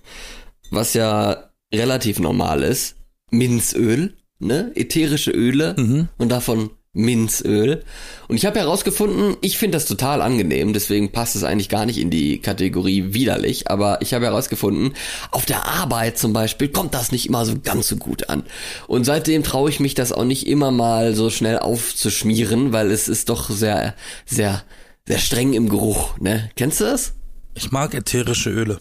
was 0.72 0.96
ja 0.96 1.52
relativ 1.72 2.20
normal 2.20 2.64
ist. 2.64 2.96
Minzöl, 3.30 4.18
ne? 4.40 4.72
Ätherische 4.76 5.32
Öle 5.32 5.76
mhm. 5.78 6.10
und 6.18 6.30
davon 6.30 6.72
Minzöl. 6.94 7.84
Und 8.28 8.36
ich 8.36 8.46
habe 8.46 8.60
herausgefunden, 8.60 9.36
ich 9.42 9.58
finde 9.58 9.78
das 9.78 9.86
total 9.86 10.22
angenehm, 10.22 10.74
deswegen 10.74 11.12
passt 11.12 11.36
es 11.36 11.44
eigentlich 11.44 11.70
gar 11.70 11.86
nicht 11.86 11.98
in 11.98 12.12
die 12.12 12.40
Kategorie 12.40 13.14
widerlich, 13.14 13.70
aber 13.70 14.02
ich 14.02 14.14
habe 14.14 14.26
herausgefunden, 14.26 14.94
auf 15.32 15.46
der 15.46 15.66
Arbeit 15.66 16.20
zum 16.20 16.34
Beispiel 16.34 16.70
kommt 16.70 16.94
das 16.94 17.12
nicht 17.12 17.28
immer 17.28 17.46
so 17.46 17.56
ganz 17.62 17.88
so 17.88 17.96
gut 17.96 18.30
an. 18.30 18.44
Und 18.88 19.06
seitdem 19.06 19.44
traue 19.44 19.72
ich 19.72 19.80
mich 19.80 19.96
das 19.96 20.12
auch 20.12 20.24
nicht 20.24 20.46
immer 20.48 20.72
mal 20.72 21.16
so 21.16 21.32
schnell 21.32 21.60
aufzuschmieren, 21.60 22.74
weil 22.74 22.92
es 22.92 23.08
ist 23.08 23.30
doch 23.30 23.50
sehr, 23.50 23.96
sehr, 24.26 24.64
sehr 25.08 25.20
streng 25.20 25.54
im 25.54 25.70
Geruch, 25.70 26.20
ne? 26.20 26.52
Kennst 26.56 26.80
du 26.80 26.86
das? 26.86 27.14
Ich 27.56 27.72
mag 27.72 27.96
ätherische 27.96 28.52
Öle. 28.52 28.80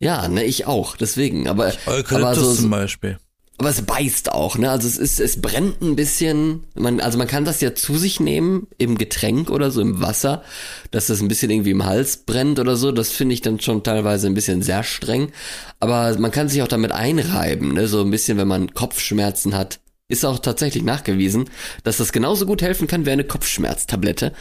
Ja, 0.00 0.28
ne, 0.28 0.44
ich 0.44 0.66
auch, 0.66 0.96
deswegen, 0.96 1.46
aber, 1.48 1.72
Eukalyptus 1.86 2.14
aber 2.14 2.34
so, 2.34 2.54
zum 2.54 2.70
Beispiel 2.70 3.18
aber 3.58 3.70
es 3.70 3.82
beißt 3.82 4.30
auch, 4.30 4.56
ne? 4.56 4.70
Also 4.70 4.86
es 4.86 4.96
ist, 4.96 5.18
es 5.18 5.40
brennt 5.40 5.82
ein 5.82 5.96
bisschen. 5.96 6.64
Man, 6.76 7.00
also 7.00 7.18
man 7.18 7.26
kann 7.26 7.44
das 7.44 7.60
ja 7.60 7.74
zu 7.74 7.98
sich 7.98 8.20
nehmen 8.20 8.68
im 8.78 8.96
Getränk 8.96 9.50
oder 9.50 9.72
so 9.72 9.80
im 9.80 10.00
Wasser, 10.00 10.44
dass 10.92 11.08
das 11.08 11.20
ein 11.20 11.26
bisschen 11.26 11.50
irgendwie 11.50 11.72
im 11.72 11.84
Hals 11.84 12.18
brennt 12.18 12.60
oder 12.60 12.76
so. 12.76 12.92
Das 12.92 13.10
finde 13.10 13.34
ich 13.34 13.42
dann 13.42 13.58
schon 13.58 13.82
teilweise 13.82 14.28
ein 14.28 14.34
bisschen 14.34 14.62
sehr 14.62 14.84
streng. 14.84 15.32
Aber 15.80 16.16
man 16.20 16.30
kann 16.30 16.48
sich 16.48 16.62
auch 16.62 16.68
damit 16.68 16.92
einreiben, 16.92 17.74
ne? 17.74 17.88
So 17.88 18.00
ein 18.00 18.12
bisschen, 18.12 18.38
wenn 18.38 18.46
man 18.46 18.72
Kopfschmerzen 18.74 19.56
hat. 19.56 19.80
Ist 20.10 20.24
auch 20.24 20.38
tatsächlich 20.38 20.84
nachgewiesen, 20.84 21.50
dass 21.84 21.98
das 21.98 22.12
genauso 22.12 22.46
gut 22.46 22.62
helfen 22.62 22.86
kann 22.86 23.04
wie 23.04 23.10
eine 23.10 23.24
Kopfschmerztablette. 23.24 24.32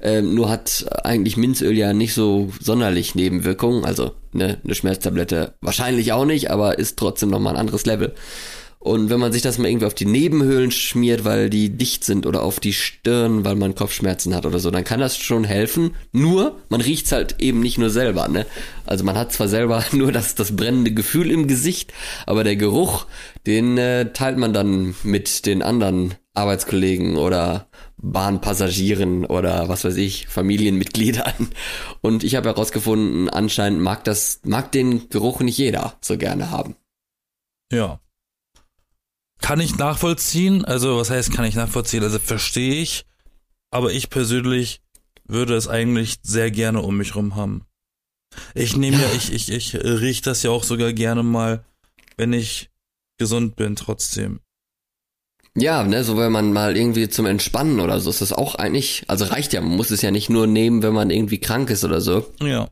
Ähm, 0.00 0.34
nur 0.34 0.50
hat 0.50 0.86
eigentlich 1.04 1.36
Minzöl 1.36 1.78
ja 1.78 1.92
nicht 1.92 2.12
so 2.12 2.50
sonderlich 2.58 3.14
Nebenwirkungen. 3.14 3.84
Also 3.84 4.12
ne, 4.32 4.58
eine 4.64 4.74
Schmerztablette 4.74 5.54
wahrscheinlich 5.60 6.12
auch 6.12 6.24
nicht, 6.24 6.50
aber 6.50 6.78
ist 6.78 6.98
trotzdem 6.98 7.28
nochmal 7.28 7.54
ein 7.54 7.60
anderes 7.60 7.86
Level. 7.86 8.14
Und 8.82 9.10
wenn 9.10 9.20
man 9.20 9.30
sich 9.30 9.42
das 9.42 9.58
mal 9.58 9.68
irgendwie 9.68 9.86
auf 9.86 9.94
die 9.94 10.06
Nebenhöhlen 10.06 10.72
schmiert, 10.72 11.24
weil 11.24 11.48
die 11.50 11.70
dicht 11.70 12.02
sind 12.02 12.26
oder 12.26 12.42
auf 12.42 12.58
die 12.58 12.72
Stirn, 12.72 13.44
weil 13.44 13.54
man 13.54 13.76
Kopfschmerzen 13.76 14.34
hat 14.34 14.44
oder 14.44 14.58
so, 14.58 14.72
dann 14.72 14.82
kann 14.82 14.98
das 14.98 15.16
schon 15.16 15.44
helfen. 15.44 15.94
Nur, 16.10 16.58
man 16.68 16.80
riecht's 16.80 17.12
halt 17.12 17.36
eben 17.40 17.60
nicht 17.60 17.78
nur 17.78 17.90
selber, 17.90 18.26
ne? 18.26 18.44
Also 18.84 19.04
man 19.04 19.16
hat 19.16 19.32
zwar 19.32 19.46
selber 19.46 19.84
nur 19.92 20.10
das, 20.10 20.34
das 20.34 20.56
brennende 20.56 20.92
Gefühl 20.92 21.30
im 21.30 21.46
Gesicht, 21.46 21.92
aber 22.26 22.42
der 22.42 22.56
Geruch, 22.56 23.06
den 23.46 23.78
äh, 23.78 24.12
teilt 24.12 24.36
man 24.36 24.52
dann 24.52 24.96
mit 25.04 25.46
den 25.46 25.62
anderen 25.62 26.16
Arbeitskollegen 26.34 27.18
oder 27.18 27.68
Bahnpassagieren 27.98 29.26
oder 29.26 29.68
was 29.68 29.84
weiß 29.84 29.94
ich, 29.94 30.26
Familienmitgliedern. 30.26 31.50
Und 32.00 32.24
ich 32.24 32.34
habe 32.34 32.48
herausgefunden, 32.48 33.30
anscheinend 33.30 33.80
mag 33.80 34.02
das, 34.02 34.40
mag 34.42 34.72
den 34.72 35.08
Geruch 35.08 35.40
nicht 35.40 35.58
jeder 35.58 35.94
so 36.00 36.18
gerne 36.18 36.50
haben. 36.50 36.74
Ja, 37.70 38.00
kann 39.42 39.60
ich 39.60 39.76
nachvollziehen. 39.76 40.64
Also, 40.64 40.96
was 40.96 41.10
heißt, 41.10 41.32
kann 41.32 41.44
ich 41.44 41.54
nachvollziehen? 41.54 42.02
Also, 42.02 42.18
verstehe 42.18 42.76
ich. 42.76 43.04
Aber 43.70 43.92
ich 43.92 44.10
persönlich 44.10 44.80
würde 45.26 45.54
es 45.56 45.68
eigentlich 45.68 46.18
sehr 46.22 46.50
gerne 46.50 46.82
um 46.82 46.96
mich 46.96 47.14
rum 47.14 47.36
haben. 47.36 47.66
Ich 48.54 48.76
nehme 48.76 48.96
ja, 49.00 49.08
ich, 49.14 49.32
ich, 49.32 49.50
ich 49.50 49.74
riech 49.74 50.22
das 50.22 50.42
ja 50.42 50.50
auch 50.50 50.64
sogar 50.64 50.92
gerne 50.92 51.22
mal, 51.22 51.64
wenn 52.16 52.32
ich 52.32 52.70
gesund 53.18 53.56
bin, 53.56 53.76
trotzdem. 53.76 54.40
Ja, 55.54 55.82
ne, 55.84 56.02
so 56.02 56.16
wenn 56.16 56.32
man 56.32 56.52
mal 56.52 56.76
irgendwie 56.76 57.08
zum 57.10 57.26
Entspannen 57.26 57.80
oder 57.80 58.00
so, 58.00 58.08
ist 58.08 58.22
das 58.22 58.32
auch 58.32 58.54
eigentlich, 58.54 59.04
also 59.08 59.26
reicht 59.26 59.52
ja, 59.52 59.60
man 59.60 59.76
muss 59.76 59.90
es 59.90 60.00
ja 60.00 60.10
nicht 60.10 60.30
nur 60.30 60.46
nehmen, 60.46 60.82
wenn 60.82 60.94
man 60.94 61.10
irgendwie 61.10 61.38
krank 61.38 61.68
ist 61.68 61.84
oder 61.84 62.00
so. 62.00 62.26
Ja. 62.40 62.68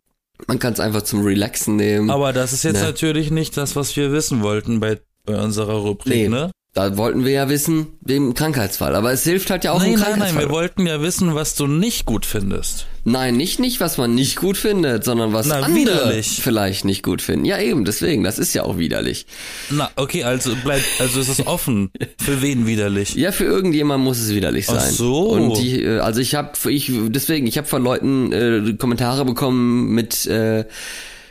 Man 0.47 0.59
kann 0.59 0.73
es 0.73 0.81
einfach 0.81 1.03
zum 1.03 1.23
Relaxen 1.23 1.77
nehmen. 1.77 2.11
Aber 2.11 2.33
das 2.33 2.55
ist 2.55 2.63
jetzt 2.63 2.81
ne? 2.81 2.87
natürlich 2.87 3.31
nicht 3.31 3.57
das, 3.59 3.77
was 3.77 3.95
wir 3.97 4.13
wissen 4.13 4.43
wollten 4.43 4.81
bei, 4.81 4.99
bei 5.27 5.39
unserer 5.39 5.75
Rubrik, 5.75 6.15
nee. 6.15 6.29
ne? 6.29 6.51
Da 6.73 6.97
wollten 6.97 7.25
wir 7.25 7.33
ja 7.33 7.49
wissen, 7.49 7.89
wem 8.01 8.33
Krankheitsfall. 8.35 8.95
Aber 8.95 9.11
es 9.11 9.25
hilft 9.25 9.51
halt 9.51 9.65
ja 9.65 9.73
auch 9.73 9.81
nein, 9.81 9.95
im 9.95 9.95
Krankheitsfall. 9.97 10.19
Nein, 10.21 10.35
nein, 10.35 10.45
wir 10.45 10.51
wollten 10.51 10.87
ja 10.87 11.03
wissen, 11.03 11.35
was 11.35 11.57
du 11.57 11.67
nicht 11.67 12.07
gut 12.07 12.25
findest. 12.25 12.87
Nein, 13.05 13.37
nicht 13.37 13.59
nicht, 13.59 13.81
was 13.81 13.99
man 13.99 14.15
nicht 14.15 14.37
gut 14.37 14.57
findet, 14.57 15.03
sondern 15.05 15.33
was 15.33 15.47
Na, 15.47 15.57
andere 15.57 15.75
widerlich. 15.75 16.41
vielleicht 16.41 16.85
nicht 16.85 17.03
gut 17.03 17.23
finden. 17.23 17.45
Ja, 17.45 17.59
eben, 17.59 17.85
deswegen, 17.85 18.23
das 18.23 18.39
ist 18.39 18.55
ja 18.55 18.63
auch 18.63 18.79
widerlich. 18.79 19.27
Na, 19.71 19.91
okay, 19.97 20.23
also 20.23 20.55
bleibt, 20.63 20.85
also 21.01 21.19
ist 21.19 21.29
es 21.29 21.45
offen. 21.45 21.91
für 22.19 22.41
wen 22.41 22.69
widerlich? 22.69 23.15
Ja, 23.15 23.33
für 23.33 23.45
irgendjemand 23.45 24.05
muss 24.05 24.21
es 24.21 24.33
widerlich 24.33 24.67
sein. 24.67 24.79
Ach 24.79 24.91
so. 24.91 25.31
Und 25.31 25.59
die, 25.59 25.83
äh, 25.83 25.99
also 25.99 26.21
ich 26.21 26.37
habe, 26.37 26.53
ich 26.71 26.93
deswegen, 27.09 27.49
ich 27.49 27.59
habe 27.59 27.67
von 27.67 27.83
Leuten 27.83 28.33
äh, 28.33 28.75
Kommentare 28.75 29.25
bekommen 29.25 29.89
mit 29.91 30.27
äh, 30.27 30.67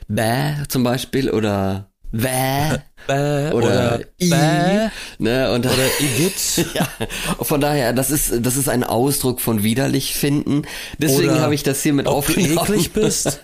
Bäh 0.10 0.56
zum 0.68 0.84
Beispiel 0.84 1.30
oder 1.30 1.90
Bäh. 2.12 2.80
Bäh 3.08 3.52
oder, 3.52 3.54
oder 3.54 4.00
I, 4.22 4.30
Bäh. 4.30 4.90
Ne, 5.20 5.52
und 5.52 5.66
oder 5.66 5.76
Igitt. 6.00 6.66
ja, 6.74 6.88
von 7.42 7.62
daher, 7.62 7.94
das 7.94 8.12
ist, 8.12 8.46
das 8.46 8.58
ist 8.58 8.70
ein 8.70 8.84
Ausdruck 8.84 9.42
von 9.42 9.64
widerlich 9.64 10.16
finden. 10.16 10.64
Deswegen 10.98 11.40
habe 11.40 11.56
ich 11.56 11.64
das 11.64 11.84
hier 11.84 11.94
mit 11.94 12.08
ob 12.08 12.16
aufgenommen. 12.16 12.56
Du 12.56 12.62
eklig 12.62 12.92
bist. 12.94 13.42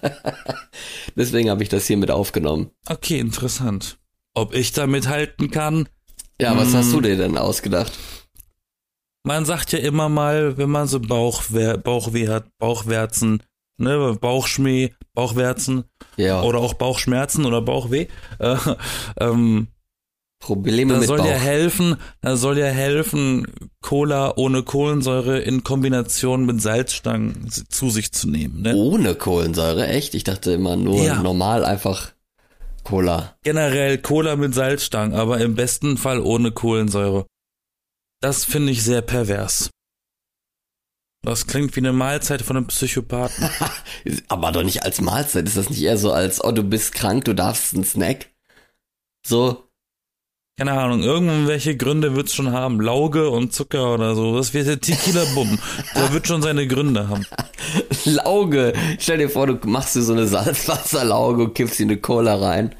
Deswegen 1.15 1.49
habe 1.49 1.63
ich 1.63 1.69
das 1.69 1.86
hier 1.88 1.97
mit 1.97 2.12
aufgenommen. 2.12 2.71
Okay, 2.88 3.19
interessant. 3.19 3.97
Ob 4.34 4.54
ich 4.54 4.73
da 4.73 4.88
mithalten 4.88 5.51
kann? 5.51 5.88
Ja, 6.39 6.58
was 6.58 6.69
hm. 6.69 6.73
hast 6.75 6.91
du 6.91 7.01
dir 7.01 7.15
denn 7.15 7.38
ausgedacht? 7.38 7.93
Man 9.23 9.45
sagt 9.45 9.71
ja 9.71 9.80
immer 9.80 10.10
mal, 10.10 10.58
wenn 10.58 10.69
man 10.69 10.88
so 10.88 10.99
Bauchweh, 10.99 11.78
Bauchweh 11.78 12.28
hat, 12.28 12.45
Bauchwärzen, 12.60 13.41
ne, 13.77 14.17
Bauchschmäh, 14.19 14.91
Bauchwärzen 15.13 15.85
ja. 16.17 16.41
oder 16.41 16.59
auch 16.59 16.73
Bauchschmerzen 16.73 17.45
oder 17.45 17.61
Bauchweh. 17.61 18.07
Äh, 18.39 18.55
ähm, 19.19 19.67
Probleme 20.39 20.93
da 20.93 20.99
mit 20.99 21.07
soll 21.07 21.19
Bauch. 21.19 21.25
ja 21.25 21.33
helfen, 21.33 21.95
da 22.21 22.35
soll 22.35 22.57
ja 22.59 22.67
helfen, 22.67 23.47
Cola 23.81 24.33
ohne 24.35 24.63
Kohlensäure 24.63 25.39
in 25.39 25.63
Kombination 25.63 26.45
mit 26.45 26.61
Salzstangen 26.61 27.49
zu 27.49 27.89
sich 27.89 28.11
zu 28.11 28.29
nehmen. 28.29 28.61
Ne? 28.61 28.75
Ohne 28.75 29.15
Kohlensäure, 29.15 29.88
echt? 29.88 30.13
Ich 30.13 30.23
dachte 30.23 30.51
immer 30.51 30.75
nur 30.75 31.03
ja. 31.03 31.21
normal 31.21 31.65
einfach 31.65 32.11
Cola. 32.83 33.35
Generell 33.43 33.97
Cola 33.97 34.35
mit 34.35 34.53
Salzstangen, 34.53 35.15
aber 35.17 35.39
im 35.39 35.55
besten 35.55 35.97
Fall 35.97 36.19
ohne 36.19 36.51
Kohlensäure. 36.51 37.25
Das 38.21 38.45
finde 38.45 38.71
ich 38.71 38.83
sehr 38.83 39.01
pervers. 39.01 39.71
Das 41.25 41.47
klingt 41.47 41.75
wie 41.75 41.79
eine 41.81 41.91
Mahlzeit 41.93 42.41
von 42.43 42.57
einem 42.57 42.67
Psychopathen. 42.67 43.49
Aber 44.27 44.51
doch 44.51 44.63
nicht 44.63 44.83
als 44.83 45.01
Mahlzeit. 45.01 45.47
Ist 45.47 45.57
das 45.57 45.69
nicht 45.69 45.81
eher 45.81 45.97
so 45.97 46.11
als, 46.11 46.43
oh, 46.43 46.51
du 46.51 46.63
bist 46.63 46.93
krank, 46.93 47.25
du 47.25 47.33
darfst 47.33 47.73
einen 47.73 47.83
Snack? 47.83 48.27
So, 49.25 49.63
Keine 50.57 50.71
Ahnung, 50.71 51.03
irgendwelche 51.03 51.75
Gründe 51.75 52.15
wird's 52.15 52.33
schon 52.33 52.53
haben. 52.53 52.79
Lauge 52.79 53.29
und 53.29 53.53
Zucker 53.53 53.93
oder 53.93 54.15
so. 54.15 54.38
Das 54.38 54.53
wird 54.53 54.67
der 54.67 54.79
Tequila 54.79 55.25
Bumm. 55.33 55.59
Der 55.95 56.13
wird 56.13 56.27
schon 56.27 56.41
seine 56.41 56.65
Gründe 56.65 57.09
haben. 57.09 57.25
Lauge. 58.05 58.71
Stell 58.99 59.17
dir 59.17 59.29
vor, 59.29 59.47
du 59.47 59.57
machst 59.67 59.95
dir 59.97 60.01
so 60.01 60.13
eine 60.13 60.27
Salzwasserlauge 60.27 61.43
und 61.43 61.55
kippst 61.55 61.79
dir 61.79 61.83
eine 61.83 61.97
Cola 61.97 62.35
rein. 62.35 62.73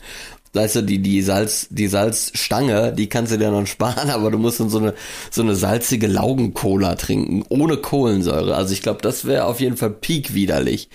Weißt 0.55 0.77
du, 0.77 0.81
die, 0.81 0.99
die 0.99 1.21
Salz, 1.21 1.67
die 1.69 1.87
Salzstange, 1.87 2.93
die 2.93 3.09
kannst 3.09 3.31
du 3.31 3.37
dir 3.37 3.51
noch 3.51 3.65
sparen, 3.67 4.09
aber 4.11 4.31
du 4.31 4.37
musst 4.37 4.59
dann 4.59 4.69
so 4.69 4.79
eine, 4.79 4.93
so 5.31 5.41
eine 5.41 5.55
salzige 5.55 6.07
Laugencola 6.07 6.95
trinken, 6.95 7.43
ohne 7.49 7.77
Kohlensäure. 7.77 8.55
Also 8.55 8.73
ich 8.73 8.81
glaube, 8.81 9.01
das 9.01 9.25
wäre 9.25 9.45
auf 9.45 9.59
jeden 9.59 9.77
Fall 9.77 9.91
peak 9.91 10.33
widerlich. 10.33 10.89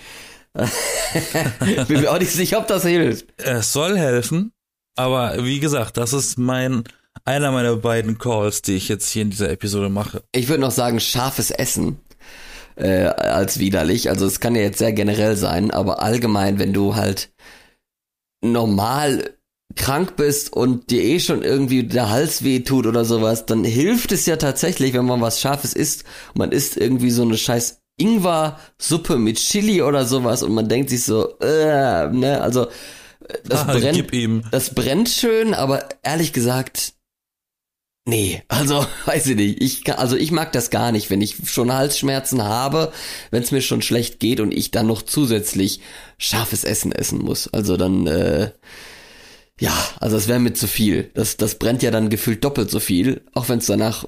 Bin 1.87 2.01
mir 2.01 2.11
auch 2.11 2.19
nicht 2.19 2.31
sicher, 2.31 2.57
ob 2.57 2.67
das 2.67 2.83
hilft. 2.83 3.25
Es 3.37 3.71
soll 3.71 3.97
helfen, 3.97 4.51
aber 4.97 5.45
wie 5.45 5.61
gesagt, 5.61 5.95
das 5.95 6.11
ist 6.11 6.37
mein, 6.37 6.83
einer 7.23 7.51
meiner 7.51 7.77
beiden 7.77 8.17
Calls, 8.17 8.61
die 8.61 8.73
ich 8.73 8.89
jetzt 8.89 9.09
hier 9.09 9.21
in 9.21 9.29
dieser 9.29 9.49
Episode 9.49 9.89
mache. 9.89 10.23
Ich 10.33 10.49
würde 10.49 10.61
noch 10.61 10.71
sagen, 10.71 10.99
scharfes 10.99 11.51
Essen 11.51 11.99
äh, 12.75 13.05
als 13.05 13.59
widerlich. 13.59 14.09
Also 14.09 14.25
es 14.25 14.39
kann 14.39 14.55
ja 14.55 14.61
jetzt 14.61 14.79
sehr 14.79 14.93
generell 14.93 15.35
sein, 15.37 15.71
aber 15.71 16.01
allgemein, 16.01 16.59
wenn 16.59 16.73
du 16.73 16.95
halt 16.95 17.31
normal 18.43 19.35
krank 19.75 20.15
bist 20.15 20.53
und 20.53 20.89
dir 20.91 21.03
eh 21.03 21.19
schon 21.19 21.43
irgendwie 21.43 21.83
der 21.83 22.09
Hals 22.09 22.43
weh 22.43 22.59
tut 22.61 22.85
oder 22.87 23.05
sowas, 23.05 23.45
dann 23.45 23.63
hilft 23.63 24.11
es 24.11 24.25
ja 24.25 24.35
tatsächlich, 24.37 24.93
wenn 24.93 25.05
man 25.05 25.21
was 25.21 25.39
Scharfes 25.39 25.73
isst 25.73 26.03
man 26.33 26.51
isst 26.51 26.77
irgendwie 26.77 27.11
so 27.11 27.23
eine 27.23 27.37
scheiß 27.37 27.81
Ingwer-Suppe 27.97 29.17
mit 29.17 29.37
Chili 29.37 29.81
oder 29.81 30.05
sowas 30.05 30.43
und 30.43 30.53
man 30.53 30.67
denkt 30.67 30.89
sich 30.89 31.03
so, 31.03 31.37
äh, 31.39 32.07
ne, 32.09 32.39
also 32.41 32.67
äh, 32.67 32.69
das 33.45 33.67
Ah, 33.67 33.73
brennt, 33.73 34.43
das 34.51 34.73
brennt 34.73 35.09
schön, 35.09 35.53
aber 35.53 35.87
ehrlich 36.01 36.33
gesagt, 36.33 36.93
nee, 38.05 38.43
also 38.47 38.85
weiß 39.05 39.27
ich 39.27 39.35
nicht. 39.35 39.61
Ich 39.61 39.83
kann, 39.83 39.97
also 39.97 40.15
ich 40.15 40.31
mag 40.31 40.51
das 40.51 40.69
gar 40.69 40.91
nicht, 40.91 41.09
wenn 41.09 41.21
ich 41.21 41.35
schon 41.45 41.71
Halsschmerzen 41.73 42.43
habe, 42.43 42.91
wenn 43.29 43.43
es 43.43 43.51
mir 43.51 43.61
schon 43.61 43.81
schlecht 43.81 44.19
geht 44.19 44.39
und 44.39 44.51
ich 44.53 44.71
dann 44.71 44.87
noch 44.87 45.03
zusätzlich 45.03 45.81
scharfes 46.17 46.63
Essen 46.63 46.91
essen 46.91 47.19
muss. 47.19 47.47
Also 47.49 47.77
dann, 47.77 48.07
äh, 48.07 48.51
ja, 49.61 49.71
also 49.99 50.17
es 50.17 50.27
wäre 50.27 50.39
mir 50.39 50.53
zu 50.53 50.67
viel. 50.67 51.11
Das, 51.13 51.37
das 51.37 51.55
brennt 51.55 51.83
ja 51.83 51.91
dann 51.91 52.09
gefühlt 52.09 52.43
doppelt 52.43 52.71
so 52.71 52.79
viel, 52.79 53.21
auch 53.33 53.47
wenn 53.47 53.59
es 53.59 53.67
danach 53.67 54.07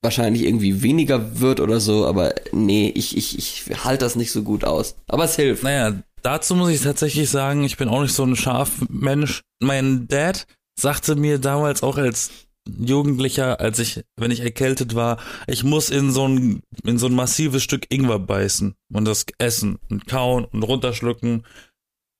wahrscheinlich 0.00 0.44
irgendwie 0.44 0.82
weniger 0.82 1.40
wird 1.40 1.58
oder 1.58 1.80
so, 1.80 2.06
aber 2.06 2.34
nee, 2.52 2.92
ich, 2.94 3.16
ich, 3.16 3.36
ich 3.36 3.84
halte 3.84 4.04
das 4.04 4.14
nicht 4.14 4.30
so 4.30 4.44
gut 4.44 4.64
aus. 4.64 4.94
Aber 5.08 5.24
es 5.24 5.34
hilft. 5.34 5.64
Naja, 5.64 6.00
dazu 6.22 6.54
muss 6.54 6.70
ich 6.70 6.82
tatsächlich 6.82 7.30
sagen, 7.30 7.64
ich 7.64 7.76
bin 7.76 7.88
auch 7.88 8.00
nicht 8.00 8.14
so 8.14 8.24
ein 8.24 8.36
Schafmensch. 8.36 9.42
Mein 9.60 10.06
Dad 10.06 10.46
sagte 10.78 11.16
mir 11.16 11.38
damals 11.38 11.82
auch 11.82 11.98
als 11.98 12.30
Jugendlicher, 12.68 13.58
als 13.58 13.80
ich, 13.80 14.04
wenn 14.16 14.30
ich 14.30 14.40
erkältet 14.40 14.94
war, 14.94 15.18
ich 15.48 15.64
muss 15.64 15.90
in 15.90 16.12
so 16.12 16.28
ein, 16.28 16.62
in 16.84 16.98
so 16.98 17.06
ein 17.06 17.14
massives 17.14 17.64
Stück 17.64 17.92
Ingwer 17.92 18.20
beißen 18.20 18.74
und 18.92 19.04
das 19.04 19.26
essen 19.38 19.80
und 19.90 20.06
kauen 20.06 20.44
und 20.44 20.62
runterschlucken. 20.62 21.44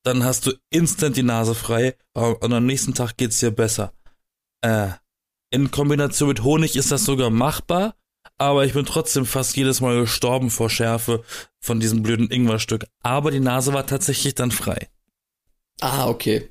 Dann 0.05 0.25
hast 0.25 0.47
du 0.47 0.53
instant 0.71 1.17
die 1.17 1.23
Nase 1.23 1.55
frei 1.55 1.95
und 2.15 2.53
am 2.53 2.67
nächsten 2.67 2.95
Tag 2.95 3.17
geht's 3.17 3.39
dir 3.39 3.51
besser. 3.53 3.93
Äh, 4.63 4.89
in 5.51 5.71
Kombination 5.71 6.29
mit 6.29 6.43
Honig 6.43 6.77
ist 6.77 6.91
das 6.91 7.05
sogar 7.05 7.31
machbar, 7.31 7.95
aber 8.39 8.65
ich 8.65 8.73
bin 8.73 8.85
trotzdem 8.85 9.27
fast 9.27 9.57
jedes 9.57 9.81
Mal 9.81 10.01
gestorben 10.01 10.51
vor 10.51 10.71
Schärfe 10.71 11.23
von 11.61 11.79
diesem 11.79 12.03
blöden 12.03 12.31
Ingwerstück. 12.31 12.87
Aber 13.03 13.31
die 13.31 13.41
Nase 13.41 13.73
war 13.73 13.87
tatsächlich 13.87 14.35
dann 14.35 14.51
frei. 14.51 14.89
Ah, 15.81 16.09
okay. 16.09 16.49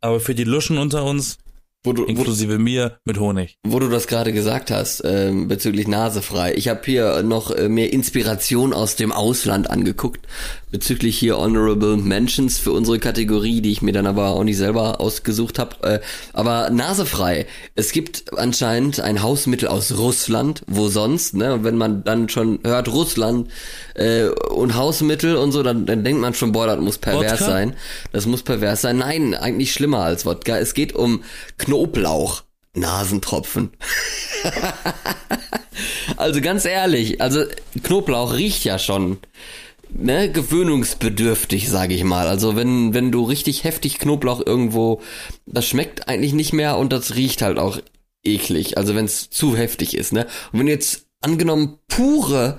Aber 0.00 0.20
für 0.20 0.34
die 0.34 0.44
Luschen 0.44 0.78
unter 0.78 1.04
uns, 1.04 1.38
Wo 1.84 1.92
du, 1.92 2.02
wo, 2.02 2.06
inklusive 2.06 2.58
mir, 2.58 2.98
mit 3.04 3.18
Honig. 3.18 3.58
wo 3.64 3.78
du 3.78 3.88
das 3.88 4.06
gerade 4.06 4.32
gesagt 4.32 4.70
hast, 4.70 5.02
ähm, 5.04 5.48
bezüglich 5.48 5.86
Nasefrei. 5.88 6.54
Ich 6.54 6.68
habe 6.68 6.80
hier 6.84 7.22
noch 7.22 7.50
äh, 7.50 7.68
mehr 7.68 7.92
Inspiration 7.92 8.72
aus 8.72 8.96
dem 8.96 9.12
Ausland 9.12 9.70
angeguckt, 9.70 10.26
bezüglich 10.72 11.18
hier 11.18 11.36
Honorable 11.36 11.98
Mentions 11.98 12.58
für 12.58 12.72
unsere 12.72 12.98
Kategorie, 12.98 13.60
die 13.60 13.70
ich 13.70 13.82
mir 13.82 13.92
dann 13.92 14.06
aber 14.06 14.30
auch 14.30 14.42
nicht 14.42 14.56
selber 14.56 15.00
ausgesucht 15.00 15.58
habe. 15.58 15.76
Äh, 15.82 16.00
aber 16.32 16.70
nasefrei. 16.70 17.46
Es 17.76 17.92
gibt 17.92 18.36
anscheinend 18.36 18.98
ein 18.98 19.22
Hausmittel 19.22 19.68
aus 19.68 19.96
Russland, 19.96 20.62
wo 20.66 20.88
sonst, 20.88 21.34
ne? 21.34 21.54
Und 21.54 21.64
wenn 21.64 21.76
man 21.76 22.02
dann 22.02 22.28
schon 22.28 22.58
hört 22.64 22.88
Russland 22.88 23.50
äh, 23.94 24.24
und 24.24 24.74
Hausmittel 24.74 25.36
und 25.36 25.52
so, 25.52 25.62
dann, 25.62 25.86
dann 25.86 26.02
denkt 26.02 26.20
man 26.20 26.34
schon, 26.34 26.52
boah, 26.52 26.66
das 26.66 26.80
muss 26.80 26.98
pervers 26.98 27.32
Wodka? 27.32 27.44
sein. 27.44 27.76
Das 28.12 28.26
muss 28.26 28.42
pervers 28.42 28.80
sein. 28.80 28.96
Nein, 28.96 29.34
eigentlich 29.34 29.72
schlimmer 29.72 30.00
als 30.00 30.24
Wodka. 30.24 30.58
Es 30.58 30.74
geht 30.74 30.94
um 30.94 31.22
Knoblauch. 31.58 32.42
Nasentropfen. 32.74 33.70
also 36.16 36.40
ganz 36.40 36.64
ehrlich, 36.64 37.20
also 37.20 37.44
Knoblauch 37.82 38.32
riecht 38.32 38.64
ja 38.64 38.78
schon 38.78 39.18
ne, 39.94 40.30
gewöhnungsbedürftig, 40.30 41.68
sage 41.68 41.94
ich 41.94 42.04
mal. 42.04 42.28
Also 42.28 42.56
wenn 42.56 42.94
wenn 42.94 43.12
du 43.12 43.24
richtig 43.24 43.64
heftig 43.64 43.98
Knoblauch 43.98 44.44
irgendwo, 44.44 45.00
das 45.46 45.66
schmeckt 45.66 46.08
eigentlich 46.08 46.32
nicht 46.32 46.52
mehr 46.52 46.78
und 46.78 46.92
das 46.92 47.14
riecht 47.14 47.42
halt 47.42 47.58
auch 47.58 47.78
eklig. 48.24 48.76
Also 48.78 48.94
wenn 48.94 49.04
es 49.04 49.30
zu 49.30 49.56
heftig 49.56 49.96
ist, 49.96 50.12
ne? 50.12 50.26
Und 50.52 50.60
wenn 50.60 50.68
jetzt 50.68 51.06
angenommen 51.20 51.78
pure 51.88 52.58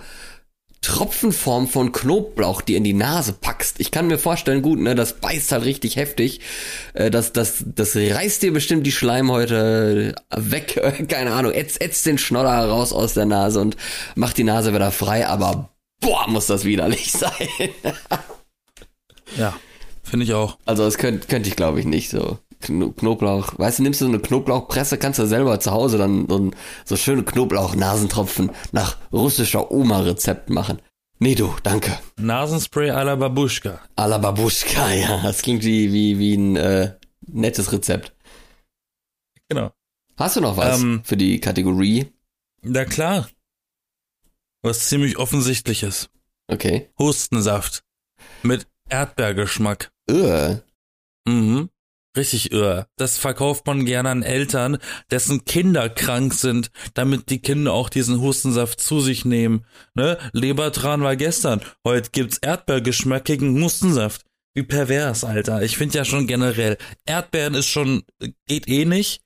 Tropfenform 0.83 1.69
von 1.69 1.93
Knoblauch 1.93 2.61
dir 2.61 2.75
in 2.75 2.83
die 2.83 2.93
Nase 2.93 3.31
packst. 3.31 3.79
Ich 3.79 3.89
kann 3.89 4.07
mir 4.07 4.17
vorstellen, 4.17 4.61
gut, 4.61 4.79
ne, 4.79 4.95
das 4.95 5.13
beißt 5.13 5.53
halt 5.53 5.63
richtig 5.63 5.95
heftig. 5.95 6.41
Äh, 6.93 7.09
das, 7.09 7.31
das, 7.31 7.63
das 7.65 7.95
reißt 7.95 8.43
dir 8.43 8.51
bestimmt 8.51 8.85
die 8.85 8.91
Schleimhäute 8.91 10.13
weg. 10.35 10.81
Keine 11.07 11.31
Ahnung, 11.31 11.53
ätzt, 11.53 11.81
ätzt 11.81 12.05
den 12.05 12.17
Schnoller 12.17 12.67
raus 12.67 12.91
aus 12.91 13.13
der 13.13 13.25
Nase 13.25 13.61
und 13.61 13.77
macht 14.15 14.37
die 14.37 14.43
Nase 14.43 14.73
wieder 14.73 14.91
frei, 14.91 15.25
aber 15.25 15.72
boah, 16.03 16.27
muss 16.27 16.47
das 16.47 16.65
widerlich 16.65 17.11
sein. 17.11 17.47
Ja, 19.37 19.53
finde 20.03 20.25
ich 20.25 20.33
auch. 20.33 20.57
Also 20.65 20.83
das 20.83 20.97
könnte 20.97 21.27
könnte 21.27 21.49
ich 21.49 21.55
glaube 21.55 21.79
ich 21.79 21.85
nicht 21.85 22.09
so. 22.09 22.37
Kno- 22.61 22.91
Knoblauch, 22.91 23.57
weißt 23.59 23.79
du, 23.79 23.83
nimmst 23.83 23.99
du 23.99 24.05
so 24.05 24.09
eine 24.11 24.19
Knoblauchpresse, 24.21 24.97
kannst 24.97 25.19
du 25.19 25.25
selber 25.27 25.59
zu 25.59 25.71
Hause 25.71 25.97
dann 25.97 26.27
so, 26.29 26.37
ein- 26.37 26.55
so 26.85 26.95
schöne 26.95 27.23
Knoblauch-Nasentropfen 27.23 28.51
nach 28.71 28.97
russischer 29.11 29.69
Oma-Rezept 29.71 30.49
machen. 30.49 30.79
Nee, 31.19 31.35
du, 31.35 31.53
danke. 31.63 31.99
Nasenspray 32.17 32.89
à 32.91 33.03
la 33.03 33.15
Babuschka. 33.15 33.81
A 33.97 34.05
la 34.05 34.17
Babuschka, 34.17 34.91
ja. 34.93 35.21
Das 35.23 35.41
klingt 35.41 35.63
wie, 35.65 35.91
wie, 35.91 36.19
wie 36.19 36.35
ein 36.35 36.55
äh, 36.55 36.93
nettes 37.27 37.71
Rezept. 37.73 38.13
Genau. 39.49 39.71
Hast 40.17 40.35
du 40.37 40.41
noch 40.41 40.55
was 40.55 40.81
Ähm. 40.81 41.01
für 41.03 41.17
die 41.17 41.39
Kategorie? 41.41 42.07
Na 42.61 42.85
klar. 42.85 43.27
Was 44.63 44.87
ziemlich 44.87 45.17
offensichtliches. 45.17 46.09
Okay. 46.47 46.89
Hustensaft. 46.97 47.83
Mit 48.41 48.65
Erdbeergeschmack. 48.89 49.91
Äh, 50.09 50.57
Mhm. 51.25 51.69
Richtig 52.15 52.51
irre. 52.51 52.87
Das 52.95 53.17
verkauft 53.17 53.65
man 53.65 53.85
gerne 53.85 54.09
an 54.11 54.21
Eltern, 54.21 54.77
dessen 55.09 55.45
Kinder 55.45 55.89
krank 55.89 56.33
sind, 56.35 56.69
damit 56.93 57.31
die 57.31 57.39
Kinder 57.39 57.73
auch 57.73 57.89
diesen 57.89 58.21
Hustensaft 58.21 58.79
zu 58.79 58.99
sich 59.01 59.25
nehmen. 59.25 59.65
Ne? 59.95 60.19
Lebertran 60.31 61.01
war 61.01 61.15
gestern. 61.15 61.61
Heute 61.83 62.11
gibt's 62.11 62.37
Erdbeergeschmackigen 62.37 63.59
Hustensaft. 63.63 64.25
Wie 64.53 64.61
pervers, 64.61 65.23
Alter. 65.23 65.63
Ich 65.63 65.75
finde 65.77 65.97
ja 65.97 66.05
schon 66.05 66.27
generell, 66.27 66.77
Erdbeeren 67.05 67.55
ist 67.55 67.67
schon, 67.67 68.03
geht 68.47 68.67
eh 68.67 68.85
nicht. 68.85 69.21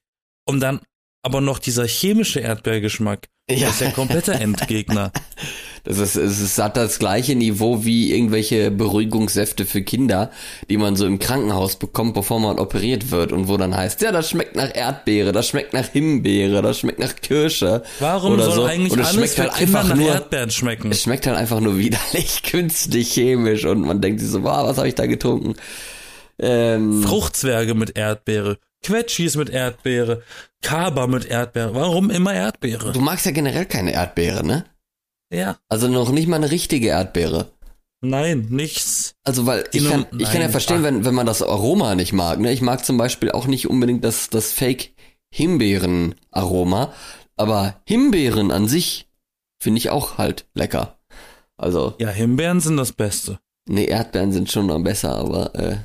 Und 0.46 0.62
dann 0.62 0.80
aber 1.28 1.42
noch 1.42 1.60
dieser 1.60 1.86
chemische 1.86 2.40
Erdbeergeschmack. 2.40 3.28
Ja. 3.50 3.68
Das 3.68 3.72
ist 3.72 3.82
der 3.82 3.92
komplette 3.92 4.34
Endgegner. 4.40 5.12
das 5.84 5.98
ist, 5.98 6.16
es 6.16 6.40
ist, 6.40 6.58
hat 6.58 6.78
das 6.78 7.00
gleiche 7.00 7.36
Niveau 7.36 7.84
wie 7.84 8.14
irgendwelche 8.14 8.72
Beruhigungssäfte 8.72 9.66
für 9.66 9.82
Kinder, 9.82 10.32
die 10.70 10.78
man 10.78 10.96
so 10.96 11.06
im 11.06 11.20
Krankenhaus 11.20 11.76
bekommt, 11.76 12.14
bevor 12.14 12.40
man 12.40 12.60
operiert 12.60 13.12
wird 13.12 13.34
und 13.34 13.50
wo 13.50 13.58
dann 13.58 13.76
heißt, 13.76 14.02
ja, 14.04 14.14
das 14.14 14.30
schmeckt 14.30 14.56
nach 14.56 14.74
Erdbeere, 14.74 15.34
das 15.34 15.50
schmeckt 15.50 15.74
nach 15.74 15.90
Himbeere, 15.90 16.62
das 16.62 16.80
schmeckt 16.80 17.00
nach 17.00 17.18
Kirsche. 17.18 17.84
Warum 18.00 18.36
oder 18.36 18.46
soll 18.46 18.56
so. 18.56 18.64
eigentlich 18.64 18.94
und 18.94 19.02
es 19.02 19.08
alles 19.08 19.34
schmeckt 19.34 19.40
halt 19.40 19.62
einfach 19.62 19.90
nach 19.90 19.96
nur, 19.98 20.08
Erdbeeren 20.08 20.50
schmecken? 20.50 20.92
es 20.92 21.04
schmeckt 21.04 21.28
halt 21.28 21.36
einfach 21.36 21.60
nur 21.60 21.78
widerlich, 21.78 22.44
künstlich, 22.50 23.12
chemisch 23.12 23.66
und 23.66 23.82
man 23.82 24.00
denkt 24.00 24.22
sich 24.22 24.30
so, 24.30 24.44
wow, 24.44 24.66
was 24.66 24.78
habe 24.78 24.88
ich 24.88 24.96
da 24.96 25.08
getrunken? 25.08 25.56
Ähm, 26.40 27.04
Fruchtzwerge 27.04 27.74
mit 27.74 27.98
Erdbeere, 27.98 28.60
Quetschis 28.88 29.36
mit 29.36 29.50
Erdbeere, 29.50 30.24
Kaba 30.62 31.08
mit 31.08 31.26
Erdbeere. 31.26 31.76
Warum 31.76 32.10
immer 32.10 32.34
Erdbeere? 32.34 32.94
du 32.94 33.00
magst 33.02 33.26
ja 33.26 33.32
generell 33.32 33.66
keine 33.66 33.92
Erdbeere, 33.92 34.46
ne? 34.46 34.66
Ja, 35.30 35.58
Also 35.70 35.88
noch 35.90 36.12
nicht 36.12 36.28
mal 36.28 36.38
eine 36.38 36.52
richtige 36.52 36.88
Erdbeere. 36.88 37.52
nein, 38.02 38.48
nichts. 38.50 39.16
Also 39.26 39.46
weil 39.46 39.66
ich 39.74 39.84
kann, 39.90 40.06
Num- 40.12 40.20
ich 40.22 40.32
kann 40.32 40.42
ja 40.42 40.50
verstehen, 40.50 40.84
wenn, 40.84 41.04
wenn 41.04 41.14
man 41.16 41.26
das 41.26 41.42
Aroma 41.42 41.96
nicht 41.96 42.14
mag. 42.14 42.40
Ne? 42.40 42.54
Ich 42.54 42.62
mag 42.62 42.86
zum 42.86 42.98
Beispiel 42.98 43.32
auch 43.32 43.46
nicht 43.48 43.68
unbedingt 43.70 44.04
das, 44.06 44.30
das 44.30 44.54
Fake 44.54 44.92
Himbeeren-Aroma, 45.34 46.94
aber 47.36 47.82
Himbeeren 47.86 48.52
an 48.52 48.68
sich 48.68 49.08
finde 49.62 49.80
ich 49.80 49.90
auch 49.90 50.18
halt 50.18 50.46
lecker. 50.54 50.98
Also, 51.58 51.96
Ja, 52.00 52.10
Himbeeren 52.10 52.60
sind 52.62 52.78
das 52.78 52.94
Beste. 52.94 53.40
nee, 53.68 53.86
Erdbeeren 53.86 54.32
sind 54.32 54.52
schon 54.52 54.68
noch 54.68 54.80
besser, 54.82 55.16
aber 55.16 55.56
äh, 55.56 55.78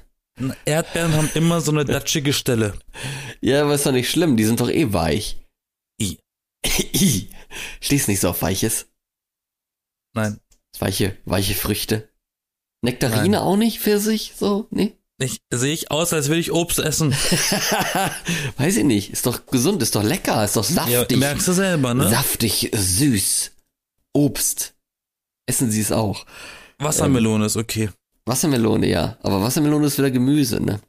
Erdbeeren 0.64 1.12
haben 1.14 1.30
immer 1.34 1.60
so 1.60 1.70
eine 1.72 1.84
datschige 1.84 2.32
Stelle. 2.32 2.74
ja, 3.40 3.62
aber 3.62 3.74
ist 3.74 3.86
doch 3.86 3.92
nicht 3.92 4.10
schlimm, 4.10 4.36
die 4.36 4.44
sind 4.44 4.60
doch 4.60 4.70
eh 4.70 4.92
weich. 4.92 5.36
I. 6.00 6.18
I. 6.66 7.28
Stehst 7.80 8.08
nicht 8.08 8.20
so 8.20 8.30
auf 8.30 8.42
Weiches? 8.42 8.86
Nein. 10.14 10.40
Weiche, 10.78 11.16
weiche 11.26 11.54
Früchte. 11.54 12.08
Nektarine 12.82 13.28
Nein. 13.28 13.34
auch 13.36 13.56
nicht, 13.56 13.78
Pfirsich, 13.80 14.32
so, 14.36 14.66
nee? 14.70 14.96
Ich, 15.18 15.38
sehe 15.52 15.72
ich 15.72 15.90
aus, 15.92 16.12
als 16.12 16.28
will 16.30 16.38
ich 16.38 16.50
Obst 16.50 16.80
essen. 16.80 17.12
Weiß 18.56 18.76
ich 18.76 18.84
nicht, 18.84 19.10
ist 19.10 19.26
doch 19.26 19.46
gesund, 19.46 19.80
ist 19.82 19.94
doch 19.94 20.02
lecker, 20.02 20.42
ist 20.44 20.56
doch 20.56 20.68
Ja, 20.68 20.86
saftig. 20.86 21.18
merkst 21.18 21.46
du 21.46 21.52
selber, 21.52 21.94
ne? 21.94 22.08
Saftig, 22.08 22.70
süß. 22.74 23.52
Obst. 24.14 24.74
Essen 25.46 25.70
Sie 25.70 25.80
es 25.80 25.92
auch. 25.92 26.26
Wassermelone 26.78 27.46
ist 27.46 27.56
okay. 27.56 27.90
Wassermelone, 28.26 28.86
ja. 28.88 29.16
Aber 29.22 29.42
Wassermelone 29.42 29.86
ist 29.86 29.98
wieder 29.98 30.10
Gemüse, 30.10 30.62
ne? 30.62 30.80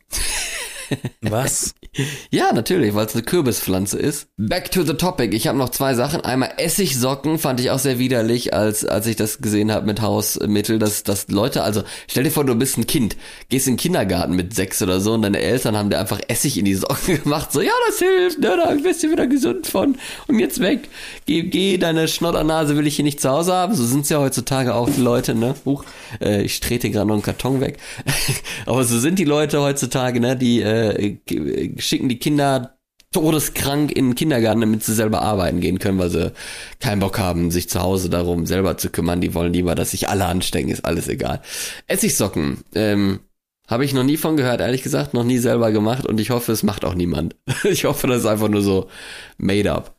Was? 1.22 1.74
Ja, 2.32 2.52
natürlich, 2.54 2.96
weil 2.96 3.06
es 3.06 3.14
eine 3.14 3.22
Kürbispflanze 3.22 4.00
ist. 4.00 4.28
Back 4.38 4.72
to 4.72 4.82
the 4.82 4.94
topic. 4.94 5.36
Ich 5.36 5.46
habe 5.46 5.60
noch 5.60 5.70
zwei 5.70 5.94
Sachen. 5.94 6.22
Einmal 6.22 6.54
Essigsocken 6.58 7.38
fand 7.38 7.60
ich 7.60 7.70
auch 7.70 7.78
sehr 7.78 8.00
widerlich, 8.00 8.54
als 8.56 8.84
als 8.84 9.06
ich 9.06 9.16
das 9.16 9.40
gesehen 9.40 9.72
habe 9.72 9.86
mit 9.86 10.02
Hausmittel, 10.02 10.80
dass 10.80 11.04
dass 11.04 11.28
Leute, 11.30 11.62
also 11.62 11.84
stell 12.08 12.24
dir 12.24 12.32
vor, 12.32 12.46
du 12.46 12.56
bist 12.56 12.80
ein 12.80 12.88
Kind, 12.88 13.16
gehst 13.50 13.68
in 13.68 13.74
den 13.74 13.80
Kindergarten 13.80 14.36
mit 14.36 14.56
sechs 14.56 14.82
oder 14.82 15.00
so 15.00 15.14
und 15.14 15.22
deine 15.22 15.40
Eltern 15.40 15.78
haben 15.78 15.92
dir 15.92 16.00
einfach 16.00 16.20
Essig 16.28 16.58
in 16.58 16.66
die 16.66 16.74
Socken 16.74 17.22
gemacht. 17.24 17.52
So, 17.52 17.62
ja, 17.62 17.72
das 17.88 18.00
hilft, 18.00 18.40
ne, 18.40 18.58
da 18.58 18.84
wirst 18.84 19.04
du 19.04 19.12
wieder 19.12 19.28
gesund 19.28 19.68
von. 19.68 19.96
Und 20.28 20.40
jetzt 20.40 20.60
weg. 20.60 20.90
Geh, 21.28 21.44
geh, 21.44 21.78
deine 21.78 22.08
Schnoddernase 22.08 22.76
will 22.76 22.88
ich 22.88 22.96
hier 22.96 23.06
nicht 23.06 23.22
zu 23.22 23.30
Hause 23.30 23.54
haben. 23.54 23.76
So 23.76 23.86
sind's 23.86 24.10
ja 24.10 24.20
heutzutage 24.20 24.74
auch 24.74 24.90
die 24.90 25.02
Leute, 25.02 25.36
ne? 25.36 25.54
Huch, 25.66 25.84
äh, 26.22 26.42
ich 26.42 26.60
trete 26.60 26.90
gerade 26.90 27.08
noch 27.08 27.14
einen 27.14 27.24
Karton 27.24 27.62
weg. 27.62 27.78
Aber 28.66 28.84
so 28.84 29.00
sind 29.00 29.20
die 29.20 29.26
Leute 29.26 29.62
heutzutage, 29.62 30.20
ne? 30.20 30.36
Die 30.36 30.62
äh, 30.62 30.83
g- 30.92 31.76
schicken 31.80 32.10
die 32.10 32.20
Kinder 32.20 32.78
todeskrank 33.12 33.92
in 33.92 34.10
den 34.10 34.16
Kindergarten, 34.16 34.62
damit 34.62 34.84
sie 34.84 34.94
selber 34.94 35.22
arbeiten 35.22 35.60
gehen 35.62 35.78
können, 35.80 36.00
weil 36.00 36.10
sie 36.10 36.32
keinen 36.80 37.00
Bock 37.00 37.20
haben, 37.20 37.52
sich 37.52 37.70
zu 37.70 37.80
Hause 37.82 38.10
darum 38.10 38.46
selber 38.48 38.78
zu 38.78 38.90
kümmern. 38.90 39.22
Die 39.22 39.36
wollen 39.36 39.54
lieber, 39.54 39.76
dass 39.76 39.92
sich 39.92 40.10
alle 40.10 40.26
anstecken, 40.26 40.70
ist 40.70 40.84
alles 40.86 41.08
egal. 41.08 41.42
Essigsocken, 41.88 42.64
ähm, 42.74 43.20
habe 43.68 43.86
ich 43.86 43.94
noch 43.94 44.04
nie 44.04 44.18
von 44.18 44.36
gehört, 44.36 44.62
ehrlich 44.62 44.82
gesagt, 44.84 45.14
noch 45.14 45.24
nie 45.24 45.38
selber 45.38 45.72
gemacht 45.72 46.06
und 46.06 46.20
ich 46.20 46.32
hoffe, 46.32 46.52
es 46.52 46.64
macht 46.64 46.84
auch 46.86 46.96
niemand. 46.96 47.36
Ich 47.64 47.86
hoffe, 47.86 48.08
das 48.08 48.22
ist 48.22 48.26
einfach 48.26 48.50
nur 48.50 48.62
so 48.64 48.90
made 49.38 49.72
up. 49.72 49.96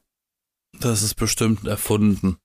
Das 0.81 1.03
ist 1.03 1.14
bestimmt 1.14 1.66
erfunden. 1.66 2.37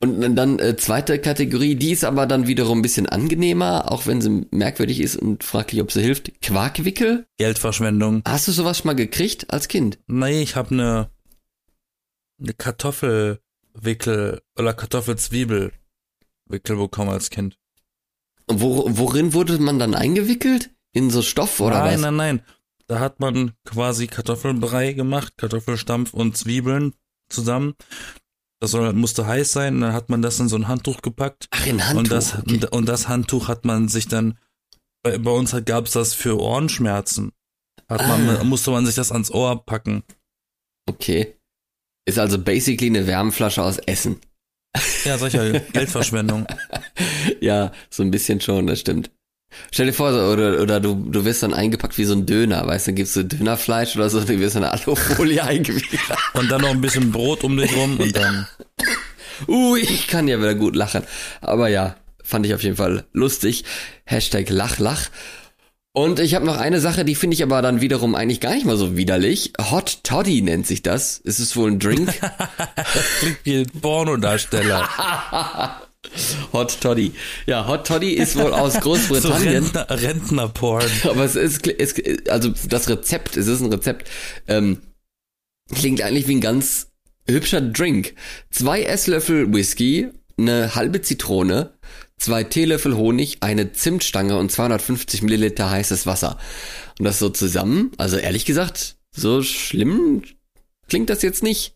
Und 0.00 0.36
dann 0.36 0.58
äh, 0.58 0.76
zweite 0.76 1.18
Kategorie, 1.18 1.74
die 1.74 1.92
ist 1.92 2.04
aber 2.04 2.26
dann 2.26 2.46
wiederum 2.46 2.78
ein 2.78 2.82
bisschen 2.82 3.08
angenehmer, 3.08 3.90
auch 3.90 4.06
wenn 4.06 4.20
sie 4.20 4.46
merkwürdig 4.50 5.00
ist 5.00 5.16
und 5.16 5.44
fraglich, 5.44 5.80
ob 5.80 5.92
sie 5.92 6.02
hilft. 6.02 6.40
Quarkwickel? 6.40 7.26
Geldverschwendung. 7.38 8.22
Hast 8.26 8.48
du 8.48 8.52
sowas 8.52 8.78
schon 8.78 8.86
mal 8.88 8.94
gekriegt 8.94 9.52
als 9.52 9.68
Kind? 9.68 9.98
Nee, 10.06 10.42
ich 10.42 10.56
habe 10.56 10.70
eine 10.74 11.10
eine 12.40 12.54
Kartoffelwickel 12.54 14.42
oder 14.56 14.74
Kartoffelzwiebelwickel 14.74 15.72
bekommen 16.76 17.10
als 17.10 17.30
Kind. 17.30 17.58
Und 18.46 18.60
Wo, 18.60 18.84
worin 18.88 19.34
wurde 19.34 19.58
man 19.58 19.78
dann 19.78 19.94
eingewickelt? 19.94 20.70
In 20.92 21.10
so 21.10 21.22
Stoff 21.22 21.60
oder 21.60 21.80
nein, 21.80 21.94
was? 21.94 22.00
nein, 22.00 22.16
nein. 22.16 22.42
Da 22.86 23.00
hat 23.00 23.20
man 23.20 23.52
quasi 23.64 24.06
Kartoffelbrei 24.06 24.94
gemacht, 24.94 25.34
Kartoffelstampf 25.36 26.14
und 26.14 26.36
Zwiebeln 26.36 26.94
zusammen. 27.28 27.74
Das 28.60 28.72
musste 28.72 29.26
heiß 29.26 29.52
sein, 29.52 29.76
und 29.76 29.80
dann 29.82 29.92
hat 29.92 30.08
man 30.10 30.20
das 30.20 30.40
in 30.40 30.48
so 30.48 30.56
ein 30.56 30.66
Handtuch 30.68 31.00
gepackt. 31.02 31.46
Ach, 31.50 31.66
in 31.66 31.80
Handtuch. 31.84 31.98
Und 31.98 32.10
das, 32.10 32.38
okay. 32.38 32.66
und 32.70 32.86
das 32.88 33.08
Handtuch 33.08 33.48
hat 33.48 33.64
man 33.64 33.88
sich 33.88 34.08
dann, 34.08 34.36
bei, 35.04 35.16
bei 35.18 35.30
uns 35.30 35.54
gab 35.64 35.86
es 35.86 35.92
das 35.92 36.14
für 36.14 36.40
Ohrenschmerzen. 36.40 37.32
Hat 37.88 38.06
man, 38.06 38.28
Ah. 38.28 38.44
musste 38.44 38.70
man 38.72 38.84
sich 38.84 38.96
das 38.96 39.12
ans 39.12 39.30
Ohr 39.30 39.64
packen. 39.64 40.02
okay. 40.88 41.34
Ist 42.04 42.18
also 42.18 42.38
basically 42.38 42.88
eine 42.88 43.06
Wärmflasche 43.06 43.62
aus 43.62 43.78
Essen. 43.78 44.18
Ja, 45.04 45.18
solcher 45.18 45.60
Geldverschwendung. 45.72 46.46
Ja, 47.40 47.70
so 47.90 48.02
ein 48.02 48.10
bisschen 48.10 48.40
schon, 48.40 48.66
das 48.66 48.80
stimmt. 48.80 49.10
Stell 49.72 49.86
dir 49.86 49.92
vor, 49.92 50.10
oder, 50.10 50.60
oder 50.60 50.80
du, 50.80 50.94
du 50.94 51.24
wirst 51.24 51.42
dann 51.42 51.54
eingepackt 51.54 51.98
wie 51.98 52.04
so 52.04 52.14
ein 52.14 52.26
Döner, 52.26 52.66
weißt 52.66 52.86
du, 52.86 52.90
dann 52.90 52.96
gibst 52.96 53.16
du 53.16 53.24
Dönerfleisch 53.24 53.96
oder 53.96 54.10
so, 54.10 54.20
du 54.24 54.38
wirst 54.38 54.56
in 54.56 54.64
eine 54.64 54.72
Alufolie 54.72 55.42
eingewickelt. 55.44 56.00
Und 56.34 56.50
dann 56.50 56.62
noch 56.62 56.70
ein 56.70 56.80
bisschen 56.80 57.12
Brot 57.12 57.44
um 57.44 57.56
dich 57.56 57.74
rum 57.76 57.98
und 57.98 58.16
dann. 58.16 58.46
Uh, 59.46 59.76
ich 59.76 60.08
kann 60.08 60.26
ja 60.26 60.40
wieder 60.40 60.56
gut 60.56 60.74
lachen. 60.74 61.04
Aber 61.40 61.68
ja, 61.68 61.94
fand 62.24 62.44
ich 62.44 62.54
auf 62.54 62.64
jeden 62.64 62.74
Fall 62.74 63.04
lustig. 63.12 63.64
Hashtag 64.04 64.50
Lach, 64.50 64.80
Lach. 64.80 65.10
Und 65.92 66.18
ich 66.18 66.34
habe 66.34 66.44
noch 66.44 66.56
eine 66.58 66.80
Sache, 66.80 67.04
die 67.04 67.14
finde 67.14 67.34
ich 67.34 67.42
aber 67.44 67.62
dann 67.62 67.80
wiederum 67.80 68.16
eigentlich 68.16 68.40
gar 68.40 68.54
nicht 68.54 68.66
mal 68.66 68.76
so 68.76 68.96
widerlich. 68.96 69.52
Hot 69.70 70.00
Toddy 70.02 70.42
nennt 70.42 70.66
sich 70.66 70.82
das. 70.82 71.20
Es 71.24 71.38
ist 71.38 71.56
wohl 71.56 71.70
ein 71.70 71.78
Drink. 71.78 72.12
Klingt 73.20 73.38
wie 73.44 73.58
ein 73.58 73.80
Pornodarsteller. 73.80 74.88
Hot 76.52 76.80
Toddy. 76.80 77.12
Ja, 77.46 77.66
Hot 77.66 77.86
Toddy 77.86 78.12
ist 78.12 78.36
wohl 78.36 78.52
aus 78.52 78.72
So 78.78 78.80
Großbritannien. 78.80 79.64
Rentner, 79.64 79.86
Rentnerporn. 79.90 80.90
Aber 81.04 81.24
es 81.24 81.36
ist, 81.36 81.66
es, 81.66 81.94
also 82.28 82.52
das 82.68 82.88
Rezept, 82.88 83.36
es 83.36 83.46
ist 83.46 83.60
ein 83.60 83.72
Rezept, 83.72 84.08
ähm, 84.46 84.78
klingt 85.74 86.00
eigentlich 86.02 86.28
wie 86.28 86.36
ein 86.36 86.40
ganz 86.40 86.88
hübscher 87.28 87.60
Drink. 87.60 88.14
Zwei 88.50 88.82
Esslöffel 88.82 89.52
Whisky, 89.52 90.08
eine 90.38 90.74
halbe 90.74 91.02
Zitrone, 91.02 91.74
zwei 92.16 92.44
Teelöffel 92.44 92.96
Honig, 92.96 93.38
eine 93.40 93.72
Zimtstange 93.72 94.38
und 94.38 94.50
250 94.50 95.22
Milliliter 95.22 95.70
heißes 95.70 96.06
Wasser. 96.06 96.38
Und 96.98 97.04
das 97.04 97.18
so 97.18 97.28
zusammen, 97.28 97.92
also 97.98 98.16
ehrlich 98.16 98.44
gesagt, 98.44 98.96
so 99.10 99.42
schlimm 99.42 100.22
klingt 100.88 101.10
das 101.10 101.22
jetzt 101.22 101.42
nicht. 101.42 101.74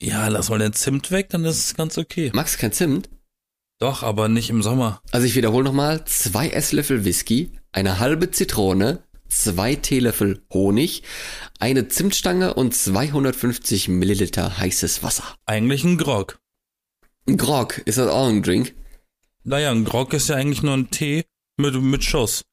Ja, 0.00 0.28
lass 0.28 0.48
mal 0.48 0.58
den 0.58 0.72
Zimt 0.72 1.10
weg, 1.10 1.30
dann 1.30 1.44
ist 1.44 1.58
es 1.58 1.74
ganz 1.74 1.98
okay. 1.98 2.30
Magst 2.34 2.56
du 2.56 2.60
kein 2.60 2.72
Zimt? 2.72 3.08
Doch, 3.82 4.04
aber 4.04 4.28
nicht 4.28 4.48
im 4.48 4.62
Sommer. 4.62 5.02
Also 5.10 5.26
ich 5.26 5.34
wiederhole 5.34 5.64
nochmal, 5.64 6.04
zwei 6.04 6.50
Esslöffel 6.50 7.04
Whisky, 7.04 7.50
eine 7.72 7.98
halbe 7.98 8.30
Zitrone, 8.30 9.02
zwei 9.26 9.74
Teelöffel 9.74 10.46
Honig, 10.52 11.02
eine 11.58 11.88
Zimtstange 11.88 12.54
und 12.54 12.76
250 12.76 13.88
Milliliter 13.88 14.56
heißes 14.56 15.02
Wasser. 15.02 15.24
Eigentlich 15.46 15.82
ein 15.82 15.98
Grog. 15.98 16.38
Ein 17.26 17.36
Grog, 17.36 17.78
ist 17.78 17.98
das 17.98 18.06
auch 18.06 18.28
ein 18.28 18.44
Drink? 18.44 18.72
Naja, 19.42 19.72
ein 19.72 19.84
Grog 19.84 20.14
ist 20.14 20.28
ja 20.28 20.36
eigentlich 20.36 20.62
nur 20.62 20.74
ein 20.74 20.92
Tee 20.92 21.24
mit, 21.56 21.74
mit 21.74 22.04
Schuss. 22.04 22.44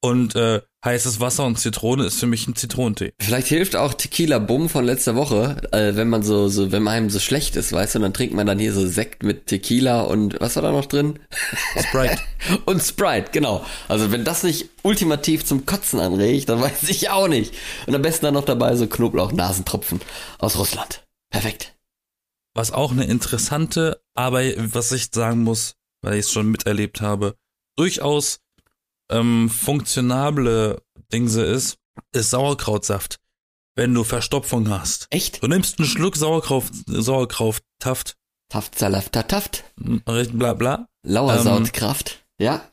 Und 0.00 0.36
äh, 0.36 0.62
heißes 0.86 1.20
Wasser 1.20 1.44
und 1.44 1.58
Zitrone 1.58 2.04
ist 2.04 2.18
für 2.18 2.26
mich 2.26 2.48
ein 2.48 2.56
Zitronentee. 2.56 3.12
Vielleicht 3.20 3.48
hilft 3.48 3.76
auch 3.76 3.92
Tequila 3.92 4.38
Bumm 4.38 4.70
von 4.70 4.84
letzter 4.84 5.16
Woche, 5.16 5.56
äh, 5.72 5.96
wenn 5.96 6.08
man 6.08 6.22
so, 6.22 6.48
so, 6.48 6.72
wenn 6.72 6.88
einem 6.88 7.10
so 7.10 7.18
schlecht 7.18 7.56
ist, 7.56 7.72
weißt 7.72 7.96
du, 7.96 7.98
dann 7.98 8.14
trinkt 8.14 8.34
man 8.34 8.46
dann 8.46 8.58
hier 8.58 8.72
so 8.72 8.86
Sekt 8.86 9.22
mit 9.22 9.46
Tequila 9.46 10.02
und 10.02 10.40
was 10.40 10.56
war 10.56 10.62
da 10.62 10.72
noch 10.72 10.86
drin? 10.86 11.18
Sprite. 11.78 12.18
und 12.64 12.82
Sprite, 12.82 13.30
genau. 13.32 13.66
Also 13.88 14.12
wenn 14.12 14.24
das 14.24 14.42
nicht 14.42 14.70
ultimativ 14.82 15.44
zum 15.44 15.66
Kotzen 15.66 16.00
anregt, 16.00 16.48
dann 16.48 16.60
weiß 16.62 16.88
ich 16.88 17.10
auch 17.10 17.28
nicht. 17.28 17.52
Und 17.86 17.94
am 17.94 18.02
besten 18.02 18.24
dann 18.24 18.34
noch 18.34 18.44
dabei 18.44 18.74
so 18.76 18.86
Knoblauch-Nasentropfen 18.86 20.00
aus 20.38 20.56
Russland. 20.56 21.04
Perfekt. 21.30 21.74
Was 22.54 22.72
auch 22.72 22.92
eine 22.92 23.04
interessante, 23.04 24.00
aber 24.14 24.42
was 24.72 24.90
ich 24.92 25.08
sagen 25.12 25.42
muss, 25.42 25.74
weil 26.02 26.14
ich 26.14 26.26
es 26.26 26.32
schon 26.32 26.50
miterlebt 26.50 27.02
habe, 27.02 27.34
durchaus 27.76 28.38
ähm, 29.10 29.48
funktionable 29.50 30.82
Dingse 31.12 31.42
ist, 31.44 31.78
ist 32.12 32.30
Sauerkrautsaft. 32.30 33.18
Wenn 33.74 33.92
du 33.92 34.04
Verstopfung 34.04 34.70
hast. 34.70 35.06
Echt? 35.10 35.42
Du 35.42 35.48
nimmst 35.48 35.78
einen 35.78 35.86
Schluck 35.86 36.16
Sauerkraut, 36.16 36.64
Sauerkraut-Taft, 36.86 38.16
Taft, 38.48 38.78
Salaf, 38.78 39.10
Taft. 39.10 39.64
bla 39.76 40.54
bla, 40.54 40.88
Lauersautkraft. 41.02 42.24
ja. 42.38 42.70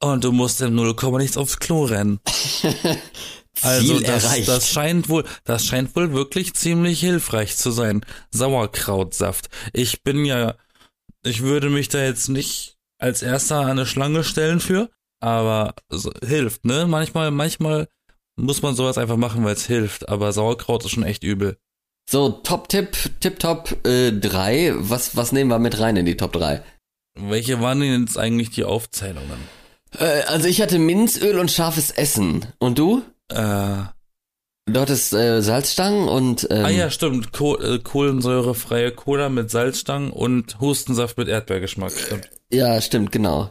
und 0.00 0.24
du 0.24 0.32
musst 0.32 0.62
im 0.62 0.74
Nullkomma 0.74 1.18
nichts 1.18 1.36
aufs 1.36 1.58
Klo 1.58 1.84
rennen. 1.84 2.20
Also 3.62 4.00
das, 4.00 4.44
das 4.46 4.68
scheint 4.68 5.08
wohl, 5.08 5.24
das 5.44 5.64
scheint 5.64 5.94
wohl 5.94 6.12
wirklich 6.12 6.54
ziemlich 6.54 6.98
hilfreich 6.98 7.56
zu 7.56 7.70
sein. 7.70 8.04
Sauerkrautsaft. 8.30 9.48
Ich 9.72 10.02
bin 10.02 10.24
ja, 10.24 10.56
ich 11.24 11.40
würde 11.42 11.70
mich 11.70 11.88
da 11.88 12.02
jetzt 12.02 12.28
nicht 12.28 12.76
als 12.98 13.22
erster 13.22 13.60
an 13.60 13.70
eine 13.70 13.86
Schlange 13.86 14.24
stellen 14.24 14.58
für, 14.60 14.90
aber 15.24 15.74
es 15.88 16.08
hilft, 16.26 16.64
ne? 16.64 16.86
Manchmal, 16.86 17.30
manchmal 17.30 17.88
muss 18.36 18.62
man 18.62 18.74
sowas 18.74 18.98
einfach 18.98 19.16
machen, 19.16 19.44
weil 19.44 19.54
es 19.54 19.66
hilft, 19.66 20.08
aber 20.08 20.32
Sauerkraut 20.32 20.84
ist 20.84 20.90
schon 20.90 21.02
echt 21.04 21.24
übel. 21.24 21.56
so, 22.08 22.28
Top-Tipp, 22.28 22.96
Tip-Top 23.20 23.86
äh, 23.86 24.12
3. 24.12 24.74
Was, 24.76 25.16
was 25.16 25.32
nehmen 25.32 25.50
wir 25.50 25.58
mit 25.58 25.80
rein 25.80 25.96
in 25.96 26.04
die 26.06 26.16
Top 26.16 26.32
3? 26.32 26.62
Welche 27.16 27.60
waren 27.60 27.80
denn 27.80 28.02
jetzt 28.02 28.18
eigentlich 28.18 28.50
die 28.50 28.64
Aufzählungen? 28.64 29.38
Äh, 29.98 30.22
also 30.26 30.46
ich 30.48 30.60
hatte 30.60 30.78
Minzöl 30.78 31.38
und 31.38 31.50
scharfes 31.50 31.90
Essen. 31.90 32.46
Und 32.58 32.78
du? 32.78 33.02
Äh, 33.28 33.84
Dort 34.66 34.88
ist 34.88 35.12
äh, 35.12 35.42
Salzstangen 35.42 36.08
und 36.08 36.46
ähm, 36.50 36.64
Ah 36.64 36.70
ja, 36.70 36.90
stimmt. 36.90 37.32
Ko 37.32 37.58
äh, 37.58 37.78
kohlensäurefreie 37.80 38.92
Cola 38.92 39.28
mit 39.28 39.50
Salzstangen 39.50 40.10
und 40.10 40.58
Hustensaft 40.58 41.18
mit 41.18 41.28
Erdbeergeschmack. 41.28 41.92
Stimmt. 41.92 42.30
Ja, 42.50 42.80
stimmt, 42.80 43.12
genau. 43.12 43.50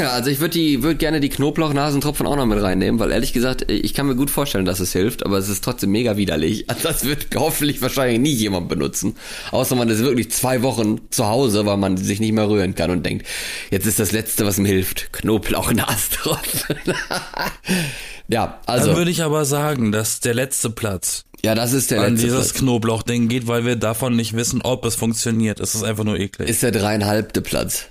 Also 0.00 0.30
ich 0.30 0.40
würde 0.40 0.54
die 0.54 0.82
würde 0.82 0.96
gerne 0.96 1.20
die 1.20 1.28
Knoblauch-Nasentropfen 1.28 2.26
auch 2.26 2.36
noch 2.36 2.46
mit 2.46 2.62
reinnehmen, 2.62 2.98
weil 2.98 3.10
ehrlich 3.10 3.32
gesagt, 3.32 3.70
ich 3.70 3.92
kann 3.92 4.06
mir 4.06 4.16
gut 4.16 4.30
vorstellen, 4.30 4.64
dass 4.64 4.80
es 4.80 4.92
hilft, 4.92 5.24
aber 5.26 5.36
es 5.36 5.48
ist 5.48 5.62
trotzdem 5.62 5.90
mega 5.90 6.16
widerlich. 6.16 6.68
Also 6.70 6.88
Das 6.92 7.04
wird 7.04 7.26
hoffentlich 7.34 7.80
wahrscheinlich 7.82 8.20
nie 8.20 8.32
jemand 8.32 8.68
benutzen. 8.68 9.16
Außer 9.50 9.74
man 9.74 9.88
ist 9.88 10.00
wirklich 10.00 10.30
zwei 10.30 10.62
Wochen 10.62 11.00
zu 11.10 11.26
Hause, 11.26 11.66
weil 11.66 11.76
man 11.76 11.96
sich 11.96 12.20
nicht 12.20 12.32
mehr 12.32 12.48
rühren 12.48 12.74
kann 12.74 12.90
und 12.90 13.04
denkt, 13.04 13.26
jetzt 13.70 13.86
ist 13.86 13.98
das 13.98 14.12
Letzte, 14.12 14.46
was 14.46 14.58
ihm 14.58 14.64
hilft. 14.64 15.12
Knoblauch-Nasentropfen. 15.12 16.76
ja, 18.28 18.60
also. 18.66 18.88
Dann 18.88 18.96
würde 18.96 19.10
ich 19.10 19.22
aber 19.22 19.44
sagen, 19.44 19.92
dass 19.92 20.20
der 20.20 20.34
letzte 20.34 20.70
Platz 20.70 21.24
ja, 21.44 21.56
das 21.56 21.72
ist 21.72 21.90
der 21.90 22.00
an 22.00 22.12
letzte 22.12 22.26
dieses 22.26 22.50
Platz. 22.50 22.60
Knoblauchding 22.60 23.26
geht, 23.26 23.48
weil 23.48 23.64
wir 23.64 23.74
davon 23.74 24.14
nicht 24.14 24.34
wissen, 24.34 24.62
ob 24.62 24.84
es 24.84 24.94
funktioniert. 24.94 25.58
Es 25.58 25.74
ist 25.74 25.82
einfach 25.82 26.04
nur 26.04 26.16
eklig. 26.16 26.48
Ist 26.48 26.62
der 26.62 26.70
dreieinhalbte 26.70 27.42
Platz, 27.42 27.88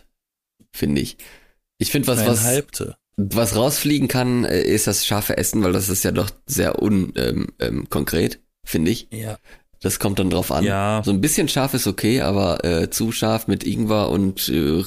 finde 0.71 1.01
ich. 1.01 1.17
Ich 1.81 1.89
finde, 1.91 2.07
was, 2.09 2.23
was, 2.27 2.45
was 3.17 3.55
rausfliegen 3.55 4.07
kann, 4.07 4.45
äh, 4.45 4.61
ist 4.61 4.85
das 4.85 5.03
scharfe 5.03 5.37
Essen, 5.37 5.63
weil 5.63 5.73
das 5.73 5.89
ist 5.89 6.03
ja 6.03 6.11
doch 6.11 6.29
sehr 6.45 6.79
unkonkret, 6.79 8.35
ähm, 8.35 8.39
ähm, 8.39 8.45
finde 8.63 8.91
ich. 8.91 9.07
Ja. 9.11 9.39
Das 9.81 9.97
kommt 9.97 10.19
dann 10.19 10.29
drauf 10.29 10.51
an. 10.51 10.63
Ja. 10.63 11.01
So 11.03 11.09
ein 11.09 11.21
bisschen 11.21 11.47
scharf 11.47 11.73
ist 11.73 11.87
okay, 11.87 12.21
aber 12.21 12.63
äh, 12.63 12.91
zu 12.91 13.11
scharf 13.11 13.47
mit 13.47 13.63
Ingwer 13.63 14.09
und 14.09 14.47
äh, 14.49 14.83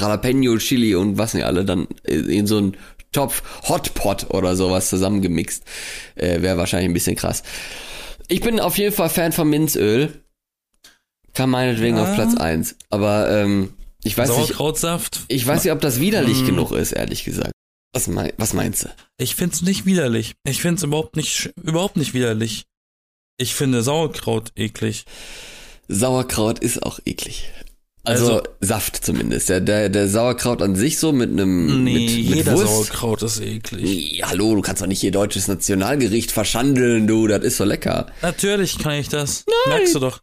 Jalapeno, 0.00 0.58
Chili 0.58 0.96
und 0.96 1.16
was 1.16 1.34
nicht 1.34 1.44
alle, 1.44 1.64
dann 1.64 1.86
äh, 2.02 2.14
in 2.16 2.48
so 2.48 2.58
einen 2.58 2.76
Topf 3.12 3.44
Hotpot 3.68 4.30
oder 4.30 4.56
sowas 4.56 4.88
zusammengemixt, 4.88 5.62
äh, 6.16 6.42
wäre 6.42 6.58
wahrscheinlich 6.58 6.90
ein 6.90 6.94
bisschen 6.94 7.14
krass. 7.14 7.44
Ich 8.26 8.40
bin 8.40 8.58
auf 8.58 8.78
jeden 8.78 8.92
Fall 8.92 9.10
Fan 9.10 9.30
von 9.30 9.48
Minzöl. 9.48 10.24
Kann 11.34 11.50
meinetwegen 11.50 11.98
Ja. 11.98 12.02
auf 12.02 12.14
Platz 12.14 12.36
eins. 12.36 12.74
Aber 12.90 13.30
ähm, 13.30 13.74
ich 14.04 14.16
weiß 14.16 14.28
nicht, 14.28 14.36
Sauerkrautsaft. 14.38 15.20
ich 15.28 15.46
weiß 15.46 15.64
nicht, 15.64 15.72
ob 15.72 15.80
das 15.80 15.98
widerlich 16.00 16.42
Mm. 16.42 16.46
genug 16.46 16.72
ist, 16.72 16.92
ehrlich 16.92 17.24
gesagt. 17.24 17.50
Was, 17.92 18.06
mein, 18.08 18.32
was 18.38 18.52
meinst 18.52 18.84
du? 18.84 18.88
Ich 19.18 19.34
find's 19.34 19.62
nicht 19.62 19.86
widerlich. 19.86 20.34
Ich 20.46 20.60
find's 20.60 20.82
überhaupt 20.82 21.16
nicht, 21.16 21.50
überhaupt 21.62 21.96
nicht 21.96 22.12
widerlich. 22.14 22.64
Ich 23.38 23.54
finde 23.54 23.82
Sauerkraut 23.82 24.52
eklig. 24.56 25.04
Sauerkraut 25.88 26.58
ist 26.60 26.82
auch 26.82 26.98
eklig. 27.04 27.50
Also, 28.06 28.34
Also- 28.34 28.42
Saft 28.60 29.04
zumindest. 29.04 29.48
Der, 29.48 29.60
der, 29.60 29.88
der 29.88 30.08
Sauerkraut 30.08 30.60
an 30.60 30.76
sich 30.76 30.98
so 30.98 31.12
mit 31.12 31.30
einem 31.30 31.84
Nee, 31.84 31.92
mit, 31.94 32.02
mit 32.28 32.36
jeder 32.36 32.52
Wurst. 32.52 32.66
Sauerkraut 32.66 33.22
ist 33.22 33.40
eklig. 33.40 33.82
Nee, 33.82 34.22
hallo, 34.24 34.54
du 34.54 34.60
kannst 34.60 34.82
doch 34.82 34.86
nicht 34.86 35.02
ihr 35.02 35.10
deutsches 35.12 35.48
Nationalgericht 35.48 36.30
verschandeln, 36.30 37.06
du, 37.06 37.26
das 37.26 37.42
ist 37.44 37.56
so 37.56 37.64
lecker. 37.64 38.06
Natürlich 38.22 38.78
kann 38.78 38.92
ich 38.94 39.08
das. 39.08 39.44
Merkst 39.68 39.94
du 39.94 40.00
doch. 40.00 40.20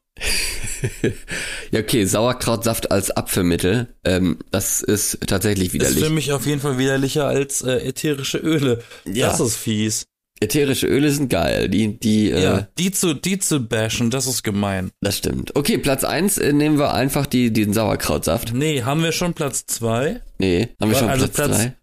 Ja, 1.71 1.79
okay, 1.79 2.05
Sauerkrautsaft 2.05 2.91
als 2.91 3.11
Apfelmittel, 3.11 3.87
ähm, 4.03 4.39
das 4.51 4.81
ist 4.81 5.19
tatsächlich 5.27 5.67
Ist 5.67 5.73
widerlich. 5.73 6.03
für 6.03 6.09
mich 6.09 6.31
auf 6.33 6.45
jeden 6.45 6.59
Fall 6.61 6.77
widerlicher 6.77 7.27
als 7.27 7.61
äh, 7.61 7.77
ätherische 7.87 8.37
Öle. 8.39 8.83
Ja. 9.05 9.27
Das 9.27 9.39
ist 9.39 9.55
fies. 9.57 10.05
Ätherische 10.39 10.87
Öle 10.87 11.11
sind 11.11 11.29
geil, 11.29 11.69
die, 11.69 11.99
die, 11.99 12.31
äh, 12.31 12.41
Ja, 12.43 12.67
die 12.79 12.89
zu, 12.91 13.13
die 13.13 13.37
zu 13.37 13.59
bashen, 13.59 14.09
das 14.09 14.25
ist 14.25 14.41
gemein. 14.43 14.89
das 15.01 15.17
stimmt. 15.19 15.55
Okay, 15.55 15.77
Platz 15.77 16.03
eins 16.03 16.39
äh, 16.39 16.51
nehmen 16.51 16.79
wir 16.79 16.93
einfach 16.95 17.27
die, 17.27 17.53
den 17.53 17.73
Sauerkrautsaft. 17.73 18.51
Nee, 18.53 18.81
haben 18.81 19.03
wir 19.03 19.11
schon 19.11 19.35
Platz 19.35 19.65
zwei? 19.67 20.21
Nee, 20.39 20.69
haben 20.81 20.89
wir 20.91 20.97
schon 20.97 21.09
Also 21.09 21.27
Platz, 21.27 21.35
Platz- 21.35 21.57
drei? 21.57 21.75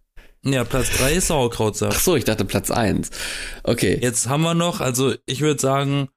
Ja, 0.45 0.65
Platz 0.65 0.91
drei 0.97 1.13
ist 1.13 1.25
Ach 1.27 1.29
Sauerkrautsaft. 1.29 2.03
so, 2.03 2.17
ich 2.17 2.25
dachte 2.25 2.45
Platz 2.45 2.71
eins. 2.73 3.11
Okay. 3.63 3.99
Jetzt 4.03 4.29
haben 4.29 4.43
wir 4.43 4.55
noch, 4.55 4.81
also 4.81 5.15
ich 5.27 5.41
würde 5.41 5.61
sagen, 5.61 6.09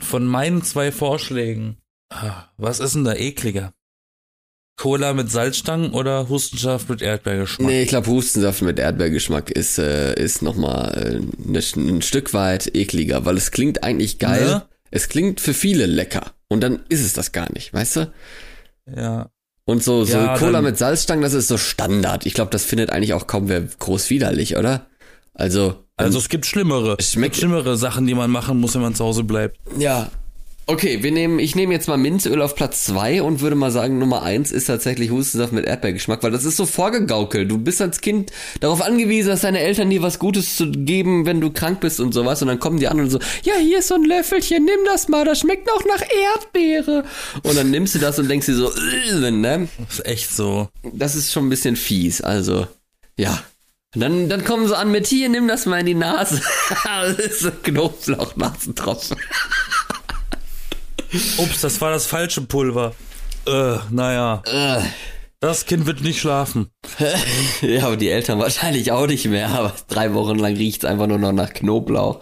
von 0.00 0.26
meinen 0.26 0.62
zwei 0.62 0.92
Vorschlägen, 0.92 1.78
ah, 2.10 2.44
was 2.56 2.80
ist 2.80 2.94
denn 2.94 3.04
da 3.04 3.14
ekliger? 3.14 3.72
Cola 4.76 5.12
mit 5.12 5.30
Salzstangen 5.30 5.90
oder 5.90 6.28
Hustensaft 6.28 6.88
mit 6.88 7.02
Erdbeergeschmack? 7.02 7.66
Nee, 7.66 7.82
ich 7.82 7.88
glaube, 7.88 8.06
Hustensaft 8.06 8.62
mit 8.62 8.78
Erdbeergeschmack 8.78 9.50
ist, 9.50 9.78
äh, 9.78 10.14
ist 10.14 10.40
nochmal 10.40 10.96
äh, 10.96 11.50
ne, 11.50 11.60
ein 11.76 12.00
Stück 12.00 12.32
weit 12.32 12.74
ekliger, 12.76 13.24
weil 13.24 13.36
es 13.36 13.50
klingt 13.50 13.82
eigentlich 13.82 14.20
geil. 14.20 14.44
Ne? 14.44 14.62
Es 14.92 15.08
klingt 15.08 15.40
für 15.40 15.52
viele 15.52 15.86
lecker. 15.86 16.32
Und 16.48 16.62
dann 16.62 16.84
ist 16.88 17.04
es 17.04 17.12
das 17.12 17.32
gar 17.32 17.52
nicht, 17.52 17.74
weißt 17.74 17.96
du? 17.96 18.12
Ja. 18.96 19.30
Und 19.64 19.82
so, 19.82 20.04
so 20.04 20.16
Ja, 20.16 20.38
Cola 20.38 20.62
mit 20.62 20.78
Salzstangen, 20.78 21.22
das 21.22 21.34
ist 21.34 21.48
so 21.48 21.58
Standard. 21.58 22.24
Ich 22.24 22.34
glaube, 22.34 22.52
das 22.52 22.64
findet 22.64 22.90
eigentlich 22.90 23.14
auch 23.14 23.26
kaum 23.26 23.48
wer 23.48 23.60
groß 23.60 24.08
widerlich, 24.10 24.56
oder? 24.56 24.86
Also, 25.34 25.87
Also 25.98 26.18
es 26.18 26.28
gibt 26.28 26.46
schlimmere. 26.46 26.96
Es 26.98 27.12
gibt 27.12 27.36
schlimmere 27.36 27.76
Sachen, 27.76 28.06
die 28.06 28.14
man 28.14 28.30
machen 28.30 28.58
muss, 28.60 28.74
wenn 28.74 28.82
man 28.82 28.94
zu 28.94 29.04
Hause 29.04 29.24
bleibt. 29.24 29.58
ja. 29.78 30.10
Okay, 30.70 31.02
wir 31.02 31.12
nehmen, 31.12 31.38
ich 31.38 31.56
nehme 31.56 31.72
jetzt 31.72 31.88
mal 31.88 31.96
Minzöl 31.96 32.42
auf 32.42 32.54
Platz 32.54 32.84
zwei 32.84 33.22
und 33.22 33.40
würde 33.40 33.56
mal 33.56 33.70
sagen, 33.70 33.98
Nummer 33.98 34.20
eins 34.22 34.52
ist 34.52 34.66
tatsächlich 34.66 35.10
Hustensaft 35.10 35.50
mit 35.50 35.64
Erdbeergeschmack, 35.64 36.22
weil 36.22 36.30
das 36.30 36.44
ist 36.44 36.58
so 36.58 36.66
vorgegaukelt. 36.66 37.50
Du 37.50 37.56
bist 37.56 37.80
als 37.80 38.02
Kind 38.02 38.32
darauf 38.60 38.82
angewiesen, 38.82 39.30
dass 39.30 39.40
deine 39.40 39.60
Eltern 39.60 39.88
dir 39.88 40.02
was 40.02 40.18
Gutes 40.18 40.56
zu 40.56 40.70
geben, 40.70 41.24
wenn 41.24 41.40
du 41.40 41.50
krank 41.50 41.80
bist 41.80 42.00
und 42.00 42.12
sowas. 42.12 42.42
Und 42.42 42.48
dann 42.48 42.58
kommen 42.58 42.78
die 42.78 42.86
an 42.86 43.00
und 43.00 43.08
so, 43.08 43.18
ja, 43.44 43.54
hier 43.58 43.78
ist 43.78 43.88
so 43.88 43.94
ein 43.94 44.04
Löffelchen, 44.04 44.62
nimm 44.62 44.80
das 44.84 45.08
mal, 45.08 45.24
das 45.24 45.38
schmeckt 45.40 45.72
auch 45.72 45.82
nach 45.86 46.02
Erdbeere. 46.34 47.04
Und 47.44 47.56
dann 47.56 47.70
nimmst 47.70 47.94
du 47.94 47.98
das 47.98 48.18
und 48.18 48.28
denkst 48.28 48.44
dir 48.44 48.56
so, 48.56 48.70
ne? 49.30 49.68
Das 49.78 50.00
ist 50.00 50.06
echt 50.06 50.30
so. 50.36 50.68
Das 50.92 51.14
ist 51.14 51.32
schon 51.32 51.46
ein 51.46 51.48
bisschen 51.48 51.76
fies, 51.76 52.20
also, 52.20 52.66
ja. 53.16 53.42
Und 53.94 54.02
dann, 54.02 54.28
dann 54.28 54.44
kommen 54.44 54.68
sie 54.68 54.76
an 54.76 54.90
mit, 54.90 55.06
hier, 55.06 55.28
nimm 55.28 55.48
das 55.48 55.64
mal 55.64 55.80
in 55.80 55.86
die 55.86 55.94
Nase. 55.94 56.42
das 56.84 57.18
ist 57.18 57.64
Knoblauch-Nasentropfen. 57.64 59.16
Ups, 61.38 61.60
das 61.62 61.80
war 61.80 61.90
das 61.90 62.06
falsche 62.06 62.42
Pulver. 62.42 62.94
Äh, 63.46 63.76
naja. 63.90 64.42
Äh. 64.46 64.82
Das 65.40 65.66
Kind 65.66 65.86
wird 65.86 66.02
nicht 66.02 66.20
schlafen. 66.20 66.70
Ja, 67.62 67.86
aber 67.86 67.96
die 67.96 68.10
Eltern 68.10 68.38
wahrscheinlich 68.38 68.92
auch 68.92 69.06
nicht 69.06 69.26
mehr, 69.26 69.48
aber 69.48 69.74
drei 69.88 70.12
Wochen 70.14 70.38
lang 70.38 70.56
riecht's 70.56 70.84
einfach 70.84 71.06
nur 71.06 71.18
noch 71.18 71.32
nach 71.32 71.52
Knoblauch. 71.52 72.20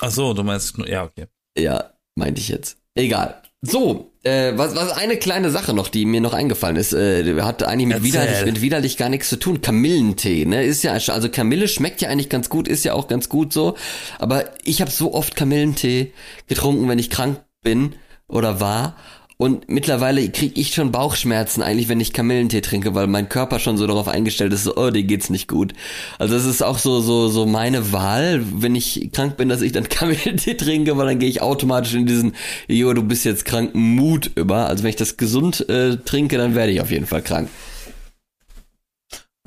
Ach 0.00 0.10
so, 0.10 0.34
du 0.34 0.42
meinst, 0.42 0.76
ja, 0.86 1.04
okay. 1.04 1.26
Ja, 1.56 1.92
meinte 2.14 2.40
ich 2.40 2.48
jetzt. 2.48 2.78
Egal. 2.94 3.42
So, 3.62 4.09
äh, 4.22 4.52
was, 4.56 4.74
was 4.74 4.92
eine 4.92 5.16
kleine 5.16 5.50
Sache 5.50 5.72
noch, 5.72 5.88
die 5.88 6.04
mir 6.04 6.20
noch 6.20 6.34
eingefallen 6.34 6.76
ist, 6.76 6.92
äh, 6.92 7.40
hat 7.42 7.62
eigentlich 7.62 7.86
mit 7.86 7.96
Erzähl. 7.96 8.12
widerlich, 8.12 8.44
mit 8.44 8.60
widerlich 8.60 8.96
gar 8.96 9.08
nichts 9.08 9.28
zu 9.28 9.36
tun. 9.36 9.62
Kamillentee, 9.62 10.44
ne, 10.44 10.62
ist 10.64 10.82
ja, 10.82 10.92
also 10.92 11.28
Kamille 11.30 11.68
schmeckt 11.68 12.02
ja 12.02 12.10
eigentlich 12.10 12.28
ganz 12.28 12.50
gut, 12.50 12.68
ist 12.68 12.84
ja 12.84 12.92
auch 12.92 13.08
ganz 13.08 13.28
gut 13.28 13.52
so. 13.52 13.76
Aber 14.18 14.44
ich 14.64 14.80
habe 14.82 14.90
so 14.90 15.14
oft 15.14 15.36
Kamillentee 15.36 16.12
getrunken, 16.48 16.88
wenn 16.88 16.98
ich 16.98 17.08
krank 17.08 17.40
bin 17.62 17.94
oder 18.28 18.60
war. 18.60 18.96
Und 19.40 19.70
mittlerweile 19.70 20.28
kriege 20.28 20.60
ich 20.60 20.74
schon 20.74 20.92
Bauchschmerzen 20.92 21.62
eigentlich, 21.62 21.88
wenn 21.88 21.98
ich 21.98 22.12
Kamillentee 22.12 22.60
trinke, 22.60 22.94
weil 22.94 23.06
mein 23.06 23.30
Körper 23.30 23.58
schon 23.58 23.78
so 23.78 23.86
darauf 23.86 24.06
eingestellt 24.06 24.52
ist, 24.52 24.64
so, 24.64 24.76
oh, 24.76 24.90
dir 24.90 25.02
geht's 25.02 25.30
nicht 25.30 25.48
gut. 25.48 25.72
Also 26.18 26.34
das 26.34 26.44
ist 26.44 26.60
auch 26.60 26.76
so 26.76 27.00
so 27.00 27.28
so 27.28 27.46
meine 27.46 27.90
Wahl, 27.90 28.44
wenn 28.52 28.74
ich 28.74 29.08
krank 29.14 29.38
bin, 29.38 29.48
dass 29.48 29.62
ich 29.62 29.72
dann 29.72 29.84
Kamillentee 29.88 30.58
trinke, 30.58 30.98
weil 30.98 31.06
dann 31.06 31.18
gehe 31.18 31.30
ich 31.30 31.40
automatisch 31.40 31.94
in 31.94 32.04
diesen, 32.04 32.34
jo, 32.68 32.92
du 32.92 33.02
bist 33.02 33.24
jetzt 33.24 33.46
krank 33.46 33.74
Mut 33.74 34.30
über. 34.34 34.66
Also 34.66 34.82
wenn 34.82 34.90
ich 34.90 34.96
das 34.96 35.16
gesund 35.16 35.66
äh, 35.70 35.96
trinke, 35.96 36.36
dann 36.36 36.54
werde 36.54 36.72
ich 36.72 36.82
auf 36.82 36.90
jeden 36.90 37.06
Fall 37.06 37.22
krank. 37.22 37.48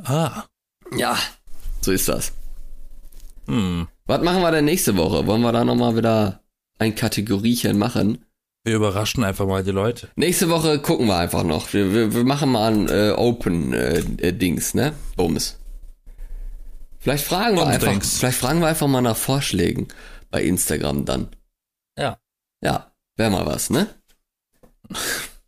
Ah. 0.04 0.46
Ja, 0.98 1.20
so 1.82 1.92
ist 1.92 2.10
das. 2.10 2.34
Hm. 3.46 3.88
Was 4.08 4.24
machen 4.24 4.42
wir 4.42 4.50
denn 4.50 4.66
nächste 4.66 4.98
Woche? 4.98 5.28
Wollen 5.28 5.42
wir 5.42 5.52
da 5.52 5.64
nochmal 5.64 5.96
wieder 5.96 6.42
ein 6.80 6.96
Kategoriechen 6.96 7.78
machen? 7.78 8.26
Wir 8.66 8.76
überraschen 8.76 9.24
einfach 9.26 9.46
mal 9.46 9.64
die 9.64 9.72
Leute. 9.72 10.08
Nächste 10.16 10.50
Woche 10.50 10.80
gucken 10.80 11.08
wir 11.08 11.18
einfach 11.18 11.44
noch. 11.44 11.74
Wir, 11.74 11.94
wir, 11.94 12.14
wir 12.14 12.24
machen 12.24 12.50
mal 12.52 12.72
ein 12.72 12.88
äh, 12.88 13.12
Open 13.12 13.74
äh, 13.74 14.00
äh, 14.00 14.32
Dings, 14.32 14.74
ne? 14.74 14.94
Bums. 15.18 15.58
Vielleicht 17.00 17.26
fragen 17.26 17.58
wir 17.58 17.68
einfach, 17.68 18.02
vielleicht 18.02 18.38
fragen 18.38 18.62
wir 18.62 18.68
einfach 18.68 18.88
mal 18.88 19.02
nach 19.02 19.18
Vorschlägen 19.18 19.90
bei 20.32 20.42
Instagram 20.44 21.04
dann. 21.04 21.28
Ja. 22.00 22.18
Ja, 22.64 22.94
wäre 23.18 23.30
mal 23.32 23.46
was, 23.46 23.70
ne? 23.70 23.88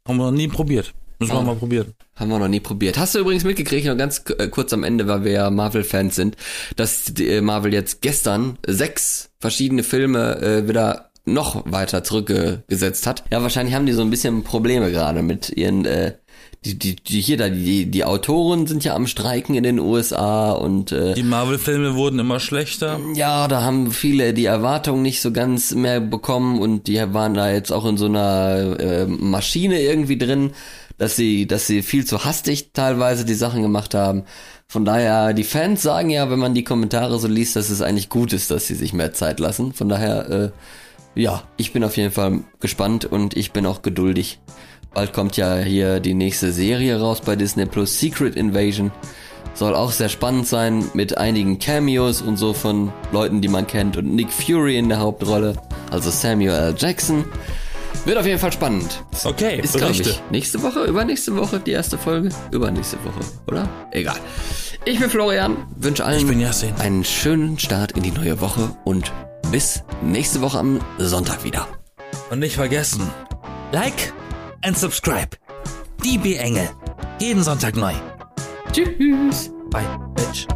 Haben 0.05 0.17
wir 0.17 0.25
noch 0.25 0.31
nie 0.31 0.49
probiert. 0.49 0.93
Müssen 1.19 1.31
Ah. 1.31 1.35
wir 1.35 1.43
mal 1.43 1.55
probieren. 1.55 1.93
Haben 2.15 2.29
wir 2.31 2.39
noch 2.39 2.49
nie 2.49 2.59
probiert. 2.59 2.97
Hast 2.97 3.15
du 3.15 3.19
übrigens 3.19 3.45
mitgekriegt, 3.45 3.87
noch 3.87 3.95
ganz 3.95 4.21
äh, 4.37 4.49
kurz 4.49 4.73
am 4.73 4.83
Ende, 4.83 5.07
weil 5.07 5.23
wir 5.23 5.31
ja 5.31 5.49
Marvel-Fans 5.49 6.13
sind, 6.15 6.35
dass 6.75 7.05
die, 7.05 7.29
äh, 7.29 7.41
Marvel 7.41 7.73
jetzt 7.73 8.01
gestern 8.01 8.57
sechs 8.67 9.29
verschiedene 9.39 9.83
Filme 9.83 10.41
äh, 10.41 10.67
wieder 10.67 11.11
noch 11.25 11.63
weiter 11.65 12.03
zurückgesetzt 12.03 13.07
hat. 13.07 13.23
Ja, 13.31 13.41
wahrscheinlich 13.41 13.75
haben 13.75 13.85
die 13.85 13.93
so 13.93 14.01
ein 14.01 14.09
bisschen 14.09 14.43
Probleme 14.43 14.91
gerade 14.91 15.23
mit 15.23 15.49
ihren, 15.49 15.85
äh, 15.85 16.13
die, 16.63 16.77
die, 16.77 16.95
die 16.95 17.21
hier 17.21 17.37
da, 17.37 17.49
die, 17.49 17.85
die 17.87 18.05
Autoren 18.05 18.67
sind 18.67 18.83
ja 18.83 18.95
am 18.95 19.07
Streiken 19.07 19.55
in 19.55 19.63
den 19.63 19.79
USA 19.79 20.51
und 20.51 20.91
äh, 20.91 21.13
Die 21.13 21.23
Marvel-Filme 21.23 21.95
wurden 21.95 22.19
immer 22.19 22.39
schlechter. 22.39 22.99
ja, 23.15 23.47
da 23.47 23.61
haben 23.63 23.91
viele 23.91 24.33
die 24.33 24.45
Erwartungen 24.45 25.01
nicht 25.01 25.21
so 25.21 25.31
ganz 25.31 25.73
mehr 25.73 25.99
bekommen 25.99 26.59
und 26.59 26.87
die 26.87 27.01
waren 27.13 27.33
da 27.33 27.51
jetzt 27.51 27.71
auch 27.71 27.85
in 27.85 27.97
so 27.97 28.05
einer 28.05 28.79
äh, 28.79 29.05
Maschine 29.07 29.81
irgendwie 29.81 30.17
drin, 30.17 30.51
dass 30.97 31.15
sie, 31.15 31.45
dass 31.45 31.67
sie 31.67 31.81
viel 31.81 32.05
zu 32.05 32.23
hastig 32.23 32.71
teilweise 32.73 33.25
die 33.25 33.33
Sachen 33.33 33.61
gemacht 33.61 33.93
haben. 33.93 34.23
Von 34.67 34.85
daher, 34.85 35.33
die 35.33 35.43
Fans 35.43 35.81
sagen 35.81 36.09
ja, 36.09 36.29
wenn 36.31 36.39
man 36.39 36.53
die 36.53 36.63
Kommentare 36.63 37.19
so 37.19 37.27
liest, 37.27 37.55
dass 37.55 37.69
es 37.69 37.81
eigentlich 37.81 38.09
gut 38.09 38.33
ist, 38.33 38.49
dass 38.49 38.65
sie 38.67 38.75
sich 38.75 38.93
mehr 38.93 39.13
Zeit 39.13 39.39
lassen. 39.39 39.73
Von 39.73 39.89
daher, 39.89 40.29
äh, 40.29 40.49
ja, 41.15 41.43
ich 41.57 41.73
bin 41.73 41.83
auf 41.83 41.97
jeden 41.97 42.11
Fall 42.11 42.41
gespannt 42.59 43.05
und 43.05 43.35
ich 43.35 43.51
bin 43.51 43.65
auch 43.65 43.81
geduldig. 43.81 44.39
Bald 44.93 45.13
kommt 45.13 45.37
ja 45.37 45.57
hier 45.57 45.99
die 45.99 46.13
nächste 46.13 46.51
Serie 46.51 46.99
raus 46.99 47.21
bei 47.21 47.35
Disney 47.35 47.65
Plus, 47.65 47.99
Secret 47.99 48.35
Invasion. 48.35 48.91
Soll 49.53 49.75
auch 49.75 49.91
sehr 49.91 50.09
spannend 50.09 50.47
sein 50.47 50.85
mit 50.93 51.17
einigen 51.17 51.59
Cameos 51.59 52.21
und 52.21 52.37
so 52.37 52.53
von 52.53 52.91
Leuten, 53.11 53.41
die 53.41 53.47
man 53.47 53.67
kennt 53.67 53.97
und 53.97 54.13
Nick 54.13 54.31
Fury 54.31 54.77
in 54.77 54.89
der 54.89 54.99
Hauptrolle, 54.99 55.55
also 55.91 56.09
Samuel 56.09 56.51
L. 56.51 56.75
Jackson. 56.77 57.25
Wird 58.05 58.17
auf 58.17 58.25
jeden 58.25 58.39
Fall 58.39 58.51
spannend. 58.51 59.03
Okay, 59.23 59.61
Ist, 59.61 59.77
glaube 59.77 59.93
ich, 59.93 60.21
nächste 60.29 60.61
Woche, 60.61 60.83
übernächste 60.83 61.35
Woche 61.35 61.59
die 61.59 61.71
erste 61.71 61.97
Folge? 61.97 62.29
Übernächste 62.51 62.97
Woche, 63.03 63.19
oder? 63.47 63.67
Egal. 63.91 64.17
Ich 64.85 64.99
bin 64.99 65.09
Florian, 65.09 65.57
wünsche 65.77 66.05
allen 66.05 66.45
einen 66.77 67.03
schönen 67.03 67.57
Start 67.57 67.93
in 67.93 68.03
die 68.03 68.11
neue 68.11 68.39
Woche 68.41 68.75
und 68.83 69.11
bis 69.51 69.83
nächste 70.01 70.41
Woche 70.41 70.59
am 70.59 70.79
Sonntag 70.97 71.43
wieder. 71.43 71.67
Und 72.29 72.39
nicht 72.39 72.55
vergessen, 72.55 73.09
like 73.71 74.13
and 74.63 74.77
subscribe. 74.77 75.29
Die 76.03 76.17
B-Engel. 76.17 76.69
Jeden 77.19 77.43
Sonntag 77.43 77.75
neu. 77.75 77.93
Tschüss. 78.71 79.51
Bye, 79.71 79.87
bitch. 80.15 80.47